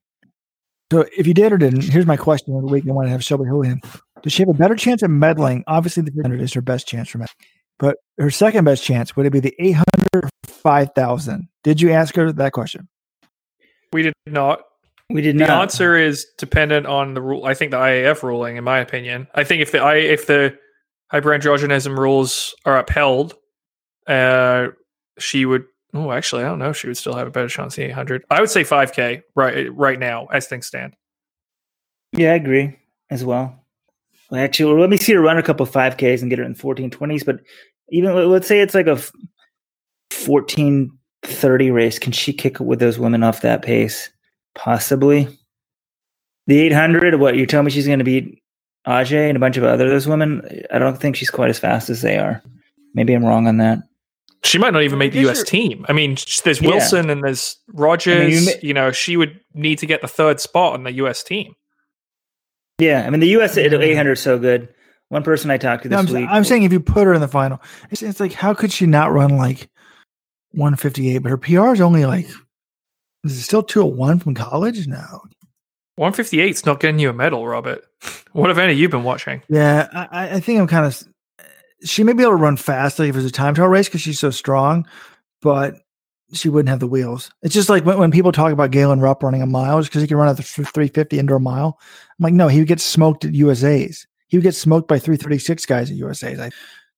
[0.91, 3.13] So if you did or didn't here's my question of the week i want to
[3.13, 3.81] have shelby houlihan.
[4.23, 7.09] Does she have a better chance of medaling obviously the 100 is her best chance
[7.09, 7.29] for medaling
[7.83, 11.49] but her second best chance would it be the 800 5000?
[11.65, 12.89] Did you ask her that question?
[13.93, 14.61] We did not.
[15.11, 15.49] We did the not.
[15.49, 17.45] The answer is dependent on the rule.
[17.45, 19.27] I think the IAAF ruling, in my opinion.
[19.35, 20.57] I think if the I if the
[21.13, 23.35] hyperandrogenism rules are upheld,
[24.07, 24.69] uh,
[25.19, 25.65] she would.
[25.93, 26.73] Oh, actually, I don't know.
[26.73, 28.25] She would still have a better chance than 800.
[28.31, 30.95] I would say 5K right right now as things stand.
[32.13, 32.79] Yeah, I agree
[33.11, 33.63] as well.
[34.35, 37.25] Actually, let me see her run a couple 5Ks and get her in 1420s.
[37.25, 37.41] But
[37.91, 41.99] even let's say it's like a 1430 race.
[41.99, 44.11] Can she kick with those women off that pace?
[44.55, 45.29] Possibly.
[46.47, 48.43] The 800, what you're telling me she's going to beat
[48.87, 50.43] Ajeé and a bunch of other those women?
[50.71, 52.43] I don't think she's quite as fast as they are.
[52.95, 53.79] Maybe I'm wrong on that.
[54.45, 55.45] She might not even make the U.S.
[55.45, 55.87] team.
[55.89, 57.13] I mean, there's Wilson yeah.
[57.13, 58.17] and there's Rogers.
[58.17, 60.83] I mean, you, may- you know, she would need to get the third spot on
[60.83, 61.23] the U.S.
[61.23, 61.55] team.
[62.79, 63.57] Yeah, I mean the U.S.
[63.57, 64.69] at 800 is so good.
[65.13, 66.29] One person I talked to this no, I'm, week.
[66.31, 67.61] I'm saying if you put her in the final,
[67.91, 69.69] it's, it's, like how could she not run like
[70.53, 71.19] 158?
[71.19, 72.31] But her PR is only like
[73.23, 74.87] is it still 201 from college?
[74.87, 75.21] No,
[75.97, 77.85] 158 is not getting you a medal, Robert.
[78.33, 79.43] What event have you been watching?
[79.51, 81.03] Yeah, I, I think I'm kind of.
[81.85, 84.01] She may be able to run fast like if it's a time trial race because
[84.01, 84.89] she's so strong,
[85.43, 85.75] but
[86.33, 87.31] she wouldn't have the wheels.
[87.43, 90.01] It's just like when, when people talk about Galen Rupp running a mile just because
[90.01, 91.79] he can run at the 350 indoor mile.
[92.19, 94.07] I'm like, no, he would get smoked at USA's.
[94.33, 96.41] He would get smoked by 336 guys at USA's.
[96.41, 96.51] I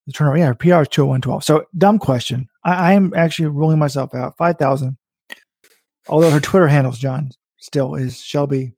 [0.06, 1.42] the turnaround, yeah, PR is 20112.
[1.42, 2.48] So dumb question.
[2.62, 4.36] I, I am actually ruling myself out.
[4.36, 4.96] 5,000.
[6.06, 8.74] Although her Twitter handles, John, still is Shelby.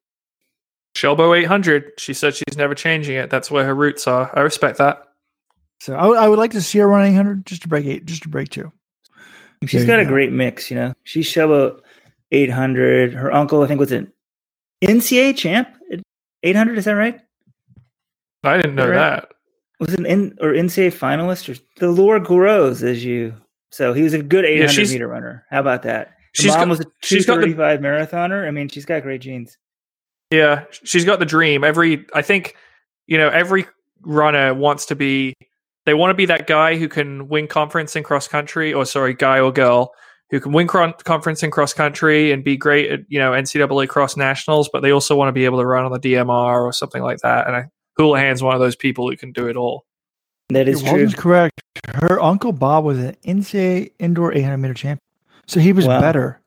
[0.97, 1.93] Shelbo 800.
[1.99, 3.29] She said she's never changing it.
[3.29, 4.31] That's where her roots are.
[4.33, 5.03] I respect that.
[5.81, 8.07] So I, w- I would like to see her run 800 just to break eight,
[8.07, 8.73] just to break two.
[9.67, 10.95] She's got a great mix, you know.
[11.05, 11.81] She's Shelbo
[12.33, 13.13] 800.
[13.13, 14.11] Her uncle, I think, was an
[14.83, 15.69] NCAA champ
[16.43, 16.79] 800.
[16.79, 17.21] Is that right?
[18.45, 19.29] I didn't know that.
[19.81, 23.35] Was an N or NCAA finalist or the lore grows as you.
[23.71, 25.45] So he was a good 800 yeah, meter runner.
[25.51, 26.13] How about that?
[26.33, 28.47] She's mom got, was a 235 the, marathoner.
[28.47, 29.57] I mean, she's got great genes.
[30.31, 31.63] Yeah, she's got the dream.
[31.65, 32.57] Every I think,
[33.07, 33.67] you know, every
[34.03, 35.35] runner wants to be
[35.85, 39.15] they want to be that guy who can win conference in cross country, or sorry,
[39.15, 39.93] guy or girl
[40.31, 44.17] who can win conference in cross country and be great at you know NCAA cross
[44.17, 47.03] nationals, but they also want to be able to run on the DMR or something
[47.03, 47.47] like that.
[47.47, 47.65] And I,
[47.99, 49.85] Houlihan's one of those people who can do it all.
[50.51, 51.11] That is Yeah, true.
[51.11, 51.61] Correct.
[51.95, 55.01] Her uncle Bob was an NCAA indoor 800 meter champion,
[55.47, 56.01] so he was Wow.
[56.01, 56.41] better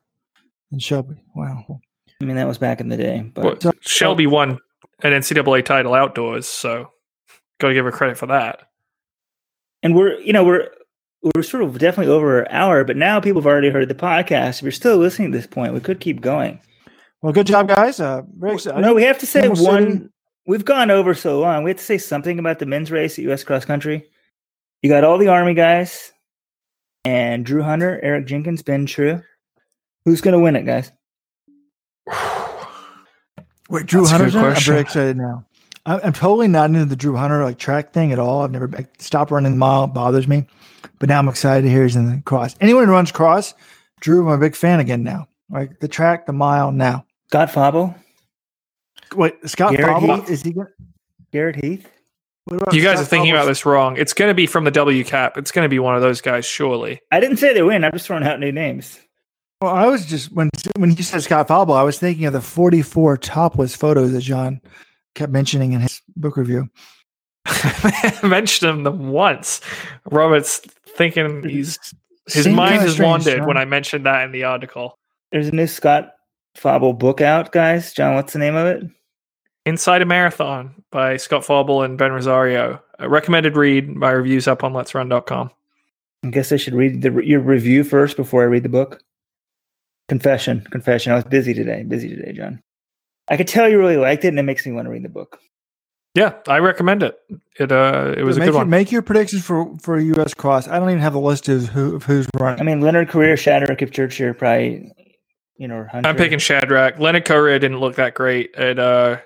[0.70, 1.16] than Shelby.
[1.34, 1.80] Wow.
[2.20, 3.20] I mean, that was back in the day.
[3.34, 4.58] But But Shelby won
[5.02, 6.90] an NCAA title outdoors, so
[7.58, 8.62] got to give her credit for that.
[9.82, 10.68] and we're you know we're
[11.34, 14.56] we're sort of definitely over an hour, but now people have already heard the podcast.
[14.58, 16.60] If you're still listening at this point, we could keep going.
[17.22, 18.00] Well, good job, guys.
[18.00, 18.80] Uh, very excited.
[18.80, 19.56] No, we have to say one.
[19.56, 20.08] City.
[20.44, 20.54] One.
[20.56, 21.64] We've gone over so long.
[21.64, 23.44] We have to say something about the men's race at U.S.
[23.44, 24.08] Cross Country.
[24.82, 26.12] You got all the Army guys,
[27.04, 29.22] and Drew Hunter, Eric Jenkins, Ben True.
[30.04, 30.90] Who's going to win it, guys?
[33.68, 34.44] Wait, Drew That's Hunter's in?
[34.44, 35.44] I'm very excited now.
[35.86, 38.42] I- I'm totally not into the Drew Hunter like track thing at all.
[38.42, 40.46] I've never I stopped running the mile; it bothers me.
[40.98, 42.56] But now I'm excited to hear he's in the cross.
[42.60, 43.54] Anyone who runs cross,
[44.00, 45.28] Drew, I'm a big fan again now.
[45.50, 47.06] Like the track, the mile now.
[47.28, 47.94] Scott Fauble,
[49.14, 50.30] Wait, Scott Garrett Fauble, Heath?
[50.30, 50.52] is he?
[50.52, 50.68] Gonna,
[51.32, 51.88] Garrett Heath.
[52.44, 53.96] what about You guys Scott are thinking about this wrong.
[53.96, 55.36] It's going to be from the WCAP.
[55.36, 57.00] It's going to be one of those guys, surely.
[57.10, 57.84] I didn't say they win.
[57.84, 58.98] I'm just throwing out new names.
[59.60, 62.40] Well, I was just when when you said Scott Fauble, I was thinking of the
[62.40, 64.60] 44 topless photos that John
[65.14, 66.68] kept mentioning in his book review.
[67.46, 69.60] I mentioned them once.
[70.10, 70.58] Robert's
[70.96, 71.78] thinking he's
[72.26, 73.46] his Seemed mind kinda has wandered John.
[73.48, 74.98] when I mentioned that in the article.
[75.32, 76.12] There's a new Scott
[76.54, 77.92] Fauble book out, guys.
[77.92, 78.84] John, what's the name of it?
[79.66, 82.82] Inside a Marathon by Scott Fauble and Ben Rosario.
[82.98, 83.88] A recommended read.
[83.88, 85.50] My reviews up on Let's let'srun.com.
[86.24, 89.02] I guess I should read the, your review first before I read the book.
[90.08, 91.12] Confession, confession.
[91.12, 91.82] I was busy today.
[91.82, 92.62] Busy today, John.
[93.28, 95.08] I could tell you really liked it, and it makes me want to read the
[95.08, 95.38] book.
[96.14, 97.16] Yeah, I recommend it.
[97.58, 98.68] It uh it was a good your, one.
[98.68, 100.34] Make your predictions for for U.S.
[100.34, 100.66] Cross.
[100.66, 102.60] I don't even have the list of who of who's running.
[102.60, 104.90] I mean, Leonard Korir, Shadrack, Kipchirchir, probably,
[105.56, 106.08] you know, Hunter.
[106.08, 106.98] I'm picking Shadrack.
[106.98, 109.18] Leonard Korir didn't look that great at uh,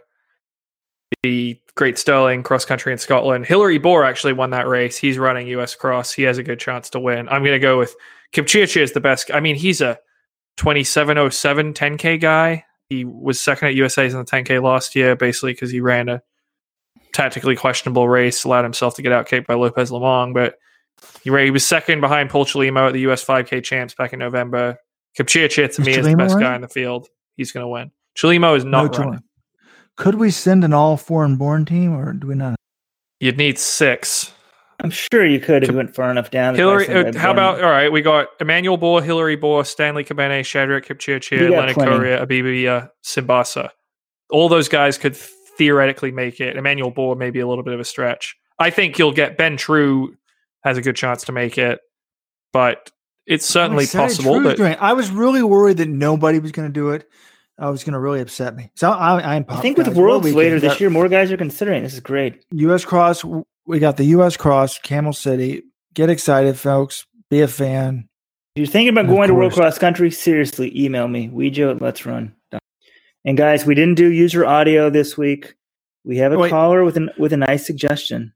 [1.25, 3.47] the Great Stirling cross country in Scotland.
[3.47, 4.99] Hillary Bor actually won that race.
[4.99, 6.13] He's running US Cross.
[6.13, 7.31] He has a good chance to win.
[7.31, 7.97] I'm going to go with
[8.35, 9.31] Kipchirchir is the best.
[9.33, 9.99] I mean, he's a
[10.59, 12.65] 2707 10K guy.
[12.91, 16.23] He was second at USA's in the 10K last year, basically because he ran a
[17.15, 20.57] tactically questionable race, allowed himself to get out kicked by Lopez Lomong, but
[21.23, 24.77] he, was second behind Paul Chelimo at the US 5K champs back in November.
[25.19, 27.09] Kipchirchir to Is me is the best guy in the field.
[27.37, 27.93] He's going to win.
[28.15, 29.23] Chelimo is not No running.
[29.97, 30.13] Jordan.
[30.13, 32.57] Could we send an all foreign born team, or do we not?
[33.21, 34.33] You'd need six.
[34.81, 36.57] I'm sure you could if you went far enough down.
[36.57, 37.91] Hillary, If I said uh, how about all right?
[37.91, 42.43] We got Emmanuel Bor, Hillary Bor, Stanley Kebenei, Shadrack We Kipchirchir, got Leonard plenty.
[42.43, 43.71] Abibia, Simbasa.
[44.31, 46.57] All those guys could theoretically make it.
[46.57, 48.35] Emmanuel Bor may be a little bit of a stretch.
[48.59, 50.17] I think you'll get Ben True
[50.65, 51.81] has a good chance to make it,
[52.53, 52.91] but
[53.27, 54.41] it's certainly I'm possible.
[54.41, 54.83] Drew's But.
[54.83, 57.09] I was really worried that nobody was going to do it.
[57.59, 58.71] Oh, I was going to really upset me.
[58.75, 59.45] So I, I'm.
[59.49, 61.83] I think with Worlds later this year, more guys are considering.
[61.85, 62.45] This is great.
[62.51, 62.85] U.S.
[62.85, 63.25] Cross.
[63.67, 64.37] We got the U.S.
[64.37, 65.63] Cross, Camel City.
[65.95, 67.07] Get excited, folks.
[67.31, 68.09] Be a fan.
[68.57, 71.83] If you're thinking about And going to World Cross Country, seriously, email me, Wejo at
[71.83, 72.35] Let's Run.
[73.25, 75.55] And guys, we didn't do user audio this week.
[76.05, 76.51] We have a Wait.
[76.51, 78.33] caller with an with a nice suggestion.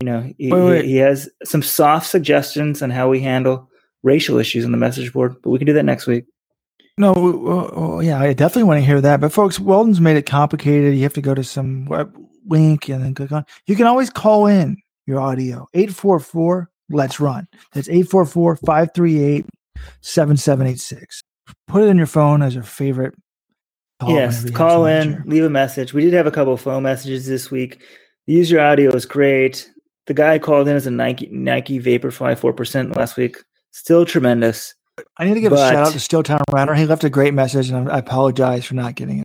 [0.00, 0.84] You know, he, Wait, wait.
[0.84, 3.68] he, he has some soft suggestions on how we handle
[4.02, 6.24] racial issues on the message board, but we can do that next week.
[6.98, 9.20] No, well, yeah, I definitely want to hear that.
[9.20, 10.96] But folks, Weldon's made it complicated.
[10.96, 12.14] You have to go to some web
[12.46, 13.44] link and then click on.
[13.66, 14.76] You can always call in
[15.06, 17.46] your audio 844 Let's Run.
[17.72, 19.46] That's 844 538
[20.00, 21.22] 7786.
[21.66, 23.14] Put it in your phone as your favorite.
[24.00, 25.22] call yes, whenever you have call in, share.
[25.26, 25.94] leave a message.
[25.94, 27.82] We did have a couple of phone messages this week.
[28.26, 29.70] The user audio is great.
[30.06, 33.36] The guy called in as a Nike Nike Vaporfly four percent last week.
[33.70, 34.74] Still tremendous.
[35.16, 36.74] I need to give a shout out to Stilltown Town Runner.
[36.74, 39.24] He left a great message, and I apologize for not getting it.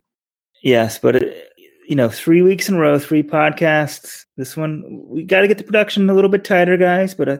[0.62, 1.52] Yes, but it,
[1.88, 4.24] you know, three weeks in a row, three podcasts.
[4.36, 7.14] This one, we got to get the production a little bit tighter, guys.
[7.14, 7.38] But I,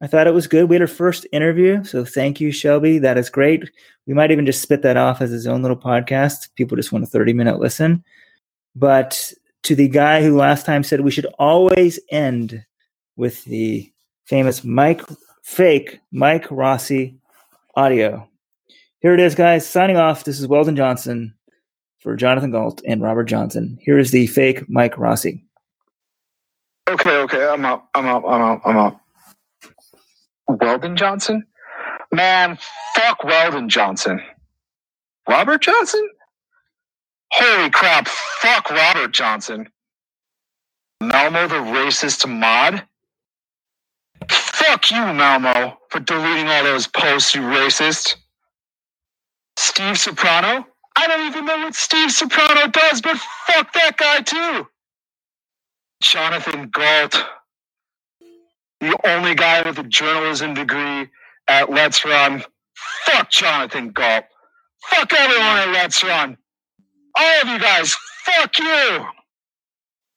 [0.00, 0.68] I thought it was good.
[0.68, 2.98] We had our first interview, so thank you, Shelby.
[2.98, 3.70] That is great.
[4.06, 6.50] We might even just spit that off as his own little podcast.
[6.56, 8.04] People just want a thirty-minute listen.
[8.76, 9.32] But
[9.64, 12.64] to the guy who last time said we should always end
[13.16, 13.90] with the
[14.26, 15.02] famous Mike,
[15.42, 17.18] fake Mike Rossi
[17.78, 18.28] audio.
[18.98, 19.64] Here it is, guys.
[19.64, 20.24] Signing off.
[20.24, 21.32] This is Weldon Johnson
[22.00, 23.78] for Jonathan Galt and Robert Johnson.
[23.80, 25.44] Here is the fake Mike Rossi.
[26.90, 27.88] Okay, okay, I'm up.
[27.94, 28.24] I'm up.
[28.26, 28.62] I'm up.
[28.64, 29.00] I'm up.
[30.48, 31.46] Weldon Johnson?
[32.10, 32.58] Man,
[32.96, 34.20] fuck Weldon Johnson.
[35.28, 36.08] Robert Johnson?
[37.30, 39.68] Holy crap, fuck Robert Johnson.
[41.00, 42.82] Malmo the racist mod?
[44.30, 48.16] Fuck you, Malmo, for deleting all those posts, you racist.
[49.58, 50.66] Steve Soprano?
[50.96, 54.68] I don't even know what Steve Soprano does, but fuck that guy too.
[56.02, 57.16] Jonathan Galt.
[58.80, 61.10] the only guy with a journalism degree
[61.48, 62.44] at Let's Run.
[63.06, 64.26] Fuck Jonathan Galt.
[64.86, 66.38] Fuck everyone at Let's Run.
[67.16, 69.06] All of you guys, fuck you.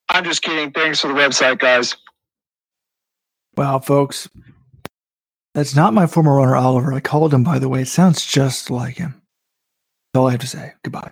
[0.09, 0.71] I'm just kidding.
[0.71, 1.95] Thanks for the website, guys.
[3.61, 4.27] Wow, folks.
[5.53, 6.93] That's not my former runner, Oliver.
[6.93, 7.83] I called him, by the way.
[7.83, 9.21] It sounds just like him.
[10.13, 10.73] That's all I have to say.
[10.81, 11.11] Goodbye.